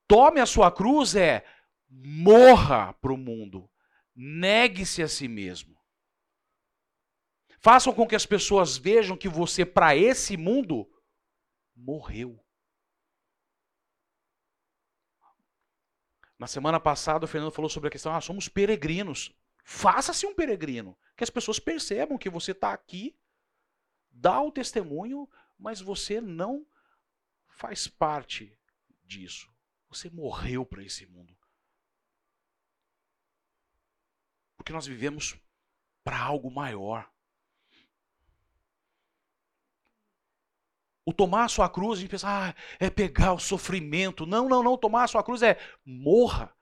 tome 0.09 0.41
a 0.41 0.45
sua 0.47 0.71
cruz, 0.71 1.15
é 1.15 1.45
morra 1.87 2.93
para 2.93 3.13
o 3.13 3.17
mundo, 3.17 3.69
negue-se 4.15 5.03
a 5.03 5.07
si 5.07 5.27
mesmo. 5.27 5.77
Façam 7.59 7.93
com 7.93 8.07
que 8.07 8.15
as 8.15 8.25
pessoas 8.25 8.75
vejam 8.75 9.15
que 9.15 9.29
você, 9.29 9.63
para 9.63 9.95
esse 9.95 10.35
mundo, 10.35 10.89
morreu. 11.75 12.43
Na 16.39 16.47
semana 16.47 16.79
passada, 16.79 17.25
o 17.25 17.27
Fernando 17.27 17.51
falou 17.51 17.69
sobre 17.69 17.89
a 17.89 17.91
questão: 17.91 18.15
ah, 18.15 18.21
somos 18.21 18.47
peregrinos. 18.47 19.31
Faça-se 19.63 20.25
um 20.25 20.33
peregrino. 20.33 20.97
Que 21.15 21.23
as 21.23 21.29
pessoas 21.29 21.59
percebam 21.59 22.17
que 22.17 22.29
você 22.29 22.53
está 22.53 22.73
aqui, 22.73 23.15
dá 24.09 24.41
o 24.41 24.51
testemunho, 24.51 25.29
mas 25.57 25.81
você 25.81 26.21
não 26.21 26.65
faz 27.45 27.87
parte 27.87 28.57
disso. 29.03 29.48
Você 29.89 30.09
morreu 30.09 30.65
para 30.65 30.83
esse 30.83 31.05
mundo. 31.05 31.35
Porque 34.55 34.71
nós 34.71 34.85
vivemos 34.85 35.35
para 36.03 36.19
algo 36.19 36.51
maior. 36.51 37.11
O 41.05 41.13
tomar 41.13 41.45
a 41.45 41.49
sua 41.49 41.67
cruz, 41.67 41.97
a 41.97 42.01
gente 42.01 42.11
pensa, 42.11 42.27
ah, 42.29 42.55
é 42.79 42.89
pegar 42.89 43.33
o 43.33 43.39
sofrimento. 43.39 44.27
Não, 44.27 44.47
não, 44.47 44.61
não. 44.61 44.77
Tomar 44.77 45.05
a 45.05 45.07
sua 45.07 45.23
cruz 45.23 45.41
é 45.41 45.57
morra. 45.83 46.55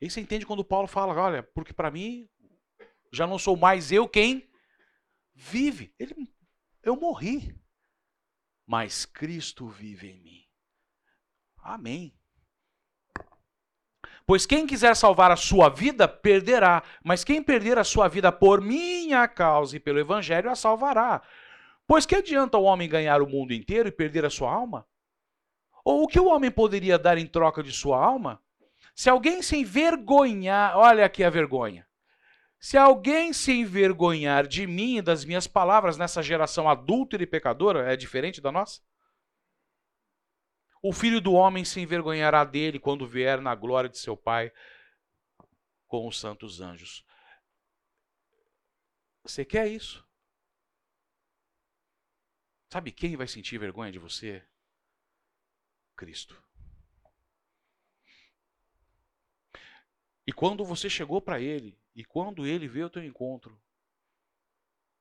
E 0.00 0.06
aí 0.06 0.10
você 0.10 0.20
entende 0.20 0.46
quando 0.46 0.64
Paulo 0.64 0.88
fala, 0.88 1.14
olha, 1.14 1.42
porque 1.42 1.74
para 1.74 1.90
mim 1.90 2.28
já 3.12 3.26
não 3.26 3.38
sou 3.38 3.56
mais 3.56 3.92
eu 3.92 4.08
quem 4.08 4.50
vive. 5.34 5.94
Ele, 5.98 6.34
eu 6.82 6.96
morri, 6.96 7.54
mas 8.70 9.04
Cristo 9.04 9.66
vive 9.66 10.12
em 10.12 10.20
mim. 10.20 10.44
Amém. 11.60 12.14
Pois 14.24 14.46
quem 14.46 14.64
quiser 14.64 14.94
salvar 14.94 15.32
a 15.32 15.36
sua 15.36 15.68
vida, 15.68 16.06
perderá. 16.06 16.80
Mas 17.02 17.24
quem 17.24 17.42
perder 17.42 17.78
a 17.78 17.82
sua 17.82 18.06
vida 18.06 18.30
por 18.30 18.60
minha 18.60 19.26
causa 19.26 19.76
e 19.76 19.80
pelo 19.80 19.98
evangelho, 19.98 20.48
a 20.48 20.54
salvará. 20.54 21.20
Pois 21.84 22.06
que 22.06 22.14
adianta 22.14 22.58
o 22.58 22.62
homem 22.62 22.88
ganhar 22.88 23.20
o 23.20 23.28
mundo 23.28 23.52
inteiro 23.52 23.88
e 23.88 23.92
perder 23.92 24.24
a 24.24 24.30
sua 24.30 24.52
alma? 24.52 24.86
Ou 25.84 26.04
o 26.04 26.06
que 26.06 26.20
o 26.20 26.26
homem 26.26 26.48
poderia 26.48 26.96
dar 26.96 27.18
em 27.18 27.26
troca 27.26 27.64
de 27.64 27.72
sua 27.72 28.00
alma? 28.00 28.40
Se 28.94 29.10
alguém 29.10 29.42
se 29.42 29.56
envergonhar, 29.56 30.76
olha 30.76 31.04
aqui 31.04 31.24
a 31.24 31.30
vergonha. 31.30 31.89
Se 32.60 32.76
alguém 32.76 33.32
se 33.32 33.52
envergonhar 33.52 34.46
de 34.46 34.66
mim 34.66 34.98
e 34.98 35.02
das 35.02 35.24
minhas 35.24 35.46
palavras 35.46 35.96
nessa 35.96 36.22
geração 36.22 36.68
adúltera 36.68 37.22
e 37.22 37.26
pecadora, 37.26 37.90
é 37.90 37.96
diferente 37.96 38.38
da 38.38 38.52
nossa? 38.52 38.82
O 40.82 40.92
filho 40.92 41.22
do 41.22 41.32
homem 41.32 41.64
se 41.64 41.80
envergonhará 41.80 42.44
dele 42.44 42.78
quando 42.78 43.08
vier 43.08 43.40
na 43.40 43.54
glória 43.54 43.88
de 43.88 43.96
seu 43.96 44.14
Pai 44.14 44.52
com 45.86 46.06
os 46.06 46.20
santos 46.20 46.60
anjos. 46.60 47.02
Você 49.22 49.42
quer 49.42 49.66
isso? 49.66 50.06
Sabe 52.70 52.92
quem 52.92 53.16
vai 53.16 53.26
sentir 53.26 53.56
vergonha 53.56 53.90
de 53.90 53.98
você? 53.98 54.46
Cristo. 55.96 56.42
E 60.26 60.32
quando 60.32 60.62
você 60.62 60.88
chegou 60.88 61.20
para 61.22 61.40
ele, 61.40 61.79
e 62.00 62.04
quando 62.06 62.46
ele 62.46 62.66
veio 62.66 62.86
ao 62.86 62.90
teu 62.90 63.04
encontro, 63.04 63.62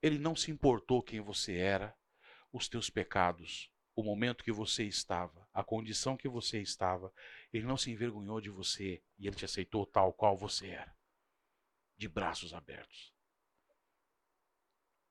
ele 0.02 0.20
não 0.20 0.36
se 0.36 0.52
importou 0.52 1.02
quem 1.02 1.22
você 1.22 1.56
era, 1.56 1.98
os 2.52 2.68
teus 2.68 2.90
pecados, 2.90 3.72
o 3.96 4.04
momento 4.04 4.44
que 4.44 4.52
você 4.52 4.84
estava, 4.84 5.50
a 5.54 5.64
condição 5.64 6.18
que 6.18 6.28
você 6.28 6.62
estava. 6.62 7.14
Ele 7.54 7.66
não 7.66 7.78
se 7.78 7.90
envergonhou 7.90 8.42
de 8.42 8.50
você 8.50 9.02
e 9.18 9.28
ele 9.28 9.36
te 9.38 9.46
aceitou 9.46 9.86
tal 9.86 10.12
qual 10.12 10.36
você 10.36 10.68
era, 10.68 10.94
de 11.96 12.10
braços 12.10 12.54
abertos. 12.54 13.16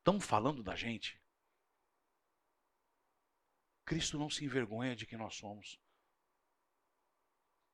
Estão 0.01 0.21
falando 0.21 0.63
da 0.63 0.77
gente? 0.77 1.19
Cristo 3.87 4.19
não 4.19 4.29
se 4.29 4.45
envergonha 4.45 4.95
de 4.95 5.07
quem 5.07 5.17
nós 5.17 5.37
somos. 5.37 5.81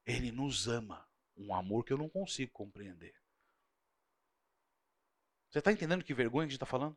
Ele 0.06 0.30
nos 0.30 0.68
ama. 0.68 1.04
Um 1.36 1.52
amor 1.52 1.84
que 1.84 1.92
eu 1.92 1.98
não 1.98 2.08
consigo 2.08 2.52
compreender. 2.52 3.23
Você 5.54 5.60
está 5.60 5.70
entendendo 5.70 6.02
que 6.02 6.12
vergonha 6.12 6.48
que 6.48 6.48
a 6.48 6.50
gente 6.50 6.56
está 6.56 6.66
falando? 6.66 6.96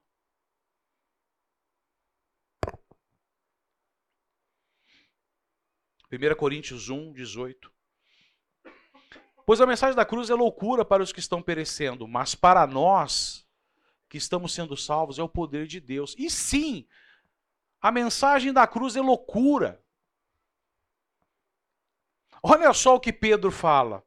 Primeira 6.09 6.35
Coríntios 6.35 6.89
1, 6.89 7.13
18. 7.13 7.71
Pois 9.45 9.61
a 9.61 9.67
mensagem 9.67 9.95
da 9.95 10.03
cruz 10.03 10.31
é 10.31 10.33
loucura 10.33 10.83
para 10.83 11.03
os 11.03 11.13
que 11.13 11.19
estão 11.19 11.39
perecendo, 11.39 12.07
mas 12.07 12.33
para 12.33 12.65
nós 12.65 13.47
que 14.09 14.17
estamos 14.17 14.55
sendo 14.55 14.75
salvos 14.75 15.19
é 15.19 15.21
o 15.21 15.29
poder 15.29 15.67
de 15.67 15.79
Deus. 15.79 16.15
E 16.17 16.27
sim, 16.27 16.87
a 17.79 17.91
mensagem 17.91 18.51
da 18.51 18.65
cruz 18.65 18.95
é 18.95 19.01
loucura. 19.01 19.85
Olha 22.41 22.73
só 22.73 22.95
o 22.95 22.99
que 22.99 23.13
Pedro 23.13 23.51
fala 23.51 24.06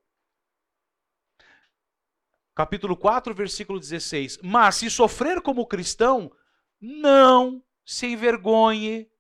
capítulo 2.61 2.95
4, 2.95 3.35
versículo 3.35 3.81
16. 3.81 4.41
Mas 4.43 4.77
se 4.77 4.91
sofrer 4.91 5.41
como 5.41 5.67
cristão, 5.67 6.31
não 6.79 7.65
se 7.87 8.07
envergonhe 8.07 9.11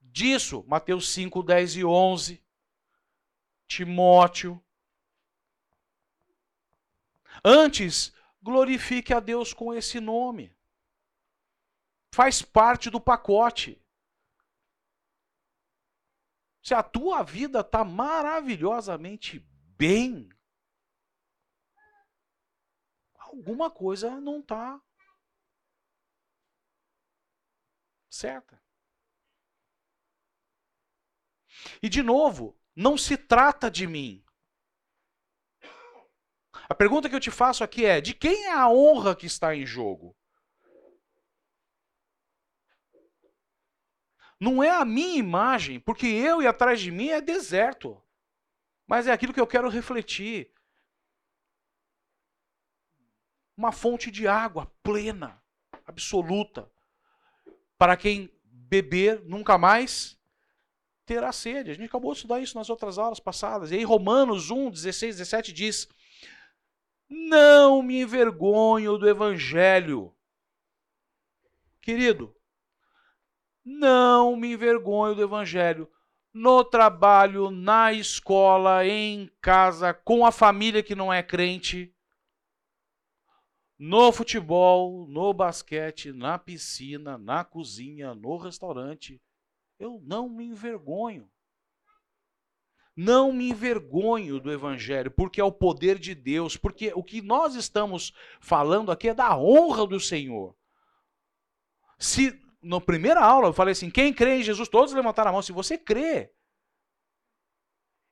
disso. 0.00 0.64
Mateus 0.68 1.08
5, 1.08 1.42
10 1.42 1.76
e 1.78 1.84
11. 1.84 2.44
Timóteo. 3.66 4.64
Antes, 7.44 8.14
glorifique 8.40 9.12
a 9.12 9.18
Deus 9.18 9.52
com 9.52 9.74
esse 9.74 9.98
nome. 9.98 10.56
Faz 12.12 12.40
parte 12.40 12.88
do 12.88 13.00
pacote. 13.00 13.84
Se 16.62 16.72
a 16.72 16.84
tua 16.84 17.24
vida 17.24 17.60
está 17.60 17.84
maravilhosamente 17.84 19.44
bem, 19.76 20.28
alguma 23.36 23.70
coisa 23.70 24.20
não 24.20 24.40
está 24.40 24.80
certa. 28.10 28.60
E 31.82 31.88
de 31.88 32.02
novo, 32.02 32.58
não 32.74 32.96
se 32.96 33.16
trata 33.16 33.70
de 33.70 33.86
mim. 33.86 34.24
A 36.68 36.74
pergunta 36.74 37.08
que 37.08 37.14
eu 37.14 37.20
te 37.20 37.30
faço 37.30 37.62
aqui 37.62 37.84
é: 37.84 38.00
de 38.00 38.14
quem 38.14 38.46
é 38.46 38.52
a 38.52 38.68
honra 38.68 39.14
que 39.14 39.26
está 39.26 39.54
em 39.54 39.66
jogo? 39.66 40.16
Não 44.38 44.62
é 44.62 44.68
a 44.68 44.84
minha 44.84 45.16
imagem, 45.18 45.80
porque 45.80 46.06
eu 46.06 46.42
e 46.42 46.46
atrás 46.46 46.80
de 46.80 46.90
mim 46.90 47.08
é 47.08 47.20
deserto. 47.20 48.02
Mas 48.86 49.06
é 49.06 49.12
aquilo 49.12 49.32
que 49.32 49.40
eu 49.40 49.46
quero 49.46 49.68
refletir. 49.68 50.55
Uma 53.56 53.72
fonte 53.72 54.10
de 54.10 54.28
água 54.28 54.70
plena, 54.82 55.42
absoluta. 55.86 56.70
Para 57.78 57.96
quem 57.96 58.30
beber 58.44 59.22
nunca 59.24 59.56
mais 59.56 60.18
terá 61.06 61.32
sede. 61.32 61.70
A 61.70 61.74
gente 61.74 61.86
acabou 61.86 62.12
de 62.12 62.18
estudar 62.18 62.40
isso 62.40 62.58
nas 62.58 62.68
outras 62.68 62.98
aulas 62.98 63.20
passadas. 63.20 63.70
E 63.70 63.76
aí, 63.76 63.84
Romanos 63.84 64.50
1, 64.50 64.70
16, 64.70 65.16
17 65.16 65.52
diz: 65.52 65.88
Não 67.08 67.82
me 67.82 68.02
envergonho 68.02 68.98
do 68.98 69.08
evangelho. 69.08 70.12
Querido, 71.80 72.34
não 73.64 74.36
me 74.36 74.52
envergonho 74.52 75.14
do 75.14 75.22
evangelho. 75.22 75.88
No 76.34 76.62
trabalho, 76.62 77.50
na 77.50 77.92
escola, 77.92 78.84
em 78.84 79.30
casa, 79.40 79.94
com 79.94 80.26
a 80.26 80.30
família 80.30 80.82
que 80.82 80.94
não 80.94 81.10
é 81.12 81.22
crente, 81.22 81.95
no 83.78 84.10
futebol, 84.10 85.06
no 85.06 85.34
basquete, 85.34 86.12
na 86.12 86.38
piscina, 86.38 87.18
na 87.18 87.44
cozinha, 87.44 88.14
no 88.14 88.36
restaurante, 88.36 89.20
eu 89.78 90.00
não 90.02 90.28
me 90.28 90.46
envergonho. 90.46 91.30
Não 92.96 93.30
me 93.30 93.50
envergonho 93.50 94.40
do 94.40 94.50
Evangelho, 94.50 95.10
porque 95.10 95.38
é 95.38 95.44
o 95.44 95.52
poder 95.52 95.98
de 95.98 96.14
Deus, 96.14 96.56
porque 96.56 96.92
o 96.94 97.04
que 97.04 97.20
nós 97.20 97.54
estamos 97.54 98.14
falando 98.40 98.90
aqui 98.90 99.10
é 99.10 99.14
da 99.14 99.36
honra 99.36 99.86
do 99.86 100.00
Senhor. 100.00 100.56
Se 101.98 102.42
na 102.62 102.80
primeira 102.80 103.20
aula 103.20 103.48
eu 103.48 103.52
falei 103.52 103.72
assim: 103.72 103.90
quem 103.90 104.14
crê 104.14 104.38
em 104.38 104.42
Jesus, 104.42 104.66
todos 104.70 104.94
levantaram 104.94 105.28
a 105.28 105.32
mão. 105.32 105.42
Se 105.42 105.52
você 105.52 105.76
crê 105.76 106.32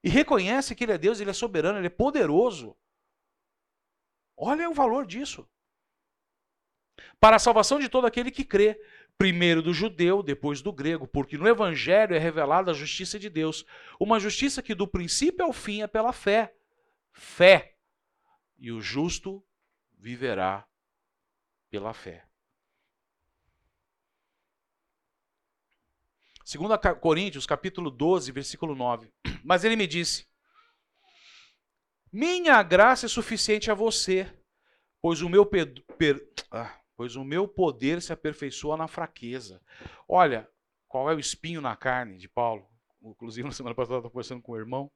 e 0.03 0.11
reconhece 0.11 0.75
que 0.75 0.85
Ele 0.85 0.93
é 0.93 0.99
Deus, 0.99 1.19
Ele 1.19 1.31
é 1.31 1.35
soberano, 1.35 1.79
Ele 1.79 1.87
é 1.87 1.91
poderoso, 1.91 2.77
olha 4.37 4.69
o 4.69 4.75
valor 4.75 5.07
disso. 5.07 5.49
Para 7.21 7.37
a 7.37 7.41
salvação 7.41 7.79
de 7.79 7.89
todo 7.89 8.07
aquele 8.07 8.31
que 8.31 8.45
crê, 8.45 8.79
primeiro 9.17 9.63
do 9.63 9.73
judeu, 9.73 10.23
depois 10.23 10.61
do 10.61 10.73
grego, 10.73 11.07
porque 11.07 11.39
no 11.39 11.49
Evangelho 11.49 12.15
é 12.15 12.19
revelada 12.19 12.71
a 12.71 12.75
justiça 12.75 13.19
de 13.19 13.31
Deus, 13.31 13.65
uma 13.99 14.21
justiça 14.21 14.63
que 14.63 14.75
do 14.75 14.87
princípio 14.87 15.45
ao 15.45 15.53
fim 15.53 15.83
é 15.83 15.87
pela 15.87 16.13
fé. 16.13 16.55
Fé. 17.13 17.77
E 18.59 18.73
o 18.73 18.81
justo 18.81 19.45
viverá 19.99 20.67
pela 21.71 21.93
fé. 21.93 22.25
2 26.45 26.99
Coríntios, 27.01 27.47
capítulo 27.47 27.91
12, 27.91 28.31
versículo 28.31 28.75
9. 28.75 29.11
Mas 29.43 29.65
ele 29.65 29.77
me 29.77 29.87
disse: 29.87 30.27
Minha 32.13 32.63
graça 32.63 33.07
é 33.07 33.09
suficiente 33.09 33.71
a 33.71 33.75
você, 33.75 34.31
pois 35.01 35.23
o 35.23 35.29
meu 35.29 35.47
per... 35.47 35.73
Per... 35.97 36.21
Ah, 36.57 36.79
pois 36.97 37.17
o 37.17 37.25
meu 37.25 37.49
poder 37.49 38.01
se 38.01 38.13
aperfeiçoa 38.13 38.77
na 38.77 38.89
fraqueza. 38.89 39.61
Olha, 40.09 40.49
qual 40.89 41.11
é 41.11 41.15
o 41.15 41.19
espinho 41.19 41.61
na 41.61 41.77
carne 41.77 42.17
de 42.17 42.29
Paulo? 42.29 42.69
Inclusive, 43.03 43.47
na 43.49 43.53
semana 43.53 43.75
passada, 43.75 43.95
eu 43.95 43.99
estava 43.99 44.13
conversando 44.13 44.43
com 44.43 44.53
o 44.53 44.57
irmão. 44.57 44.91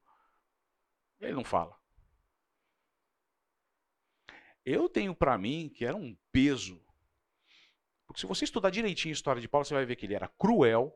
Ele 1.19 1.33
não 1.33 1.43
fala. 1.43 1.77
Eu 4.65 4.87
tenho 4.87 5.15
para 5.15 5.37
mim 5.37 5.69
que 5.73 5.85
era 5.85 5.95
um 5.95 6.17
peso. 6.31 6.81
Porque 8.05 8.21
se 8.21 8.27
você 8.27 8.43
estudar 8.43 8.69
direitinho 8.69 9.11
a 9.11 9.13
história 9.13 9.41
de 9.41 9.47
Paulo, 9.47 9.65
você 9.65 9.73
vai 9.73 9.85
ver 9.85 9.95
que 9.95 10.05
ele 10.05 10.15
era 10.15 10.27
cruel, 10.27 10.95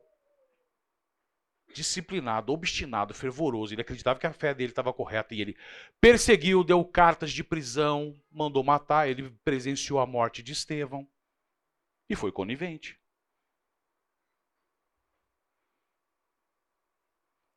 disciplinado, 1.74 2.52
obstinado, 2.52 3.12
fervoroso. 3.12 3.74
Ele 3.74 3.82
acreditava 3.82 4.18
que 4.18 4.26
a 4.26 4.32
fé 4.32 4.54
dele 4.54 4.72
estava 4.72 4.92
correta 4.92 5.34
e 5.34 5.40
ele 5.40 5.56
perseguiu, 6.00 6.64
deu 6.64 6.84
cartas 6.84 7.32
de 7.32 7.42
prisão, 7.42 8.14
mandou 8.30 8.62
matar. 8.62 9.08
Ele 9.08 9.30
presenciou 9.44 9.98
a 9.98 10.06
morte 10.06 10.42
de 10.42 10.52
Estevão 10.52 11.06
e 12.08 12.14
foi 12.14 12.30
conivente. 12.32 12.98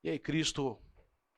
E 0.03 0.09
aí 0.09 0.19
Cristo 0.19 0.81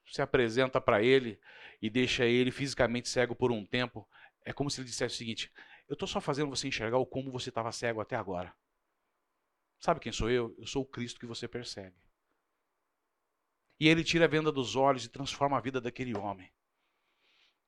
se 0.05 0.21
apresenta 0.21 0.80
para 0.80 1.03
ele 1.03 1.39
e 1.82 1.89
deixa 1.89 2.25
ele 2.25 2.51
fisicamente 2.51 3.09
cego 3.09 3.36
por 3.36 3.51
um 3.51 3.65
tempo. 3.65 4.07
É 4.45 4.53
como 4.53 4.69
se 4.69 4.80
ele 4.80 4.88
dissesse 4.88 5.15
o 5.15 5.17
seguinte: 5.17 5.51
Eu 5.88 5.93
estou 5.93 6.07
só 6.07 6.21
fazendo 6.21 6.49
você 6.49 6.67
enxergar 6.67 6.97
o 6.97 7.05
como 7.05 7.32
você 7.32 7.49
estava 7.49 7.71
cego 7.71 8.01
até 8.01 8.15
agora. 8.15 8.53
Sabe 9.80 9.99
quem 9.99 10.11
sou 10.11 10.30
eu? 10.30 10.53
Eu 10.57 10.67
sou 10.67 10.84
o 10.84 10.86
Cristo 10.86 11.19
que 11.19 11.25
você 11.25 11.47
persegue. 11.47 11.95
E 13.80 13.88
ele 13.88 14.03
tira 14.03 14.25
a 14.25 14.27
venda 14.27 14.51
dos 14.51 14.75
olhos 14.75 15.05
e 15.05 15.09
transforma 15.09 15.57
a 15.57 15.61
vida 15.61 15.80
daquele 15.80 16.15
homem. 16.17 16.51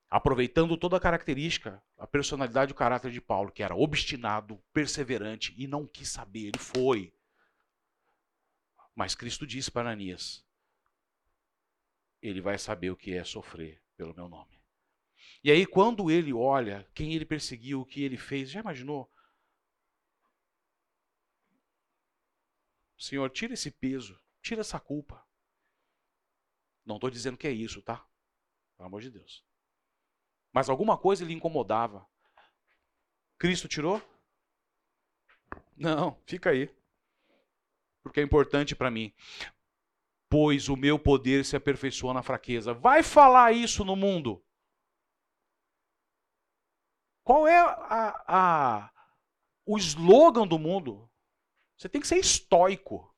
Aproveitando 0.09 0.75
toda 0.75 0.97
a 0.97 0.99
característica, 0.99 1.81
a 1.97 2.05
personalidade 2.05 2.71
e 2.71 2.73
o 2.73 2.77
caráter 2.77 3.11
de 3.11 3.21
Paulo, 3.21 3.51
que 3.51 3.63
era 3.63 3.75
obstinado, 3.75 4.61
perseverante 4.73 5.55
e 5.57 5.67
não 5.67 5.87
quis 5.87 6.09
saber, 6.09 6.47
ele 6.47 6.59
foi. 6.59 7.13
Mas 8.93 9.15
Cristo 9.15 9.47
disse 9.47 9.71
para 9.71 9.89
Ananias: 9.89 10.45
ele 12.21 12.41
vai 12.41 12.57
saber 12.57 12.91
o 12.91 12.95
que 12.95 13.13
é 13.13 13.23
sofrer 13.23 13.81
pelo 13.97 14.13
meu 14.13 14.29
nome. 14.29 14.61
E 15.43 15.49
aí, 15.49 15.65
quando 15.65 16.11
ele 16.11 16.31
olha 16.31 16.87
quem 16.93 17.13
ele 17.13 17.25
perseguiu, 17.25 17.81
o 17.81 17.85
que 17.85 18.03
ele 18.03 18.17
fez, 18.17 18.51
já 18.51 18.59
imaginou? 18.59 19.11
Senhor, 22.97 23.27
tira 23.31 23.53
esse 23.53 23.71
peso, 23.71 24.21
tira 24.41 24.61
essa 24.61 24.79
culpa. 24.79 25.25
Não 26.85 26.95
estou 26.95 27.09
dizendo 27.09 27.37
que 27.37 27.47
é 27.47 27.51
isso, 27.51 27.81
tá? 27.81 28.05
Pelo 28.77 28.87
amor 28.87 29.01
de 29.01 29.09
Deus. 29.09 29.45
Mas 30.53 30.69
alguma 30.69 30.97
coisa 30.97 31.23
lhe 31.23 31.33
incomodava. 31.33 32.05
Cristo 33.37 33.67
tirou? 33.67 34.01
Não, 35.75 36.19
fica 36.25 36.49
aí. 36.51 36.69
Porque 38.03 38.19
é 38.19 38.23
importante 38.23 38.75
para 38.75 38.91
mim. 38.91 39.13
Pois 40.29 40.69
o 40.69 40.75
meu 40.75 40.97
poder 40.97 41.45
se 41.45 41.55
aperfeiçoa 41.55 42.13
na 42.13 42.23
fraqueza. 42.23 42.73
Vai 42.73 43.03
falar 43.03 43.51
isso 43.51 43.83
no 43.83 43.95
mundo. 43.95 44.43
Qual 47.23 47.47
é 47.47 47.59
a, 47.59 48.23
a, 48.27 48.91
o 49.65 49.77
slogan 49.77 50.47
do 50.47 50.57
mundo? 50.57 51.09
Você 51.77 51.87
tem 51.89 52.01
que 52.01 52.07
ser 52.07 52.17
estoico. 52.17 53.10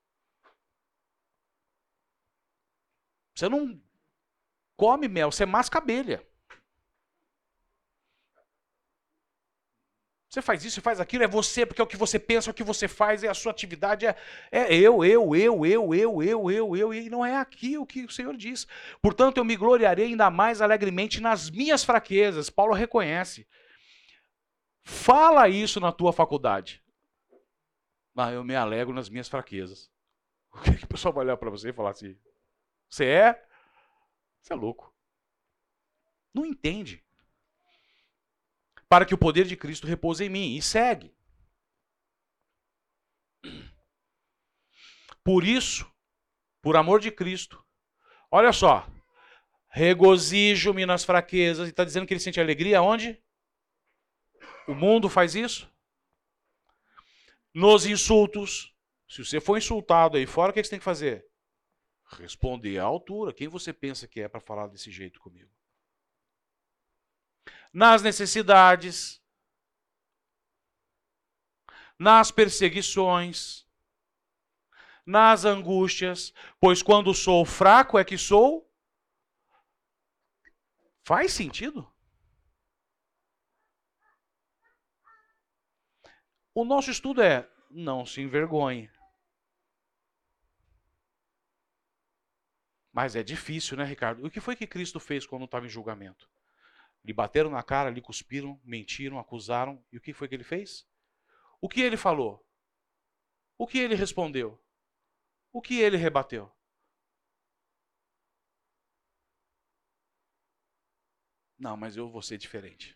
Você 3.36 3.50
não 3.50 3.80
come 4.78 5.08
mel, 5.08 5.32
você 5.32 5.46
masca 5.46 5.80
abelha. 5.80 6.26
Você 10.34 10.42
faz 10.42 10.66
isso, 10.66 10.76
você 10.76 10.82
faz 10.82 11.00
aquilo, 11.00 11.24
é 11.24 11.28
você, 11.28 11.64
porque 11.64 11.80
é 11.80 11.84
o 11.84 11.88
que 11.88 11.96
você 11.96 12.18
pensa, 12.18 12.50
é 12.50 12.52
o 12.52 12.56
que 12.56 12.64
você 12.64 12.88
faz, 12.88 13.24
é 13.24 13.28
a 13.28 13.36
sua 13.36 13.52
atividade, 13.52 14.08
é, 14.08 14.16
é 14.52 14.76
eu, 14.76 15.06
eu, 15.06 15.36
eu, 15.36 15.64
eu, 15.64 15.94
eu, 15.94 16.24
eu, 16.24 16.52
eu, 16.52 16.76
eu, 16.76 16.94
e 16.94 17.08
não 17.08 17.24
é 17.24 17.38
aqui 17.38 17.78
o 17.78 17.86
que 17.86 18.04
o 18.04 18.10
Senhor 18.10 18.36
diz. 18.36 18.66
Portanto, 19.00 19.38
eu 19.38 19.46
me 19.46 19.56
gloriarei 19.56 20.08
ainda 20.08 20.32
mais 20.32 20.60
alegremente 20.60 21.22
nas 21.22 21.52
minhas 21.52 21.84
fraquezas. 21.84 22.50
Paulo 22.50 22.74
reconhece. 22.74 23.48
Fala 24.82 25.48
isso 25.48 25.80
na 25.80 25.92
tua 25.92 26.12
faculdade. 26.12 26.84
Ah, 28.18 28.32
eu 28.32 28.44
me 28.44 28.56
alegro 28.56 28.92
nas 28.92 29.10
minhas 29.10 29.30
fraquezas. 29.30 29.92
O 30.56 30.62
que, 30.62 30.78
que 30.78 30.86
o 30.86 30.88
pessoal 30.88 31.12
vai 31.12 31.26
olhar 31.26 31.38
para 31.38 31.50
você 31.50 31.70
e 31.70 31.74
falar 31.74 31.92
assim? 31.92 32.16
Você 32.94 33.06
é? 33.06 33.44
Você 34.40 34.54
é 34.54 34.56
louco. 34.56 34.96
Não 36.32 36.46
entende. 36.46 37.04
para 38.88 39.04
que 39.04 39.16
o 39.16 39.18
poder 39.18 39.46
de 39.46 39.58
Cristo 39.58 39.88
repouse 39.88 40.24
em 40.24 40.30
mim. 40.30 40.56
E 40.56 40.62
segue. 40.62 41.12
Por 45.24 45.44
isso, 45.44 45.92
por 46.62 46.78
amor 46.78 47.00
de 47.00 47.10
Cristo, 47.10 47.66
olha 48.30 48.54
só, 48.54 48.88
regozijo-me 49.70 50.86
nas 50.86 51.04
fraquezas. 51.04 51.68
E 51.68 51.72
está 51.72 51.84
dizendo 51.84 52.06
que 52.06 52.14
ele 52.14 52.20
sente 52.20 52.40
alegria 52.40 52.84
onde? 52.84 53.20
O 54.68 54.76
mundo 54.76 55.10
faz 55.10 55.34
isso? 55.34 55.68
Nos 57.52 57.88
insultos. 57.88 58.72
Se 59.10 59.26
você 59.26 59.42
for 59.42 59.58
insultado 59.58 60.16
aí 60.16 60.28
fora, 60.28 60.52
o 60.52 60.54
que 60.54 60.64
você 60.64 60.70
tem 60.70 60.80
que 60.80 60.86
fazer? 60.86 61.28
Responder 62.14 62.80
à 62.80 62.84
altura. 62.84 63.34
Quem 63.34 63.48
você 63.48 63.74
pensa 63.74 64.08
que 64.08 64.22
é 64.22 64.28
para 64.28 64.40
falar 64.40 64.68
desse 64.68 64.92
jeito 64.92 65.20
comigo? 65.20 65.52
Nas 67.72 68.02
necessidades, 68.02 69.22
nas 71.98 72.32
perseguições, 72.32 73.68
nas 75.06 75.44
angústias, 75.46 76.34
pois 76.60 76.82
quando 76.82 77.14
sou 77.14 77.46
fraco 77.46 77.98
é 77.98 78.06
que 78.06 78.18
sou. 78.18 78.70
Faz 81.04 81.34
sentido? 81.34 81.92
O 86.56 86.64
nosso 86.64 86.92
estudo 86.92 87.22
é 87.22 87.50
não 87.72 88.06
se 88.06 88.22
envergonhe. 88.22 88.90
Mas 92.94 93.16
é 93.16 93.24
difícil, 93.24 93.76
né, 93.76 93.84
Ricardo? 93.84 94.24
O 94.24 94.30
que 94.30 94.40
foi 94.40 94.56
que 94.56 94.68
Cristo 94.68 95.00
fez 95.00 95.26
quando 95.26 95.46
estava 95.46 95.66
em 95.66 95.70
julgamento? 95.70 96.30
Lhe 97.04 97.12
bateram 97.12 97.50
na 97.50 97.64
cara, 97.64 97.90
lhe 97.90 98.02
cuspiram, 98.02 98.62
mentiram, 98.64 99.18
acusaram. 99.18 99.84
E 99.92 99.98
o 99.98 100.02
que 100.02 100.14
foi 100.14 100.28
que 100.28 100.36
ele 100.36 100.44
fez? 100.44 100.88
O 101.60 101.68
que 101.68 101.82
ele 101.82 101.98
falou? 101.98 102.46
O 103.58 103.66
que 103.66 103.80
ele 103.80 103.96
respondeu? 103.96 104.64
O 105.52 105.60
que 105.62 105.80
ele 105.80 105.98
rebateu? 105.98 106.52
Não, 111.58 111.76
mas 111.76 111.98
eu 111.98 112.08
vou 112.10 112.22
ser 112.22 112.38
diferente. 112.38 112.96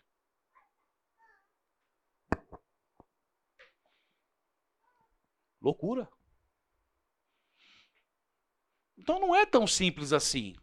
Loucura. 5.60 6.08
Então 9.08 9.18
não 9.18 9.34
é 9.34 9.46
tão 9.46 9.66
simples 9.66 10.12
assim. 10.12 10.54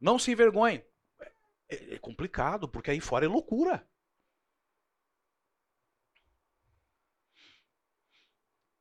Não 0.00 0.18
se 0.18 0.32
envergonhe. 0.32 0.84
É, 1.68 1.94
é 1.94 1.98
complicado, 2.00 2.68
porque 2.68 2.90
aí 2.90 3.00
fora 3.00 3.24
é 3.24 3.28
loucura. 3.28 3.88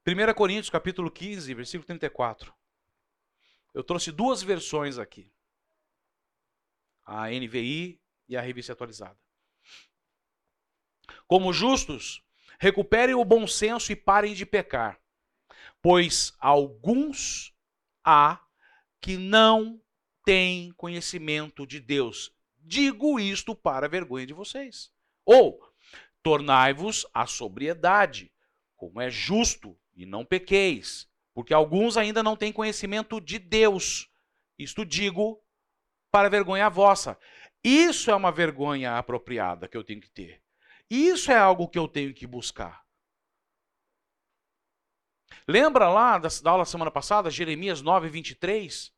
1 0.04 0.34
Coríntios 0.34 0.72
capítulo 0.72 1.12
15, 1.12 1.54
versículo 1.54 1.86
34. 1.86 2.52
Eu 3.76 3.84
trouxe 3.84 4.12
duas 4.12 4.42
versões 4.42 4.98
aqui. 4.98 5.32
A 7.06 7.30
NVI 7.30 8.02
e 8.28 8.36
a 8.36 8.42
revista 8.42 8.74
atualizada. 8.74 9.20
Como 11.28 11.54
justos, 11.54 12.27
recuperem 12.60 13.16
o 13.16 13.26
bom 13.26 13.46
senso 13.46 13.92
e 13.92 13.96
parem 13.96 14.34
de 14.34 14.46
pecar, 14.46 15.00
pois 15.82 16.34
alguns 16.40 17.54
há 18.04 18.40
que 19.02 19.18
não 19.18 19.82
têm 20.26 20.72
conhecimento 20.74 21.66
de 21.66 21.80
Deus. 21.80 22.34
Digo 22.60 23.20
isto 23.20 23.56
para 23.56 23.88
vergonha 23.88 24.26
de 24.26 24.34
vocês. 24.34 24.92
Ou, 25.26 25.60
tornai-vos 26.22 27.06
a 27.14 27.26
sobriedade, 27.26 28.32
como 28.76 29.00
é 29.00 29.10
justo, 29.10 29.78
e 29.96 30.06
não 30.06 30.26
pequeis, 30.26 31.10
porque 31.34 31.54
alguns 31.54 31.98
ainda 31.98 32.22
não 32.22 32.36
têm 32.36 32.52
conhecimento 32.52 33.22
de 33.22 33.40
Deus. 33.40 34.10
Isto 34.60 34.86
digo 34.86 35.42
para 36.12 36.30
vergonha 36.30 36.70
vossa. 36.70 37.18
Isso 37.64 38.10
é 38.12 38.16
uma 38.16 38.32
vergonha 38.32 38.98
apropriada 38.98 39.68
que 39.68 39.78
eu 39.78 39.84
tenho 39.84 40.02
que 40.02 40.10
ter. 40.10 40.42
Isso 40.90 41.32
é 41.32 41.38
algo 41.38 41.68
que 41.68 41.78
eu 41.78 41.88
tenho 41.88 42.14
que 42.14 42.26
buscar. 42.26 42.86
Lembra 45.48 45.90
lá 45.90 46.18
da, 46.18 46.30
da 46.44 46.52
aula 46.52 46.66
semana 46.66 46.92
passada, 46.92 47.30
Jeremias 47.30 47.82
9, 47.82 48.10
23? 48.10 48.94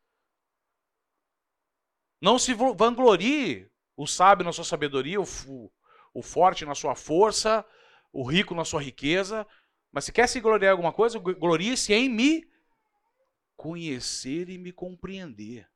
Não 2.22 2.38
se 2.38 2.54
vanglorie 2.54 3.70
o 3.96 4.06
sábio 4.06 4.46
na 4.46 4.52
sua 4.52 4.64
sabedoria, 4.64 5.20
o, 5.22 5.72
o 6.14 6.22
forte 6.22 6.66
na 6.66 6.76
sua 6.76 6.96
força, 6.96 7.66
o 8.12 8.24
rico 8.24 8.54
na 8.54 8.66
sua 8.66 8.82
riqueza. 8.82 9.48
Mas 9.92 10.06
se 10.06 10.12
quer 10.12 10.28
se 10.28 10.40
gloriar 10.40 10.70
em 10.70 10.74
alguma 10.74 10.94
coisa, 10.94 11.20
glorie-se 11.20 11.94
em 11.94 12.10
me 12.10 12.48
conhecer 13.56 14.50
e 14.50 14.58
me 14.58 14.72
compreender. 14.72 15.68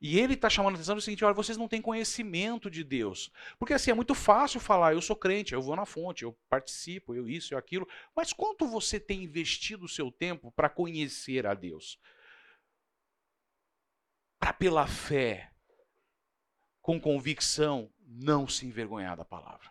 E 0.00 0.18
ele 0.18 0.32
está 0.32 0.48
chamando 0.48 0.74
a 0.74 0.76
atenção 0.76 0.94
do 0.94 1.02
seguinte: 1.02 1.24
olha, 1.24 1.34
vocês 1.34 1.58
não 1.58 1.68
têm 1.68 1.82
conhecimento 1.82 2.70
de 2.70 2.82
Deus. 2.82 3.30
Porque 3.58 3.74
assim, 3.74 3.90
é 3.90 3.94
muito 3.94 4.14
fácil 4.14 4.58
falar, 4.58 4.94
eu 4.94 5.02
sou 5.02 5.14
crente, 5.14 5.52
eu 5.52 5.60
vou 5.60 5.76
na 5.76 5.84
fonte, 5.84 6.22
eu 6.22 6.32
participo, 6.48 7.14
eu 7.14 7.28
isso, 7.28 7.52
eu 7.52 7.58
aquilo. 7.58 7.86
Mas 8.16 8.32
quanto 8.32 8.66
você 8.66 8.98
tem 8.98 9.22
investido 9.22 9.84
o 9.84 9.88
seu 9.88 10.10
tempo 10.10 10.50
para 10.52 10.70
conhecer 10.70 11.46
a 11.46 11.52
Deus? 11.52 11.98
Para 14.38 14.54
pela 14.54 14.86
fé, 14.86 15.52
com 16.80 16.98
convicção, 16.98 17.92
não 18.00 18.48
se 18.48 18.64
envergonhar 18.64 19.18
da 19.18 19.24
palavra. 19.24 19.70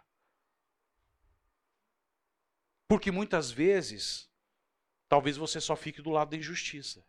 Porque 2.87 3.11
muitas 3.11 3.49
vezes, 3.49 4.29
talvez 5.07 5.37
você 5.37 5.59
só 5.59 5.75
fique 5.75 6.03
do 6.03 6.11
lado 6.11 6.29
da 6.29 6.37
injustiça. 6.37 7.03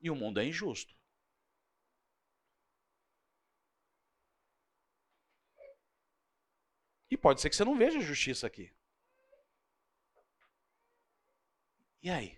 E 0.00 0.08
o 0.10 0.14
mundo 0.14 0.38
é 0.38 0.44
injusto. 0.44 0.94
Pode 7.22 7.40
ser 7.40 7.48
que 7.48 7.56
você 7.56 7.64
não 7.64 7.78
veja 7.78 8.00
justiça 8.00 8.46
aqui. 8.46 8.70
E 12.02 12.10
aí? 12.10 12.36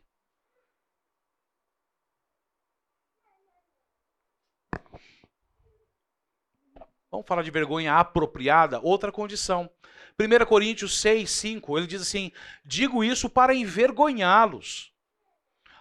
Vamos 7.11 7.27
falar 7.27 7.43
de 7.43 7.51
vergonha 7.51 7.95
apropriada, 7.95 8.79
outra 8.81 9.11
condição. 9.11 9.71
1 10.19 10.45
Coríntios 10.47 11.01
6, 11.01 11.31
5, 11.31 11.79
ele 11.79 11.87
diz 11.87 12.03
assim: 12.03 12.31
Digo 12.65 13.03
isso 13.03 13.31
para 13.31 13.55
envergonhá-los. 13.55 14.93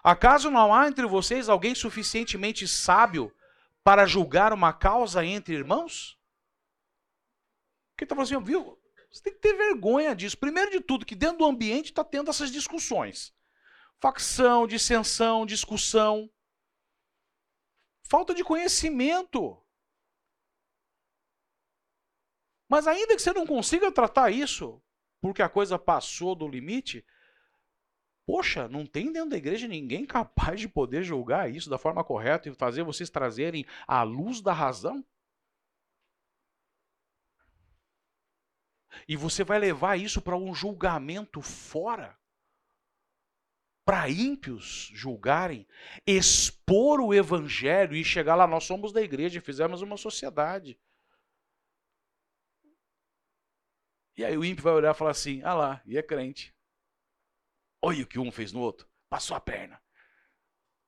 Acaso 0.02 0.50
não 0.50 0.74
há 0.74 0.88
entre 0.88 1.06
vocês 1.06 1.50
alguém 1.50 1.76
suficientemente 1.76 2.68
sábio 2.68 3.34
para 3.84 4.06
julgar 4.06 4.54
uma 4.54 4.72
causa 4.72 5.26
entre 5.26 5.56
irmãos? 5.56 6.18
Que 7.98 8.06
está 8.06 8.16
falando 8.16 8.32
assim, 8.32 8.44
viu? 8.44 8.78
Você 9.14 9.22
tem 9.22 9.34
que 9.34 9.40
ter 9.40 9.54
vergonha 9.54 10.16
disso. 10.16 10.36
Primeiro 10.36 10.72
de 10.72 10.82
tudo, 10.82 11.06
que 11.06 11.14
dentro 11.16 11.38
do 11.38 11.46
ambiente 11.46 11.92
está 11.92 12.04
tendo 12.04 12.32
essas 12.32 12.52
discussões. 12.52 13.32
Facção, 14.02 14.66
dissensão, 14.66 15.46
discussão. 15.46 16.28
Falta 18.10 18.34
de 18.34 18.44
conhecimento. 18.44 19.62
Mas 22.68 22.88
ainda 22.88 23.16
que 23.16 23.22
você 23.22 23.32
não 23.32 23.46
consiga 23.46 23.92
tratar 23.92 24.32
isso, 24.32 24.82
porque 25.22 25.44
a 25.44 25.50
coisa 25.50 25.78
passou 25.78 26.34
do 26.34 26.48
limite, 26.48 27.06
poxa, 28.26 28.68
não 28.68 28.84
tem 28.84 29.12
dentro 29.12 29.30
da 29.30 29.38
igreja 29.38 29.68
ninguém 29.68 30.08
capaz 30.08 30.60
de 30.60 30.68
poder 30.68 31.04
julgar 31.04 31.52
isso 31.52 31.70
da 31.70 31.78
forma 31.78 32.04
correta 32.04 32.50
e 32.50 32.56
fazer 32.56 32.82
vocês 32.82 33.12
trazerem 33.12 33.64
a 33.88 34.02
luz 34.02 34.42
da 34.42 34.54
razão? 34.54 35.06
E 39.08 39.16
você 39.16 39.44
vai 39.44 39.60
levar 39.60 39.98
isso 39.98 40.22
para 40.22 40.36
um 40.36 40.54
julgamento 40.54 41.42
fora. 41.42 42.18
Para 43.86 44.10
ímpios 44.10 44.90
julgarem, 44.94 45.68
expor 46.08 47.02
o 47.02 47.14
evangelho 47.14 47.96
e 47.96 48.04
chegar 48.04 48.36
lá, 48.36 48.48
nós 48.48 48.64
somos 48.64 48.94
da 48.94 49.02
igreja, 49.02 49.42
fizemos 49.42 49.82
uma 49.82 49.98
sociedade. 49.98 50.80
E 54.16 54.24
aí 54.24 54.38
o 54.38 54.46
ímpio 54.46 54.64
vai 54.64 54.74
olhar 54.74 54.94
e 54.94 54.98
falar 54.98 55.12
assim: 55.12 55.42
ah 55.44 55.54
lá, 55.54 55.82
e 55.86 55.98
é 55.98 56.04
crente. 56.04 56.56
Olha 57.82 58.04
o 58.04 58.08
que 58.08 58.20
um 58.20 58.32
fez 58.32 58.54
no 58.54 58.62
outro, 58.62 58.88
passou 59.10 59.36
a 59.36 59.42
perna. 59.42 59.82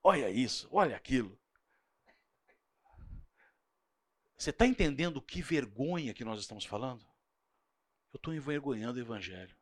Olha 0.01 0.29
isso, 0.29 0.69
olha 0.71 0.95
aquilo. 0.95 1.37
Você 4.37 4.51
está 4.51 4.65
entendendo 4.65 5.21
que 5.21 5.41
vergonha 5.41 6.13
que 6.13 6.23
nós 6.23 6.39
estamos 6.39 6.63
falando? 6.63 7.05
Eu 8.15 8.17
estou 8.17 8.33
envergonhando 8.33 8.97
o 8.97 9.01
Evangelho. 9.01 9.53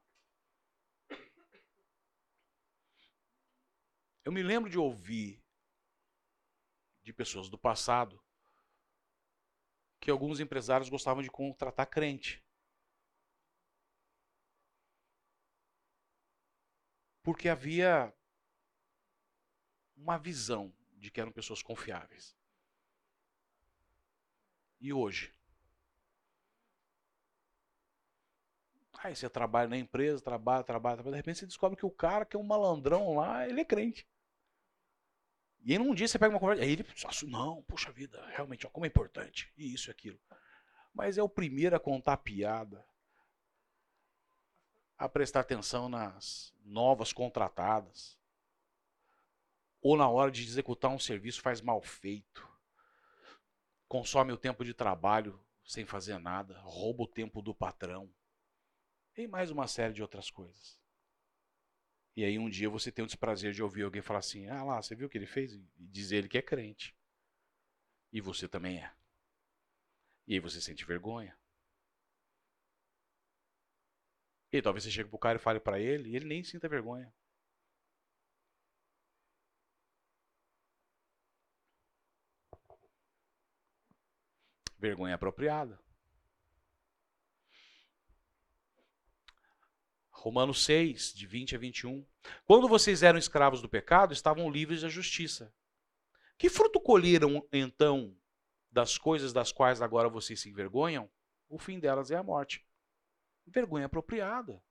Eu 4.24 4.32
me 4.32 4.44
lembro 4.44 4.70
de 4.70 4.78
ouvir 4.78 5.44
de 7.02 7.12
pessoas 7.12 7.50
do 7.50 7.58
passado 7.58 8.24
que 10.00 10.12
alguns 10.12 10.40
empresários 10.40 10.88
gostavam 10.88 11.24
de 11.24 11.32
contratar 11.32 11.88
crente. 11.88 12.46
Porque 17.24 17.50
havia 17.50 18.16
uma 19.96 20.20
visão 20.20 20.72
de 20.92 21.10
que 21.10 21.20
eram 21.20 21.32
pessoas 21.32 21.64
confiáveis. 21.64 22.38
E 24.80 24.94
hoje? 24.94 25.33
Aí 29.04 29.14
você 29.14 29.30
trabalha 29.30 29.68
na 29.68 29.78
empresa, 29.78 30.24
trabalha, 30.24 30.64
trabalha, 30.64 30.96
trabalha, 30.96 31.12
de 31.12 31.18
repente 31.18 31.40
você 31.40 31.46
descobre 31.46 31.78
que 31.78 31.86
o 31.86 31.92
cara 31.92 32.26
que 32.26 32.38
é 32.38 32.40
um 32.40 32.44
malandrão 32.44 33.18
lá, 33.18 33.46
ele 33.46 33.60
é 33.60 33.66
crente. 33.66 34.08
E 35.60 35.74
aí 35.74 35.78
num 35.78 35.94
dia 35.94 36.08
você 36.08 36.18
pega 36.18 36.34
uma 36.34 36.40
conversa, 36.40 36.64
aí 36.64 36.72
ele, 36.72 36.86
não, 37.28 37.62
puxa 37.64 37.92
vida, 37.92 38.26
realmente, 38.30 38.66
ó, 38.66 38.70
como 38.70 38.86
é 38.86 38.88
importante, 38.88 39.52
e 39.58 39.74
isso 39.74 39.90
e 39.90 39.92
aquilo. 39.92 40.18
Mas 40.94 41.18
é 41.18 41.22
o 41.22 41.28
primeiro 41.28 41.76
a 41.76 41.82
contar 41.82 42.16
piada, 42.16 42.86
a 44.98 45.10
prestar 45.10 45.42
atenção 45.42 45.90
nas 45.90 46.54
novas 46.64 47.12
contratadas, 47.12 48.18
ou 49.82 49.98
na 49.98 50.08
hora 50.08 50.32
de 50.32 50.44
executar 50.44 50.90
um 50.90 51.00
serviço 51.00 51.42
faz 51.42 51.60
mal 51.60 51.82
feito, 51.82 52.50
consome 53.86 54.32
o 54.32 54.38
tempo 54.38 54.64
de 54.64 54.74
trabalho 54.74 55.38
sem 55.66 55.86
fazer 55.86 56.18
nada, 56.20 56.58
rouba 56.62 57.04
o 57.04 57.08
tempo 57.08 57.42
do 57.42 57.54
patrão, 57.54 58.10
e 59.16 59.28
mais 59.28 59.52
uma 59.52 59.68
série 59.68 59.94
de 59.94 60.02
outras 60.02 60.30
coisas. 60.30 60.80
E 62.16 62.24
aí 62.24 62.38
um 62.38 62.50
dia 62.50 62.70
você 62.70 62.92
tem 62.92 63.04
o 63.04 63.08
desprazer 63.08 63.54
de 63.54 63.64
ouvir 63.64 63.84
alguém 63.84 64.02
falar 64.02 64.20
assim: 64.20 64.48
ah 64.48 64.64
lá, 64.64 64.82
você 64.82 64.96
viu 64.96 65.08
o 65.08 65.10
que 65.10 65.18
ele 65.18 65.26
fez? 65.26 65.54
E 65.54 65.64
dizer 65.78 66.18
ele 66.18 66.30
que 66.30 66.38
é 66.38 66.42
crente. 66.42 66.96
E 68.12 68.22
você 68.22 68.48
também 68.48 68.78
é. 68.84 68.94
E 70.28 70.34
aí 70.36 70.40
você 70.40 70.62
sente 70.62 70.86
vergonha. 70.86 71.36
E 74.52 74.62
talvez 74.62 74.84
você 74.84 74.92
chegue 74.92 75.10
pro 75.10 75.18
cara 75.18 75.38
e 75.38 75.42
fale 75.42 75.60
para 75.60 75.80
ele, 75.80 76.10
e 76.12 76.16
ele 76.16 76.26
nem 76.26 76.44
sinta 76.44 76.70
vergonha. 76.70 77.12
Vergonha 84.78 85.16
apropriada. 85.16 85.80
Romanos 90.24 90.64
6, 90.64 91.14
de 91.14 91.28
20 91.28 91.58
a 91.58 91.60
21. 91.60 92.08
Quando 92.46 92.70
vocês 92.70 93.04
eram 93.04 93.20
escravos 93.20 93.62
do 93.62 93.68
pecado, 93.68 94.14
estavam 94.14 94.50
livres 94.50 94.82
da 94.82 94.88
justiça. 94.88 95.54
Que 96.38 96.50
fruto 96.50 96.80
colheram 96.80 97.46
então 97.52 98.18
das 98.72 98.98
coisas 98.98 99.34
das 99.34 99.52
quais 99.52 99.82
agora 99.82 100.08
vocês 100.08 100.40
se 100.40 100.48
envergonham? 100.48 101.12
O 101.50 101.60
fim 101.60 101.78
delas 101.78 102.10
é 102.10 102.16
a 102.16 102.24
morte. 102.24 102.66
Vergonha 103.46 103.88
apropriada. 103.88 104.64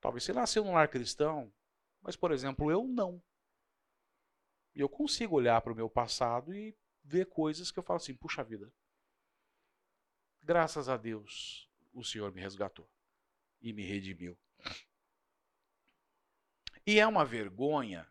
Talvez 0.00 0.22
você 0.22 0.32
nasceu 0.32 0.62
num 0.62 0.74
lar 0.74 0.86
cristão, 0.86 1.52
mas, 2.00 2.14
por 2.14 2.30
exemplo, 2.30 2.70
eu 2.70 2.84
não. 2.84 3.20
E 4.72 4.78
eu 4.78 4.88
consigo 4.88 5.34
olhar 5.34 5.60
para 5.62 5.72
o 5.72 5.76
meu 5.76 5.90
passado 5.90 6.54
e 6.54 6.78
ver 7.02 7.26
coisas 7.26 7.72
que 7.72 7.78
eu 7.80 7.82
falo 7.82 7.96
assim: 7.96 8.14
puxa 8.14 8.44
vida, 8.44 8.72
graças 10.40 10.88
a 10.88 10.96
Deus 10.96 11.68
o 11.92 12.04
Senhor 12.04 12.32
me 12.32 12.40
resgatou 12.40 12.88
e 13.60 13.72
me 13.72 13.84
redimiu. 13.84 14.38
E 16.86 16.98
é 16.98 17.06
uma 17.06 17.24
vergonha 17.24 18.08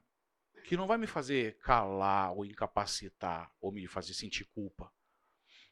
que 0.63 0.77
não 0.77 0.87
vai 0.87 0.97
me 0.97 1.07
fazer 1.07 1.57
calar 1.57 2.31
ou 2.31 2.45
incapacitar 2.45 3.51
ou 3.59 3.71
me 3.71 3.87
fazer 3.87 4.13
sentir 4.13 4.45
culpa. 4.45 4.93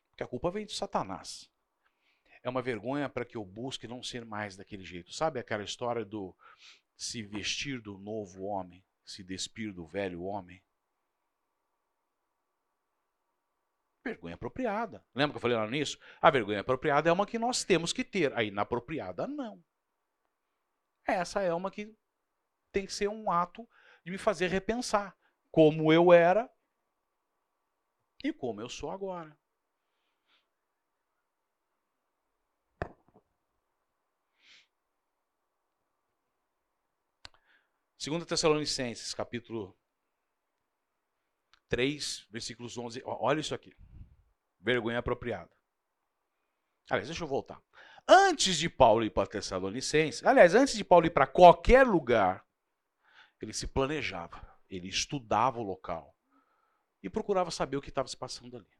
Porque 0.09 0.23
a 0.23 0.27
culpa 0.27 0.49
vem 0.49 0.65
de 0.65 0.73
Satanás. 0.73 1.49
É 2.41 2.49
uma 2.49 2.61
vergonha 2.61 3.07
para 3.07 3.23
que 3.23 3.37
eu 3.37 3.45
busque 3.45 3.87
não 3.87 4.01
ser 4.01 4.25
mais 4.25 4.57
daquele 4.57 4.83
jeito. 4.83 5.13
Sabe 5.13 5.39
aquela 5.39 5.63
história 5.63 6.03
do 6.03 6.35
se 6.95 7.21
vestir 7.21 7.79
do 7.79 7.97
novo 7.97 8.43
homem, 8.43 8.83
se 9.05 9.23
despir 9.23 9.71
do 9.71 9.85
velho 9.85 10.23
homem? 10.23 10.61
Vergonha 14.03 14.35
apropriada. 14.35 15.05
Lembra 15.13 15.33
que 15.33 15.37
eu 15.37 15.41
falei 15.41 15.57
lá 15.57 15.69
nisso? 15.69 15.99
A 16.21 16.31
vergonha 16.31 16.61
apropriada 16.61 17.09
é 17.09 17.13
uma 17.13 17.27
que 17.27 17.37
nós 17.37 17.63
temos 17.63 17.93
que 17.93 18.03
ter. 18.03 18.33
A 18.33 18.43
inapropriada, 18.43 19.27
não. 19.27 19.63
Essa 21.07 21.41
é 21.41 21.53
uma 21.53 21.71
que 21.71 21.97
tem 22.71 22.85
que 22.85 22.93
ser 22.93 23.07
um 23.07 23.31
ato 23.31 23.67
de 24.03 24.11
me 24.11 24.17
fazer 24.17 24.47
repensar 24.47 25.17
como 25.49 25.91
eu 25.91 26.11
era 26.11 26.51
e 28.23 28.33
como 28.33 28.59
eu 28.59 28.67
sou 28.67 28.91
agora. 28.91 29.37
Segunda 37.97 38.25
Tessalonicenses, 38.25 39.13
capítulo 39.13 39.77
3, 41.67 42.27
versículos 42.29 42.77
11. 42.77 43.01
Olha 43.05 43.39
isso 43.39 43.55
aqui. 43.55 43.75
Vergonha 44.59 44.99
apropriada. 44.99 45.51
Aliás, 46.89 47.07
deixa 47.07 47.23
eu 47.23 47.27
voltar. 47.27 47.61
Antes 48.07 48.57
de 48.57 48.69
Paulo 48.69 49.03
ir 49.03 49.09
para 49.09 49.27
Tessalonicenses, 49.27 50.23
aliás, 50.25 50.55
antes 50.55 50.75
de 50.75 50.83
Paulo 50.83 51.05
ir 51.05 51.09
para 51.09 51.27
qualquer 51.27 51.85
lugar, 51.85 52.47
ele 53.41 53.51
se 53.51 53.67
planejava, 53.67 54.41
ele 54.69 54.87
estudava 54.87 55.59
o 55.59 55.63
local 55.63 56.15
e 57.03 57.09
procurava 57.09 57.51
saber 57.51 57.75
o 57.75 57.81
que 57.81 57.89
estava 57.89 58.07
se 58.07 58.15
passando 58.15 58.55
ali. 58.55 58.77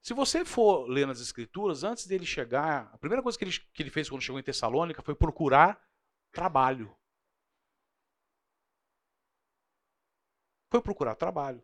Se 0.00 0.14
você 0.14 0.44
for 0.44 0.88
ler 0.88 1.06
nas 1.06 1.20
escrituras, 1.20 1.84
antes 1.84 2.06
dele 2.06 2.26
chegar, 2.26 2.90
a 2.92 2.98
primeira 2.98 3.22
coisa 3.22 3.38
que 3.38 3.44
ele, 3.44 3.52
que 3.52 3.82
ele 3.82 3.90
fez 3.90 4.08
quando 4.08 4.22
chegou 4.22 4.40
em 4.40 4.42
Tessalônica 4.42 5.02
foi 5.02 5.14
procurar 5.14 5.80
trabalho. 6.32 6.96
Foi 10.70 10.82
procurar 10.82 11.14
trabalho. 11.14 11.62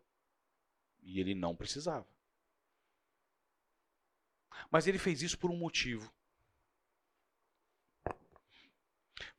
E 1.01 1.19
ele 1.19 1.35
não 1.35 1.55
precisava. 1.55 2.07
Mas 4.71 4.87
ele 4.87 4.99
fez 4.99 5.21
isso 5.21 5.37
por 5.37 5.51
um 5.51 5.57
motivo. 5.57 6.13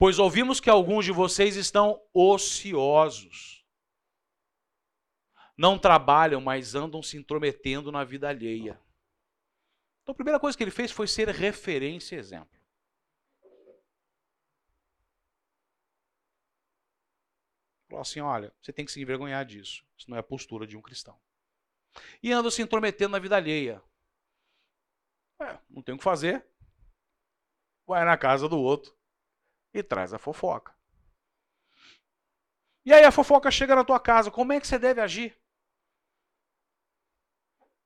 Pois 0.01 0.19
ouvimos 0.19 0.61
que 0.61 0.71
alguns 0.71 1.05
de 1.05 1.13
vocês 1.13 1.57
estão 1.57 2.03
ociosos. 2.15 3.63
Não 5.59 5.79
trabalham, 5.79 6.41
mas 6.41 6.75
andam 6.75 7.03
se 7.03 7.19
intrometendo 7.19 7.93
na 7.93 8.03
vida 8.03 8.27
alheia. 8.27 8.81
Então 10.01 10.13
a 10.13 10.15
primeira 10.15 10.41
coisa 10.41 10.57
que 10.57 10.65
ele 10.65 10.71
fez 10.71 10.91
foi 10.91 11.07
ser 11.07 11.29
referência 11.29 12.17
e 12.17 12.19
exemplo. 12.19 12.59
Falou 17.87 18.01
assim: 18.01 18.21
olha, 18.21 18.55
você 18.63 18.73
tem 18.73 18.87
que 18.87 18.93
se 18.93 19.03
envergonhar 19.03 19.45
disso. 19.45 19.85
Isso 19.99 20.09
não 20.09 20.17
é 20.17 20.21
a 20.21 20.23
postura 20.23 20.67
de 20.67 20.79
um 20.79 20.81
cristão. 20.81 21.21
E 22.23 22.33
andam 22.33 22.51
se 22.51 22.63
intrometendo 22.63 23.13
na 23.13 23.19
vida 23.19 23.37
alheia. 23.37 23.83
É, 25.43 25.59
não 25.69 25.83
tem 25.83 25.95
o 25.95 25.99
que 25.99 26.05
fazer. 26.05 26.43
Vai 27.87 28.03
na 28.07 28.17
casa 28.17 28.49
do 28.49 28.59
outro 28.59 28.99
e 29.73 29.83
traz 29.83 30.13
a 30.13 30.19
fofoca. 30.19 30.75
E 32.85 32.93
aí 32.93 33.05
a 33.05 33.13
fofoca 33.13 33.51
chega 33.51 33.75
na 33.75 33.85
tua 33.85 34.01
casa, 34.01 34.31
como 34.31 34.53
é 34.53 34.61
que 34.61 34.67
você 34.67 34.79
deve 34.79 35.01
agir? 35.01 35.37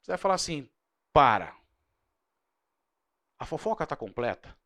Você 0.01 0.13
vai 0.13 0.19
falar 0.19 0.35
assim: 0.35 0.69
para. 1.13 1.57
A 3.39 3.47
fofoca 3.47 3.85
está 3.85 3.97
completa? 3.97 4.57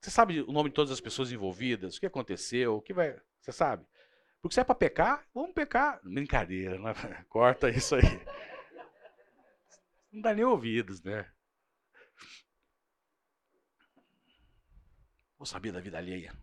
Você 0.00 0.10
sabe 0.10 0.40
o 0.40 0.52
nome 0.52 0.70
de 0.70 0.74
todas 0.74 0.90
as 0.90 1.00
pessoas 1.00 1.30
envolvidas? 1.30 1.96
O 1.96 2.00
que 2.00 2.06
aconteceu? 2.06 2.76
O 2.76 2.82
que 2.82 2.92
vai. 2.92 3.20
Você 3.40 3.52
sabe? 3.52 3.86
Porque 4.40 4.54
se 4.54 4.60
é 4.60 4.64
para 4.64 4.74
pecar, 4.74 5.26
vamos 5.34 5.52
pecar. 5.52 6.00
Brincadeira, 6.02 6.78
né? 6.78 6.94
corta 7.28 7.68
isso 7.68 7.94
aí. 7.94 8.02
Não 10.10 10.22
dá 10.22 10.34
nem 10.34 10.44
ouvidos, 10.44 11.02
né? 11.02 11.30
Vou 15.40 15.46
saber 15.46 15.72
da 15.72 15.80
vida 15.80 15.96
alheia. 15.96 16.36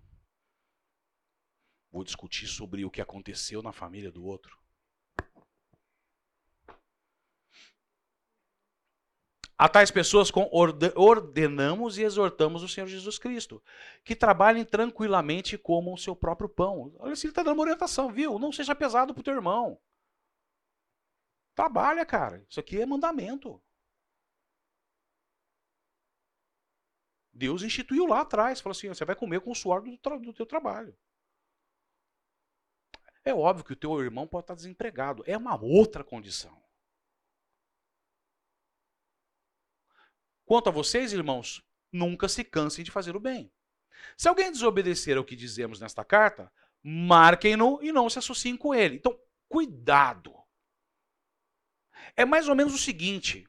Vou 1.92 2.04
discutir 2.04 2.48
sobre 2.48 2.84
o 2.84 2.90
que 2.90 3.00
aconteceu 3.00 3.62
na 3.62 3.72
família 3.72 4.12
do 4.12 4.26
outro. 4.26 4.58
A 9.56 9.70
tais 9.70 9.92
pessoas 9.92 10.32
ordenamos 10.96 12.00
e 12.00 12.02
exortamos 12.02 12.64
o 12.64 12.68
Senhor 12.68 12.88
Jesus 12.88 13.20
Cristo, 13.20 13.64
que 14.04 14.16
trabalhem 14.16 14.66
tranquilamente 14.66 15.60
como 15.60 15.94
o 15.94 15.98
seu 15.98 16.16
próprio 16.16 16.50
pão. 16.50 16.92
Olha 16.98 17.16
se 17.16 17.28
ele 17.28 17.32
está 17.34 17.44
dando 17.44 17.58
uma 17.58 17.66
orientação, 17.66 18.12
viu? 18.12 18.40
Não 18.40 18.52
seja 18.52 18.74
pesado 18.74 19.14
para 19.14 19.22
o 19.22 19.24
teu 19.24 19.36
irmão. 19.36 19.80
Trabalha, 21.54 22.04
cara. 22.04 22.44
Isso 22.50 22.60
aqui 22.60 22.82
é 22.82 22.86
mandamento. 22.86 23.62
Deus 27.38 27.62
instituiu 27.62 28.08
lá 28.08 28.22
atrás, 28.22 28.60
falou 28.60 28.76
assim: 28.76 28.88
você 28.88 29.06
vai 29.06 29.16
comer 29.16 29.42
com 29.42 29.52
o 29.52 29.56
suor 29.56 29.82
do, 29.84 29.96
do 30.20 30.34
teu 30.34 30.46
trabalho. 30.46 30.98
É 33.24 33.34
óbvio 33.34 33.64
que 33.64 33.74
o 33.74 33.76
teu 33.76 34.02
irmão 34.02 34.26
pode 34.26 34.46
estar 34.46 34.56
desempregado. 34.56 35.24
É 35.28 35.38
uma 35.38 35.62
outra 35.62 36.04
condição. 36.04 36.60
Quanto 40.46 40.70
a 40.70 40.72
vocês, 40.72 41.14
irmãos, 41.14 41.62
nunca 41.92 42.28
se 42.28 42.44
cansem 42.44 42.84
de 42.84 42.90
fazer 42.90 43.16
o 43.16 43.20
bem. 43.20 43.52
Se 44.18 44.28
alguém 44.28 44.52
desobedecer 44.52 45.18
ao 45.18 45.26
que 45.26 45.36
dizemos 45.36 45.80
nesta 45.80 46.04
carta, 46.04 46.52
marquem-no 46.82 47.84
e 47.84 47.92
não 47.92 48.10
se 48.10 48.18
associem 48.18 48.58
com 48.58 48.74
ele. 48.74 48.96
Então, 48.96 49.20
cuidado. 49.48 50.34
É 52.16 52.26
mais 52.26 52.48
ou 52.48 52.56
menos 52.56 52.74
o 52.74 52.80
seguinte: 52.80 53.48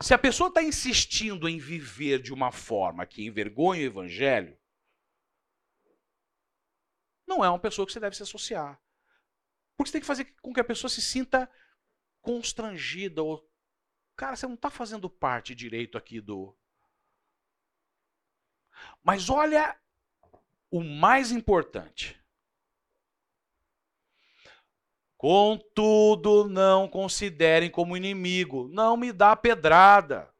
se 0.00 0.14
a 0.14 0.18
pessoa 0.18 0.48
está 0.48 0.62
insistindo 0.62 1.48
em 1.48 1.58
viver 1.58 2.22
de 2.22 2.32
uma 2.32 2.52
forma 2.52 3.04
que 3.04 3.26
envergonha 3.26 3.82
o 3.82 3.86
evangelho, 3.86 4.56
não 7.26 7.44
é 7.44 7.48
uma 7.48 7.58
pessoa 7.58 7.86
que 7.86 7.92
você 7.92 8.00
deve 8.00 8.16
se 8.16 8.22
associar. 8.22 8.80
Porque 9.76 9.88
você 9.88 9.92
tem 9.92 10.00
que 10.00 10.06
fazer 10.06 10.24
com 10.40 10.52
que 10.52 10.60
a 10.60 10.64
pessoa 10.64 10.88
se 10.88 11.02
sinta 11.02 11.50
constrangida 12.20 13.22
ou 13.22 13.48
cara, 14.16 14.34
você 14.34 14.46
não 14.46 14.54
está 14.54 14.68
fazendo 14.68 15.08
parte 15.08 15.54
direito 15.54 15.96
aqui 15.96 16.20
do. 16.20 16.56
Mas 19.02 19.30
olha 19.30 19.80
o 20.70 20.82
mais 20.82 21.30
importante. 21.30 22.17
Contudo, 25.18 26.48
não 26.48 26.88
considerem 26.88 27.68
como 27.68 27.96
inimigo, 27.96 28.68
não 28.68 28.96
me 28.96 29.12
dá 29.12 29.34
pedrada. 29.34 30.32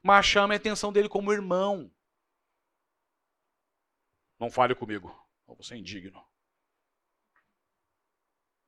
Mas 0.00 0.24
chame 0.24 0.54
a 0.54 0.56
atenção 0.56 0.92
dele 0.92 1.08
como 1.08 1.32
irmão. 1.32 1.92
Não 4.38 4.48
fale 4.50 4.72
comigo, 4.74 5.12
você 5.48 5.74
é 5.74 5.78
indigno. 5.78 6.24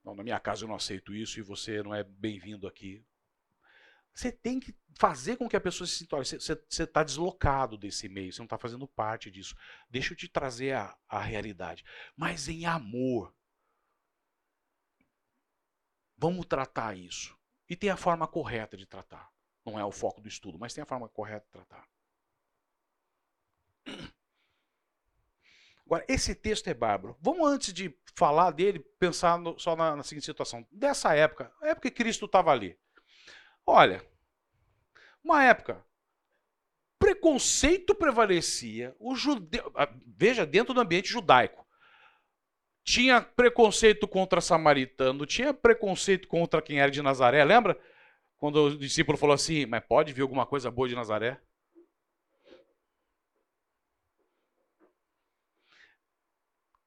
Não, 0.04 0.16
na 0.16 0.24
minha 0.24 0.40
casa 0.40 0.64
eu 0.64 0.68
não 0.68 0.74
aceito 0.74 1.14
isso 1.14 1.38
e 1.38 1.42
você 1.42 1.80
não 1.80 1.94
é 1.94 2.02
bem-vindo 2.02 2.66
aqui. 2.66 3.06
Você 4.12 4.32
tem 4.32 4.58
que 4.58 4.74
fazer 4.98 5.36
com 5.36 5.48
que 5.48 5.56
a 5.56 5.60
pessoa 5.60 5.86
se 5.86 5.98
sinta. 5.98 6.16
Você 6.16 6.82
está 6.82 7.04
deslocado 7.04 7.78
desse 7.78 8.08
meio, 8.08 8.32
você 8.32 8.40
não 8.40 8.46
está 8.46 8.58
fazendo 8.58 8.86
parte 8.88 9.30
disso. 9.30 9.56
Deixa 9.88 10.12
eu 10.12 10.16
te 10.16 10.26
trazer 10.28 10.72
a, 10.72 10.98
a 11.08 11.20
realidade. 11.20 11.84
Mas 12.16 12.48
em 12.48 12.66
amor. 12.66 13.32
Vamos 16.22 16.46
tratar 16.46 16.96
isso. 16.96 17.36
E 17.68 17.74
tem 17.74 17.90
a 17.90 17.96
forma 17.96 18.28
correta 18.28 18.76
de 18.76 18.86
tratar. 18.86 19.28
Não 19.66 19.76
é 19.76 19.84
o 19.84 19.90
foco 19.90 20.20
do 20.20 20.28
estudo, 20.28 20.56
mas 20.56 20.72
tem 20.72 20.80
a 20.80 20.86
forma 20.86 21.08
correta 21.08 21.44
de 21.46 21.50
tratar. 21.50 21.88
Agora, 25.84 26.04
esse 26.06 26.32
texto 26.32 26.68
é 26.68 26.74
bárbaro. 26.74 27.18
Vamos, 27.20 27.48
antes 27.48 27.74
de 27.74 27.92
falar 28.14 28.52
dele, 28.52 28.78
pensar 29.00 29.36
no, 29.36 29.58
só 29.58 29.74
na, 29.74 29.96
na, 29.96 30.04
seguinte 30.04 30.24
situação. 30.24 30.64
Dessa 30.70 31.12
época, 31.12 31.52
a 31.60 31.70
época 31.70 31.90
que 31.90 31.96
Cristo 31.96 32.26
estava 32.26 32.52
ali. 32.52 32.78
Olha, 33.66 34.00
uma 35.24 35.42
época, 35.42 35.84
preconceito 37.00 37.96
prevalecia, 37.96 38.94
o 39.00 39.16
judeu, 39.16 39.72
ah, 39.74 39.92
veja, 40.06 40.46
dentro 40.46 40.72
do 40.72 40.80
ambiente 40.80 41.08
judaico. 41.08 41.61
Tinha 42.84 43.20
preconceito 43.20 44.08
contra 44.08 44.40
samaritano, 44.40 45.24
tinha 45.24 45.54
preconceito 45.54 46.26
contra 46.26 46.60
quem 46.60 46.80
era 46.80 46.90
de 46.90 47.00
Nazaré. 47.00 47.44
Lembra? 47.44 47.78
Quando 48.36 48.56
o 48.56 48.76
discípulo 48.76 49.16
falou 49.16 49.34
assim: 49.34 49.66
Mas 49.66 49.84
pode 49.86 50.12
vir 50.12 50.22
alguma 50.22 50.44
coisa 50.44 50.70
boa 50.70 50.88
de 50.88 50.96
Nazaré? 50.96 51.40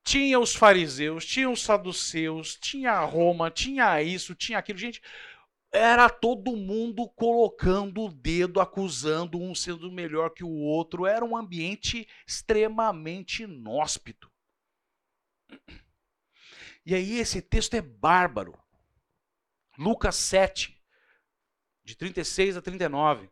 Tinha 0.04 0.40
os 0.40 0.54
fariseus, 0.54 1.26
tinha 1.26 1.50
os 1.50 1.64
saduceus, 1.64 2.56
tinha 2.56 3.00
Roma, 3.00 3.50
tinha 3.50 4.02
isso, 4.04 4.36
tinha 4.36 4.60
aquilo. 4.60 4.78
Gente, 4.78 5.02
era 5.72 6.10
todo 6.10 6.56
mundo 6.56 7.10
colocando 7.16 8.04
o 8.06 8.10
dedo, 8.10 8.62
acusando 8.62 9.40
um 9.40 9.56
sendo 9.56 9.92
melhor 9.92 10.30
que 10.30 10.44
o 10.44 10.50
outro. 10.50 11.06
Era 11.06 11.26
um 11.26 11.36
ambiente 11.36 12.08
extremamente 12.28 13.44
inóspito. 13.44 14.32
E 16.86 16.94
aí 16.94 17.18
esse 17.18 17.42
texto 17.42 17.74
é 17.74 17.82
bárbaro. 17.82 18.58
Lucas 19.78 20.16
7, 20.16 20.80
de 21.84 21.96
36 21.96 22.58
a 22.58 22.62
39. 22.62 23.30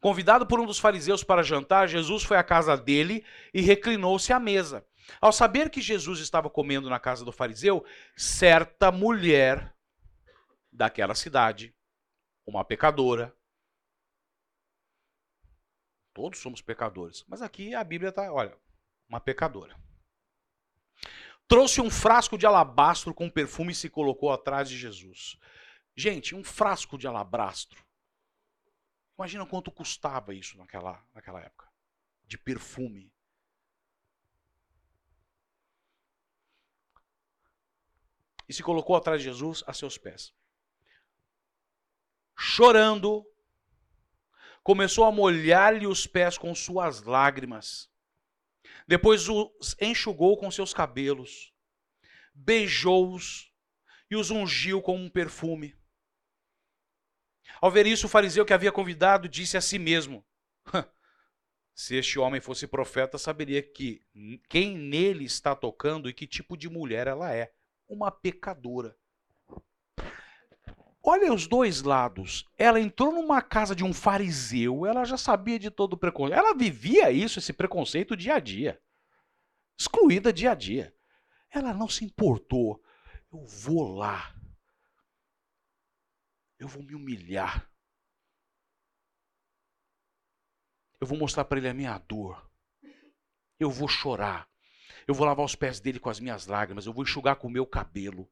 Convidado 0.00 0.46
por 0.46 0.60
um 0.60 0.66
dos 0.66 0.78
fariseus 0.78 1.24
para 1.24 1.42
jantar, 1.42 1.88
Jesus 1.88 2.22
foi 2.22 2.36
à 2.36 2.44
casa 2.44 2.76
dele 2.76 3.24
e 3.52 3.60
reclinou-se 3.60 4.32
à 4.32 4.38
mesa. 4.38 4.86
Ao 5.20 5.32
saber 5.32 5.70
que 5.70 5.80
Jesus 5.80 6.20
estava 6.20 6.50
comendo 6.50 6.90
na 6.90 7.00
casa 7.00 7.24
do 7.24 7.32
fariseu, 7.32 7.84
certa 8.16 8.92
mulher 8.92 9.74
daquela 10.70 11.14
cidade, 11.14 11.74
uma 12.46 12.64
pecadora, 12.64 13.34
todos 16.12 16.38
somos 16.38 16.60
pecadores, 16.60 17.24
mas 17.26 17.40
aqui 17.40 17.74
a 17.74 17.82
Bíblia 17.82 18.10
está, 18.10 18.32
olha, 18.32 18.56
uma 19.08 19.20
pecadora. 19.20 19.76
Trouxe 21.48 21.80
um 21.80 21.90
frasco 21.90 22.36
de 22.36 22.44
alabastro 22.44 23.14
com 23.14 23.30
perfume 23.30 23.72
e 23.72 23.74
se 23.74 23.88
colocou 23.88 24.32
atrás 24.32 24.68
de 24.68 24.76
Jesus. 24.76 25.38
Gente, 25.94 26.34
um 26.34 26.42
frasco 26.42 26.98
de 26.98 27.06
alabastro. 27.06 27.84
Imagina 29.16 29.46
quanto 29.46 29.70
custava 29.70 30.34
isso 30.34 30.58
naquela, 30.58 31.02
naquela 31.14 31.40
época. 31.40 31.68
De 32.26 32.36
perfume. 32.36 33.12
E 38.48 38.52
se 38.52 38.62
colocou 38.62 38.96
atrás 38.96 39.20
de 39.20 39.28
Jesus 39.28 39.62
a 39.66 39.72
seus 39.72 39.96
pés. 39.96 40.34
Chorando, 42.36 43.24
começou 44.62 45.04
a 45.04 45.12
molhar-lhe 45.12 45.86
os 45.86 46.06
pés 46.06 46.36
com 46.36 46.54
suas 46.54 47.02
lágrimas 47.02 47.90
depois 48.86 49.28
os 49.28 49.76
enxugou 49.80 50.36
com 50.36 50.50
seus 50.50 50.72
cabelos, 50.72 51.52
beijou-os 52.34 53.52
e 54.10 54.16
os 54.16 54.30
ungiu 54.30 54.80
com 54.82 54.96
um 54.96 55.08
perfume. 55.08 55.74
Ao 57.60 57.70
ver 57.70 57.86
isso, 57.86 58.06
o 58.06 58.08
fariseu 58.08 58.44
que 58.44 58.52
havia 58.52 58.72
convidado 58.72 59.28
disse 59.28 59.56
a 59.56 59.60
si 59.60 59.78
mesmo: 59.78 60.24
Se 61.74 61.96
este 61.96 62.18
homem 62.18 62.40
fosse 62.40 62.66
profeta, 62.66 63.18
saberia 63.18 63.62
que 63.62 64.02
quem 64.48 64.76
nele 64.76 65.24
está 65.24 65.54
tocando 65.54 66.08
e 66.08 66.14
que 66.14 66.26
tipo 66.26 66.56
de 66.56 66.68
mulher 66.68 67.06
ela 67.06 67.32
é. 67.34 67.52
Uma 67.88 68.10
pecadora. 68.10 68.96
Olha 71.08 71.32
os 71.32 71.46
dois 71.46 71.82
lados. 71.82 72.44
Ela 72.58 72.80
entrou 72.80 73.12
numa 73.12 73.40
casa 73.40 73.76
de 73.76 73.84
um 73.84 73.92
fariseu, 73.92 74.84
ela 74.84 75.04
já 75.04 75.16
sabia 75.16 75.56
de 75.56 75.70
todo 75.70 75.92
o 75.92 75.96
preconceito. 75.96 76.36
Ela 76.36 76.52
vivia 76.52 77.12
isso, 77.12 77.38
esse 77.38 77.52
preconceito 77.52 78.16
dia 78.16 78.34
a 78.34 78.40
dia. 78.40 78.82
Excluída 79.78 80.32
dia 80.32 80.50
a 80.50 80.54
dia. 80.56 80.92
Ela 81.48 81.72
não 81.72 81.88
se 81.88 82.04
importou. 82.04 82.82
Eu 83.32 83.46
vou 83.46 83.94
lá. 83.94 84.34
Eu 86.58 86.66
vou 86.66 86.82
me 86.82 86.96
humilhar. 86.96 87.70
Eu 91.00 91.06
vou 91.06 91.16
mostrar 91.16 91.44
para 91.44 91.58
ele 91.58 91.68
a 91.68 91.74
minha 91.74 91.96
dor. 91.98 92.50
Eu 93.60 93.70
vou 93.70 93.86
chorar. 93.86 94.48
Eu 95.06 95.14
vou 95.14 95.24
lavar 95.24 95.46
os 95.46 95.54
pés 95.54 95.78
dele 95.78 96.00
com 96.00 96.10
as 96.10 96.18
minhas 96.18 96.48
lágrimas. 96.48 96.84
Eu 96.84 96.92
vou 96.92 97.04
enxugar 97.04 97.36
com 97.36 97.46
o 97.46 97.50
meu 97.50 97.64
cabelo. 97.64 98.28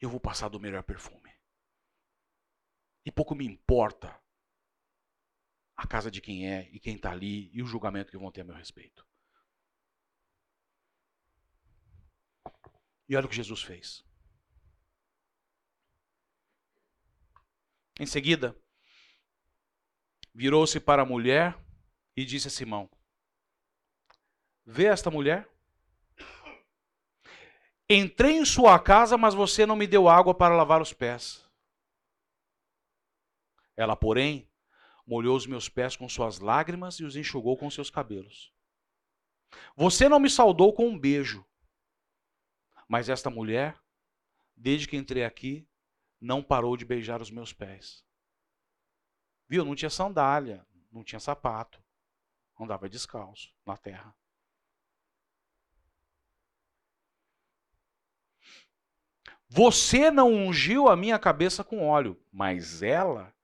Eu 0.00 0.08
vou 0.08 0.18
passar 0.18 0.48
do 0.48 0.58
melhor 0.58 0.82
perfume. 0.82 1.30
E 3.04 3.12
pouco 3.12 3.34
me 3.34 3.44
importa 3.44 4.18
a 5.76 5.86
casa 5.86 6.10
de 6.10 6.20
quem 6.20 6.48
é 6.50 6.68
e 6.70 6.80
quem 6.80 6.96
está 6.96 7.10
ali 7.10 7.50
e 7.52 7.62
o 7.62 7.66
julgamento 7.66 8.10
que 8.10 8.18
vão 8.18 8.30
ter 8.30 8.42
a 8.42 8.44
meu 8.44 8.54
respeito. 8.54 9.06
E 13.08 13.16
olha 13.16 13.26
o 13.26 13.28
que 13.28 13.36
Jesus 13.36 13.62
fez. 13.62 14.04
Em 17.98 18.06
seguida, 18.06 18.56
virou-se 20.34 20.78
para 20.80 21.02
a 21.02 21.06
mulher 21.06 21.58
e 22.16 22.24
disse 22.24 22.48
a 22.48 22.50
Simão: 22.50 22.90
Vê 24.64 24.84
esta 24.86 25.10
mulher? 25.10 25.48
Entrei 27.92 28.36
em 28.36 28.44
sua 28.44 28.78
casa, 28.78 29.18
mas 29.18 29.34
você 29.34 29.66
não 29.66 29.74
me 29.74 29.84
deu 29.84 30.08
água 30.08 30.32
para 30.32 30.54
lavar 30.54 30.80
os 30.80 30.92
pés. 30.92 31.44
Ela, 33.76 33.96
porém, 33.96 34.48
molhou 35.04 35.36
os 35.36 35.44
meus 35.44 35.68
pés 35.68 35.96
com 35.96 36.08
suas 36.08 36.38
lágrimas 36.38 37.00
e 37.00 37.04
os 37.04 37.16
enxugou 37.16 37.56
com 37.56 37.68
seus 37.68 37.90
cabelos. 37.90 38.54
Você 39.74 40.08
não 40.08 40.20
me 40.20 40.30
saudou 40.30 40.72
com 40.72 40.86
um 40.86 40.96
beijo. 40.96 41.44
Mas 42.86 43.08
esta 43.08 43.28
mulher, 43.28 43.76
desde 44.54 44.86
que 44.86 44.96
entrei 44.96 45.24
aqui, 45.24 45.68
não 46.20 46.44
parou 46.44 46.76
de 46.76 46.84
beijar 46.84 47.20
os 47.20 47.28
meus 47.28 47.52
pés. 47.52 48.04
Viu? 49.48 49.64
Não 49.64 49.74
tinha 49.74 49.90
sandália, 49.90 50.64
não 50.92 51.02
tinha 51.02 51.18
sapato, 51.18 51.82
andava 52.56 52.88
descalço 52.88 53.52
na 53.66 53.76
terra. 53.76 54.14
Você 59.52 60.12
não 60.12 60.32
ungiu 60.32 60.86
a 60.86 60.96
minha 60.96 61.18
cabeça 61.18 61.64
com 61.64 61.84
óleo, 61.84 62.16
mas 62.30 62.82
ela 62.82 63.34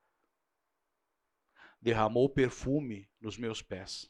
derramou 1.82 2.28
perfume 2.30 3.10
nos 3.20 3.36
meus 3.36 3.60
pés. 3.60 4.08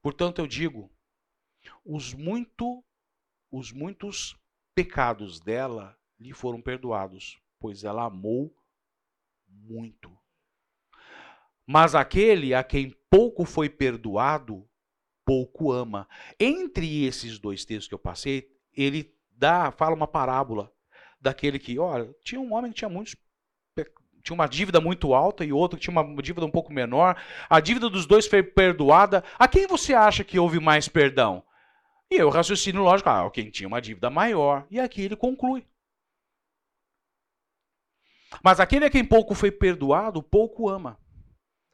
Portanto, 0.00 0.38
eu 0.38 0.46
digo, 0.46 0.88
os 1.84 2.14
muito 2.14 2.84
os 3.50 3.72
muitos 3.72 4.38
pecados 4.74 5.40
dela 5.40 5.98
lhe 6.18 6.32
foram 6.32 6.62
perdoados, 6.62 7.38
pois 7.58 7.82
ela 7.82 8.04
amou 8.04 8.56
muito. 9.48 10.16
Mas 11.66 11.96
aquele 11.96 12.54
a 12.54 12.62
quem 12.62 12.90
pouco 13.10 13.44
foi 13.44 13.68
perdoado, 13.68 14.66
pouco 15.24 15.72
ama. 15.72 16.08
Entre 16.38 17.04
esses 17.04 17.40
dois 17.40 17.64
textos 17.64 17.88
que 17.88 17.94
eu 17.94 17.98
passei, 17.98 18.56
ele 18.72 19.14
dá, 19.42 19.72
fala 19.72 19.96
uma 19.96 20.06
parábola 20.06 20.72
daquele 21.20 21.58
que, 21.58 21.78
olha, 21.78 22.14
tinha 22.22 22.40
um 22.40 22.54
homem 22.54 22.70
que 22.70 22.78
tinha 22.78 22.88
muitos 22.88 23.16
tinha 24.22 24.34
uma 24.34 24.46
dívida 24.46 24.80
muito 24.80 25.14
alta 25.14 25.44
e 25.44 25.52
outro 25.52 25.76
que 25.76 25.82
tinha 25.82 26.00
uma 26.00 26.22
dívida 26.22 26.46
um 26.46 26.50
pouco 26.50 26.72
menor. 26.72 27.20
A 27.50 27.58
dívida 27.58 27.90
dos 27.90 28.06
dois 28.06 28.24
foi 28.24 28.40
perdoada. 28.40 29.24
A 29.36 29.48
quem 29.48 29.66
você 29.66 29.94
acha 29.94 30.22
que 30.22 30.38
houve 30.38 30.60
mais 30.60 30.86
perdão? 30.86 31.42
E 32.08 32.14
eu 32.14 32.28
raciocínio 32.28 32.82
lógico, 32.82 33.08
ah, 33.10 33.28
quem 33.32 33.50
tinha 33.50 33.66
uma 33.66 33.82
dívida 33.82 34.08
maior. 34.08 34.64
E 34.70 34.78
aqui 34.78 35.02
ele 35.02 35.16
conclui. 35.16 35.66
Mas 38.44 38.60
aquele 38.60 38.84
a 38.84 38.90
quem 38.90 39.04
pouco 39.04 39.34
foi 39.34 39.50
perdoado, 39.50 40.22
pouco 40.22 40.68
ama. 40.68 40.96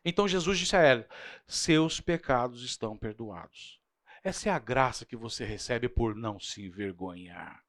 Então 0.03 0.27
Jesus 0.27 0.59
disse 0.59 0.75
a 0.75 0.81
ela: 0.81 1.07
Seus 1.47 2.01
pecados 2.01 2.65
estão 2.65 2.97
perdoados. 2.97 3.78
Essa 4.29 4.51
é 4.51 4.53
a 4.53 4.59
graça 4.59 5.07
que 5.07 5.17
você 5.17 5.43
recebe 5.43 5.89
por 5.89 6.15
não 6.15 6.39
se 6.39 6.63
envergonhar 6.63 7.65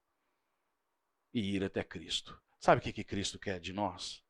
e 1.32 1.56
ir 1.56 1.64
até 1.64 1.82
Cristo. 1.82 2.38
Sabe 2.58 2.80
o 2.80 2.84
que, 2.84 2.92
que 2.92 3.02
Cristo 3.02 3.38
quer 3.38 3.58
de 3.58 3.72
nós? 3.72 4.22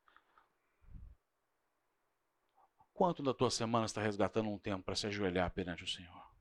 Quanto 2.95 3.21
da 3.21 3.35
tua 3.35 3.51
semana 3.51 3.85
está 3.85 4.01
resgatando 4.01 4.49
um 4.49 4.61
tempo 4.61 4.85
para 4.85 4.95
se 4.95 5.09
ajoelhar 5.09 5.51
perante 5.51 5.83
o 5.83 5.89
Senhor? 5.89 6.33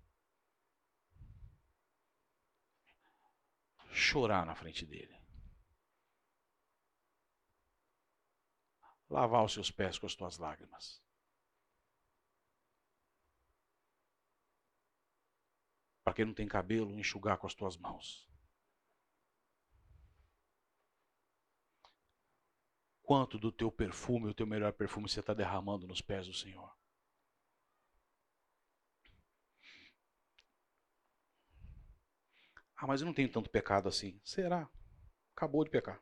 Chorar 3.91 4.45
na 4.45 4.53
frente 4.53 4.86
dele. 4.86 5.20
Lavar 9.10 9.44
os 9.44 9.53
seus 9.53 9.72
pés 9.72 9.98
com 9.98 10.06
as 10.06 10.14
tuas 10.14 10.38
lágrimas. 10.38 11.02
Para 16.10 16.15
quem 16.15 16.26
não 16.26 16.34
tem 16.34 16.48
cabelo, 16.48 16.98
enxugar 16.98 17.38
com 17.38 17.45
as 17.45 17.53
tuas 17.53 17.77
mãos. 17.77 18.27
Quanto 23.03 23.38
do 23.38 23.52
teu 23.52 23.72
perfume, 23.72 24.30
o 24.30 24.34
teu 24.34 24.48
melhor 24.48 24.73
perfume, 24.73 25.07
você 25.07 25.19
está 25.19 25.36
derramando 25.36 25.88
nos 25.88 26.02
pés 26.02 26.26
do 26.26 26.34
Senhor? 26.34 26.76
Ah, 32.76 32.88
mas 32.88 33.02
eu 33.02 33.06
não 33.06 33.14
tenho 33.14 33.31
tanto 33.31 33.49
pecado 33.49 33.88
assim. 33.88 34.19
Será? 34.23 34.68
Acabou 35.36 35.64
de 35.64 35.69
pecar. 35.69 36.02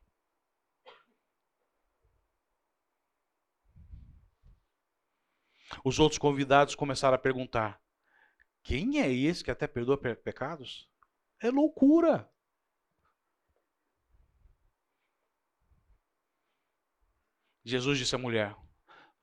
Os 5.83 5.99
outros 5.99 6.17
convidados 6.17 6.75
começaram 6.75 7.15
a 7.15 7.19
perguntar: 7.19 7.81
quem 8.67 8.99
é 8.99 9.09
esse 9.09 9.45
que 9.45 9.49
até 9.49 9.65
perdoa 9.65 9.97
pe 9.97 10.13
pecados? 10.13 10.89
É 11.39 11.49
loucura. 11.49 12.29
Jesus 17.63 17.97
disse 17.97 18.13
à 18.13 18.17
mulher: 18.17 18.53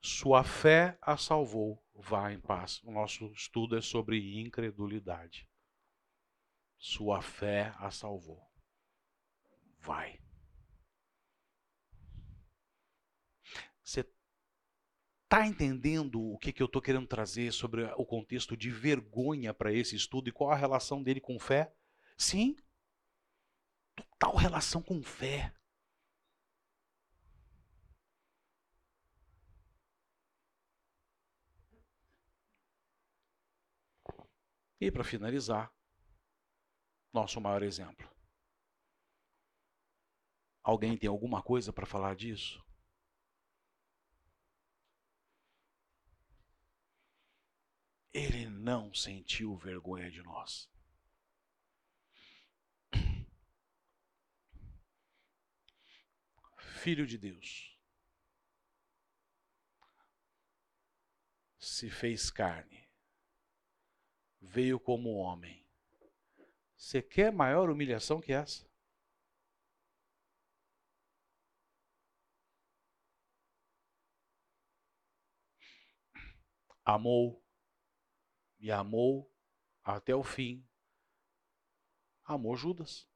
Sua 0.01 0.43
fé 0.43 0.97
a 0.99 1.15
salvou, 1.15 1.79
vá 1.93 2.33
em 2.33 2.39
paz. 2.39 2.81
O 2.85 2.91
nosso 2.91 3.31
estudo 3.33 3.77
é 3.77 3.81
sobre 3.81 4.41
incredulidade. 4.41 5.47
Sua 6.79 7.21
fé 7.21 7.71
a 7.77 7.91
salvou. 7.91 8.43
Vai. 9.77 10.19
Você 13.83 14.03
Está 15.35 15.45
entendendo 15.45 16.31
o 16.31 16.37
que, 16.37 16.53
que 16.53 16.63
eu 16.63 16.65
estou 16.65 16.81
querendo 16.81 17.05
trazer 17.05 17.51
sobre 17.51 17.83
o 17.97 18.05
contexto 18.05 18.55
de 18.55 18.71
vergonha 18.71 19.53
para 19.53 19.69
esse 19.69 19.93
estudo 19.93 20.29
e 20.29 20.31
qual 20.31 20.49
a 20.49 20.55
relação 20.55 21.03
dele 21.03 21.19
com 21.19 21.37
fé? 21.37 21.75
Sim, 22.17 22.55
total 23.93 24.37
relação 24.37 24.81
com 24.81 25.03
fé. 25.03 25.53
E 34.79 34.89
para 34.89 35.03
finalizar, 35.03 35.69
nosso 37.11 37.41
maior 37.41 37.61
exemplo. 37.61 38.09
Alguém 40.63 40.97
tem 40.97 41.09
alguma 41.09 41.43
coisa 41.43 41.73
para 41.73 41.85
falar 41.85 42.15
disso? 42.15 42.64
Ele 48.15 48.45
não 48.47 48.93
sentiu 48.93 49.57
vergonha 49.57 50.09
de 50.09 50.23
nós. 50.23 50.71
Filho 56.81 57.05
de 57.05 57.17
Deus, 57.17 57.77
se 61.59 61.89
fez 61.89 62.31
carne, 62.31 62.87
veio 64.39 64.79
como 64.79 65.17
homem. 65.17 65.67
Você 66.77 67.01
quer 67.01 67.33
maior 67.33 67.69
humilhação 67.69 68.21
que 68.21 68.31
essa? 68.31 68.65
Amou 76.85 77.44
e 78.65 78.71
amou 78.71 79.31
até 79.83 80.15
o 80.15 80.23
fim, 80.23 80.67
amou 82.23 82.57
Judas. 82.57 83.07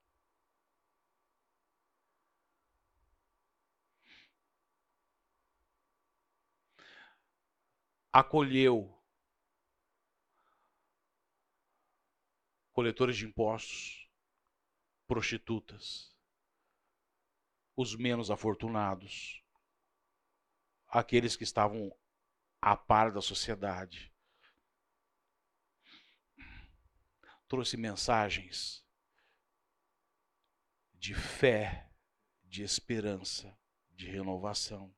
Acolheu 8.12 8.96
coletores 12.72 13.18
de 13.18 13.26
impostos, 13.26 14.08
prostitutas, 15.08 16.16
os 17.76 17.96
menos 17.96 18.30
afortunados, 18.30 19.44
aqueles 20.88 21.36
que 21.36 21.44
estavam 21.44 21.92
a 22.62 22.78
par 22.78 23.12
da 23.12 23.20
sociedade. 23.20 24.14
Trouxe 27.50 27.76
mensagens 27.76 28.86
de 30.94 31.16
fé, 31.16 31.92
de 32.44 32.62
esperança, 32.62 33.58
de 33.90 34.08
renovação. 34.08 34.96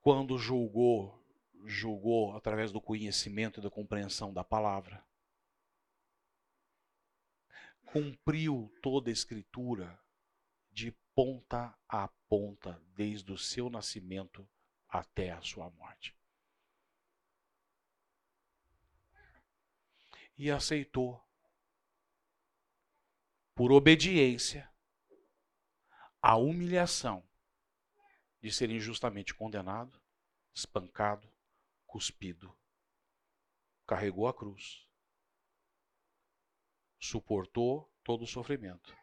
Quando 0.00 0.38
julgou, 0.38 1.22
julgou 1.66 2.34
através 2.34 2.72
do 2.72 2.80
conhecimento 2.80 3.60
e 3.60 3.62
da 3.62 3.70
compreensão 3.70 4.32
da 4.32 4.42
palavra. 4.42 5.06
Cumpriu 7.84 8.72
toda 8.80 9.10
a 9.10 9.12
Escritura 9.12 10.02
de 10.70 10.92
ponta 11.14 11.76
a 11.86 12.08
ponta, 12.26 12.82
desde 12.94 13.30
o 13.30 13.36
seu 13.36 13.68
nascimento 13.68 14.48
até 14.90 15.30
a 15.30 15.40
sua 15.40 15.70
morte. 15.70 16.14
E 20.36 20.50
aceitou, 20.50 21.22
por 23.54 23.72
obediência, 23.72 24.70
a 26.20 26.36
humilhação 26.36 27.26
de 28.40 28.50
ser 28.50 28.70
injustamente 28.70 29.34
condenado, 29.34 30.00
espancado, 30.52 31.30
cuspido. 31.86 32.56
Carregou 33.86 34.26
a 34.26 34.34
cruz, 34.34 34.86
suportou 36.98 37.92
todo 38.02 38.22
o 38.22 38.26
sofrimento. 38.26 38.96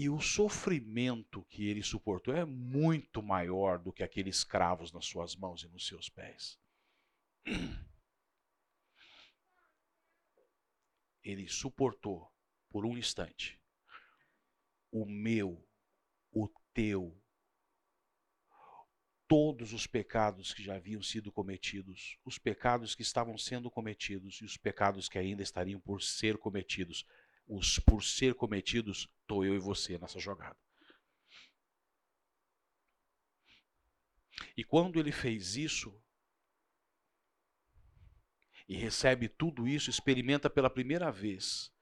E 0.00 0.08
o 0.08 0.20
sofrimento 0.20 1.42
que 1.46 1.66
ele 1.66 1.82
suportou 1.82 2.32
é 2.32 2.44
muito 2.44 3.20
maior 3.20 3.80
do 3.80 3.92
que 3.92 4.04
aqueles 4.04 4.36
escravos 4.36 4.92
nas 4.92 5.04
suas 5.04 5.34
mãos 5.34 5.64
e 5.64 5.68
nos 5.68 5.88
seus 5.88 6.08
pés. 6.08 6.56
Ele 11.20 11.48
suportou 11.48 12.32
por 12.70 12.86
um 12.86 12.96
instante 12.96 13.60
o 14.92 15.04
meu, 15.04 15.68
o 16.30 16.48
teu, 16.72 17.20
todos 19.26 19.72
os 19.72 19.84
pecados 19.84 20.54
que 20.54 20.62
já 20.62 20.76
haviam 20.76 21.02
sido 21.02 21.32
cometidos, 21.32 22.16
os 22.24 22.38
pecados 22.38 22.94
que 22.94 23.02
estavam 23.02 23.36
sendo 23.36 23.68
cometidos 23.68 24.36
e 24.36 24.44
os 24.44 24.56
pecados 24.56 25.08
que 25.08 25.18
ainda 25.18 25.42
estariam 25.42 25.80
por 25.80 26.00
ser 26.00 26.38
cometidos. 26.38 27.04
Os 27.48 27.78
por 27.78 28.04
ser 28.04 28.34
cometidos, 28.34 29.08
estou 29.22 29.44
eu 29.44 29.54
e 29.54 29.58
você 29.58 29.98
nessa 29.98 30.20
jogada. 30.20 30.56
E 34.56 34.62
quando 34.62 35.00
ele 35.00 35.10
fez 35.10 35.56
isso, 35.56 35.98
e 38.68 38.76
recebe 38.76 39.28
tudo 39.28 39.66
isso, 39.66 39.88
experimenta 39.88 40.50
pela 40.50 40.68
primeira 40.68 41.10
vez 41.10 41.72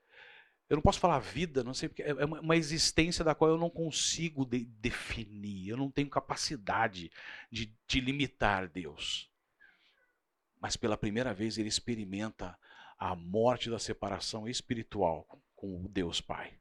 eu 0.68 0.76
não 0.76 0.82
posso 0.82 0.98
falar 0.98 1.20
vida, 1.20 1.62
não 1.62 1.72
sei 1.72 1.88
porque 1.88 2.02
é, 2.02 2.08
é 2.08 2.24
uma 2.24 2.56
existência 2.56 3.24
da 3.24 3.34
qual 3.34 3.50
eu 3.50 3.58
não 3.58 3.70
consigo 3.70 4.44
de, 4.44 4.64
definir. 4.64 5.68
Eu 5.68 5.76
não 5.76 5.90
tenho 5.90 6.10
capacidade 6.10 7.10
de, 7.50 7.72
de 7.86 8.00
limitar 8.00 8.68
Deus. 8.68 9.30
Mas 10.60 10.76
pela 10.76 10.96
primeira 10.96 11.32
vez 11.32 11.56
ele 11.56 11.68
experimenta 11.68 12.58
a 12.98 13.14
morte 13.14 13.70
da 13.70 13.78
separação 13.78 14.48
espiritual 14.48 15.40
com 15.56 15.84
o 15.84 15.88
Deus 15.88 16.20
Pai. 16.20 16.60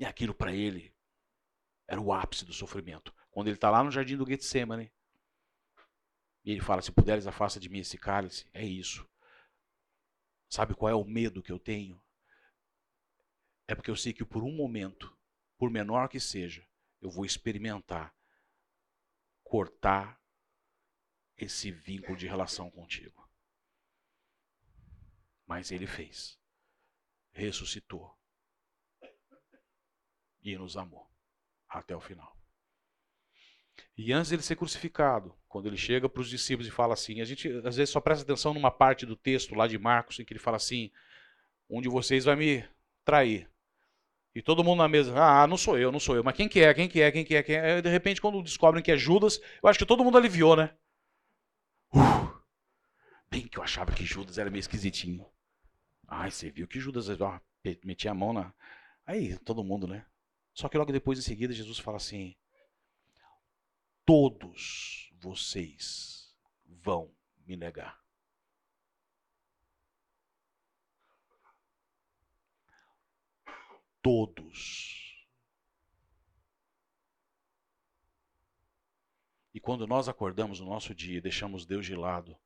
E 0.00 0.04
aquilo 0.04 0.34
para 0.34 0.52
ele 0.52 0.92
era 1.86 2.00
o 2.00 2.12
ápice 2.12 2.44
do 2.44 2.52
sofrimento. 2.52 3.14
Quando 3.30 3.46
ele 3.46 3.56
está 3.56 3.70
lá 3.70 3.84
no 3.84 3.90
jardim 3.90 4.16
do 4.16 4.26
Getsemane, 4.26 4.92
e 6.44 6.50
ele 6.50 6.60
fala: 6.60 6.82
Se 6.82 6.90
puderes, 6.90 7.26
afasta 7.26 7.60
de 7.60 7.68
mim 7.68 7.78
esse 7.78 7.96
cálice. 7.96 8.48
É 8.52 8.64
isso. 8.64 9.08
Sabe 10.48 10.74
qual 10.74 10.90
é 10.90 10.94
o 10.94 11.04
medo 11.04 11.42
que 11.42 11.52
eu 11.52 11.58
tenho? 11.58 12.02
É 13.66 13.74
porque 13.74 13.90
eu 13.90 13.96
sei 13.96 14.12
que 14.12 14.24
por 14.24 14.42
um 14.42 14.54
momento, 14.54 15.16
por 15.56 15.70
menor 15.70 16.08
que 16.08 16.20
seja, 16.20 16.66
eu 17.00 17.10
vou 17.10 17.24
experimentar 17.24 18.14
cortar 19.42 20.20
esse 21.36 21.70
vínculo 21.70 22.16
de 22.16 22.26
relação 22.26 22.70
contigo. 22.70 23.21
Mas 25.52 25.70
ele 25.70 25.86
fez. 25.86 26.38
Ressuscitou. 27.30 28.10
E 30.42 30.56
nos 30.56 30.78
amou 30.78 31.06
até 31.68 31.94
o 31.94 32.00
final. 32.00 32.34
E 33.94 34.14
antes 34.14 34.30
dele 34.30 34.40
ser 34.40 34.56
crucificado, 34.56 35.36
quando 35.46 35.66
ele 35.66 35.76
chega 35.76 36.08
para 36.08 36.22
os 36.22 36.30
discípulos 36.30 36.66
e 36.66 36.70
fala 36.70 36.94
assim, 36.94 37.20
a 37.20 37.26
gente 37.26 37.50
às 37.66 37.76
vezes 37.76 37.90
só 37.90 38.00
presta 38.00 38.24
atenção 38.24 38.54
numa 38.54 38.70
parte 38.70 39.04
do 39.04 39.14
texto 39.14 39.54
lá 39.54 39.66
de 39.66 39.76
Marcos 39.76 40.18
em 40.18 40.24
que 40.24 40.32
ele 40.32 40.40
fala 40.40 40.56
assim: 40.56 40.90
um 41.68 41.82
de 41.82 41.88
vocês 41.90 42.24
vai 42.24 42.34
me 42.34 42.66
trair. 43.04 43.46
E 44.34 44.40
todo 44.40 44.64
mundo 44.64 44.78
na 44.78 44.88
mesa, 44.88 45.12
ah, 45.22 45.46
não 45.46 45.58
sou 45.58 45.78
eu, 45.78 45.92
não 45.92 46.00
sou 46.00 46.16
eu. 46.16 46.24
Mas 46.24 46.34
quem 46.34 46.48
que 46.48 46.60
é? 46.60 46.72
Quem 46.72 46.88
que 46.88 47.02
é? 47.02 47.12
Quem 47.12 47.26
que 47.26 47.36
é? 47.36 47.42
Quem 47.42 47.56
é? 47.56 47.82
de 47.82 47.90
repente, 47.90 48.22
quando 48.22 48.42
descobrem 48.42 48.82
que 48.82 48.90
é 48.90 48.96
Judas, 48.96 49.38
eu 49.62 49.68
acho 49.68 49.78
que 49.78 49.84
todo 49.84 50.02
mundo 50.02 50.16
aliviou, 50.16 50.56
né? 50.56 50.74
Uh, 51.94 52.42
bem 53.30 53.46
que 53.46 53.58
eu 53.58 53.62
achava 53.62 53.92
que 53.92 54.06
Judas 54.06 54.38
era 54.38 54.48
meio 54.48 54.60
esquisitinho. 54.60 55.30
Ai, 56.14 56.30
você 56.30 56.50
viu 56.50 56.68
que 56.68 56.78
Judas 56.78 57.06
metia 57.82 58.10
a 58.10 58.14
mão 58.14 58.34
na. 58.34 58.52
Aí, 59.06 59.38
todo 59.38 59.64
mundo, 59.64 59.86
né? 59.88 60.04
Só 60.52 60.68
que 60.68 60.76
logo 60.76 60.92
depois, 60.92 61.18
em 61.18 61.22
seguida, 61.22 61.54
Jesus 61.54 61.78
fala 61.78 61.96
assim: 61.96 62.36
todos 64.04 65.10
vocês 65.18 66.36
vão 66.66 67.10
me 67.46 67.56
negar. 67.56 67.98
Todos. 74.02 75.26
E 79.54 79.60
quando 79.60 79.86
nós 79.86 80.10
acordamos 80.10 80.60
no 80.60 80.66
nosso 80.66 80.94
dia 80.94 81.16
e 81.16 81.22
deixamos 81.22 81.64
Deus 81.64 81.86
de 81.86 81.94
lado 81.94 82.36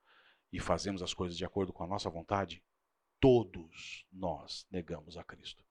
e 0.52 0.60
fazemos 0.60 1.02
as 1.02 1.12
coisas 1.12 1.36
de 1.36 1.44
acordo 1.44 1.72
com 1.72 1.82
a 1.82 1.88
nossa 1.88 2.08
vontade, 2.08 2.62
todos 3.20 4.06
nós 4.12 4.66
negamos 4.70 5.16
a 5.16 5.24
Cristo. 5.24 5.64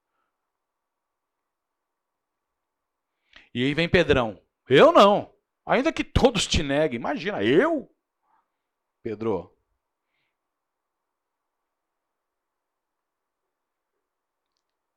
E 3.53 3.63
aí 3.63 3.73
vem 3.73 3.89
Pedrão. 3.89 4.41
Eu 4.67 4.91
não. 4.91 5.33
Ainda 5.65 5.93
que 5.93 6.03
todos 6.03 6.45
te 6.45 6.61
neguem, 6.61 6.99
imagina, 6.99 7.41
eu? 7.43 7.89
Pedro. 9.01 9.55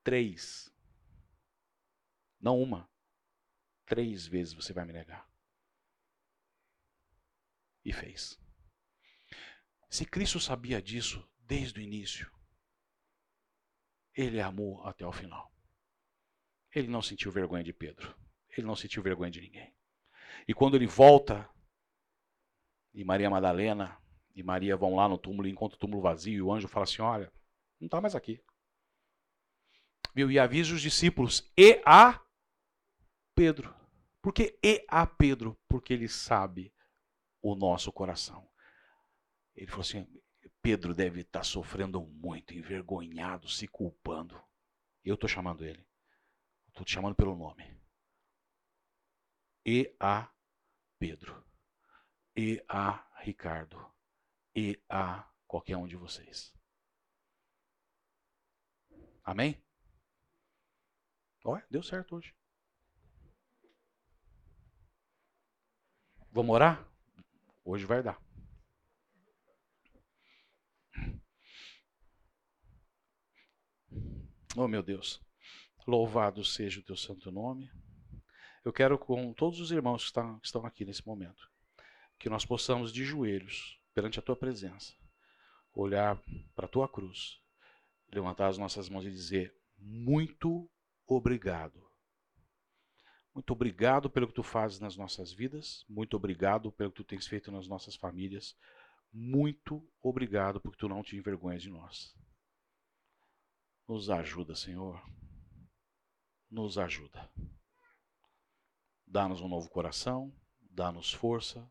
Três. 0.03 0.73
Não 2.41 2.61
uma. 2.61 2.91
Três 3.87 4.27
vezes 4.27 4.55
você 4.55 4.73
vai 4.73 4.85
me 4.85 4.93
negar. 4.93 5.31
E 7.85 7.93
fez. 7.93 8.39
Se 9.89 10.05
Cristo 10.05 10.41
sabia 10.41 10.83
disso 10.83 11.27
desde 11.39 11.81
o 11.81 11.83
início, 11.83 12.31
ele 14.19 14.41
amou 14.41 14.85
até 14.85 15.07
o 15.07 15.13
final. 15.13 15.49
Ele 16.75 16.89
não 16.89 17.01
sentiu 17.01 17.31
vergonha 17.31 17.63
de 17.63 17.73
Pedro. 17.73 18.17
Ele 18.51 18.67
não 18.67 18.75
sentiu 18.75 19.01
vergonha 19.01 19.31
de 19.31 19.41
ninguém. 19.41 19.73
E 20.47 20.53
quando 20.53 20.75
ele 20.75 20.89
volta, 20.89 21.49
e 22.93 23.05
Maria 23.05 23.31
Madalena 23.31 23.97
e 24.35 24.43
Maria 24.43 24.77
vão 24.77 24.97
lá 24.97 25.09
no 25.09 25.17
túmulo 25.17 25.47
e 25.47 25.53
encontram 25.53 25.77
o 25.77 25.79
túmulo 25.79 26.03
vazio, 26.03 26.35
e 26.35 26.43
o 26.43 26.53
anjo 26.53 26.67
fala 26.67 26.83
assim: 26.83 27.01
Olha, 27.01 27.33
não 27.81 27.87
está 27.87 28.01
mais 28.01 28.17
aqui. 28.17 28.43
Viu? 30.13 30.29
E 30.33 30.39
avisa 30.39 30.75
os 30.75 30.83
discípulos 30.83 31.49
e 31.57 31.81
a 31.87 32.21
Pedro. 33.37 33.73
Por 34.21 34.33
que 34.33 34.59
e 34.65 34.85
a 34.89 35.07
Pedro? 35.07 35.57
Porque 35.69 35.93
ele 35.93 36.09
sabe 36.09 36.75
o 37.41 37.55
nosso 37.55 37.93
coração. 37.93 38.51
Ele 39.55 39.69
falou 39.69 39.83
assim: 39.83 40.09
Pedro 40.63 40.95
deve 40.95 41.21
estar 41.21 41.41
tá 41.41 41.45
sofrendo 41.45 42.01
muito, 42.01 42.55
envergonhado, 42.55 43.49
se 43.49 43.67
culpando. 43.67 44.41
Eu 45.05 45.15
estou 45.15 45.29
chamando 45.29 45.65
ele. 45.65 45.87
Estou 46.69 46.85
te 46.85 46.93
chamando 46.93 47.15
pelo 47.15 47.37
nome 47.37 47.79
e 49.69 49.95
a 50.01 50.33
Pedro, 50.99 51.45
e 52.35 52.65
a 52.67 53.07
Ricardo, 53.21 53.79
e 54.57 54.83
a 54.89 55.31
qualquer 55.47 55.77
um 55.77 55.87
de 55.87 55.95
vocês. 55.95 56.55
Amém? 59.23 59.63
Olha, 61.45 61.67
deu 61.71 61.83
certo 61.83 62.17
hoje. 62.17 62.35
Vamos 66.33 66.55
orar? 66.55 66.91
Hoje 67.63 67.85
vai 67.85 68.03
dar. 68.03 68.19
Oh, 74.61 74.67
meu 74.67 74.83
Deus. 74.83 75.25
Louvado 75.87 76.45
seja 76.45 76.81
o 76.81 76.83
teu 76.83 76.97
santo 76.97 77.31
nome. 77.31 77.71
Eu 78.65 78.73
quero, 78.73 78.99
com 78.99 79.33
todos 79.33 79.61
os 79.61 79.71
irmãos 79.71 80.11
que 80.11 80.21
estão, 80.43 80.67
aqui 80.67 80.85
nesse 80.85 81.07
momento, 81.07 81.49
que 82.19 82.29
nós 82.29 82.45
possamos, 82.45 82.93
de 82.93 83.05
joelhos, 83.05 83.81
perante 83.95 84.19
a 84.19 84.23
tua 84.23 84.35
presença, 84.35 84.93
olhar 85.73 86.21
para 86.57 86.67
a 86.67 86.69
tua 86.69 86.89
cruz, 86.89 87.41
levantar 88.13 88.49
as 88.49 88.59
nossas 88.59 88.89
mãos 88.89 89.07
e 89.07 89.13
dizer: 89.13 89.55
Muito 89.79 90.69
obrigado. 91.07 91.89
Muito 93.33 93.53
obrigado 93.53 94.11
pelo 94.11 94.27
que 94.27 94.35
tu 94.35 94.43
fazes 94.43 94.81
nas 94.81 94.97
nossas 94.97 95.33
vidas. 95.33 95.85
Muito 95.89 96.17
obrigado 96.17 96.73
pelo 96.73 96.91
que 96.91 96.97
tu 96.97 97.05
tens 97.05 97.29
feito 97.29 97.53
nas 97.53 97.69
nossas 97.69 97.95
famílias. 97.95 98.57
Muito 99.13 99.89
obrigado 100.03 100.61
porque 100.61 100.79
tu 100.79 100.89
não 100.89 101.05
te 101.05 101.17
envergonhas 101.17 101.63
de 101.63 101.71
nós. 101.71 102.13
Nos 103.89 104.11
ajuda, 104.11 104.55
Senhor. 104.55 105.03
Nos 106.51 106.77
ajuda. 106.77 107.31
Dá-nos 109.07 109.41
um 109.41 109.49
novo 109.49 109.71
coração, 109.71 110.31
dá-nos 110.61 111.11
força, 111.11 111.67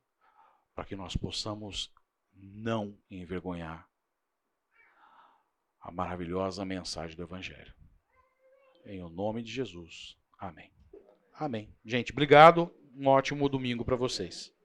para 0.73 0.83
que 0.83 0.95
nós 0.95 1.15
possamos 1.15 1.93
não 2.33 2.97
envergonhar 3.09 3.87
a 5.79 5.91
maravilhosa 5.91 6.65
mensagem 6.65 7.15
do 7.15 7.21
Evangelho. 7.21 7.73
Em 8.83 9.01
o 9.03 9.09
nome 9.09 9.43
de 9.43 9.51
Jesus. 9.51 10.17
Amém. 10.39 10.73
Amém. 11.33 11.71
Gente, 11.85 12.11
obrigado. 12.11 12.73
Um 12.95 13.07
ótimo 13.07 13.47
domingo 13.47 13.85
para 13.85 13.95
vocês. 13.95 14.56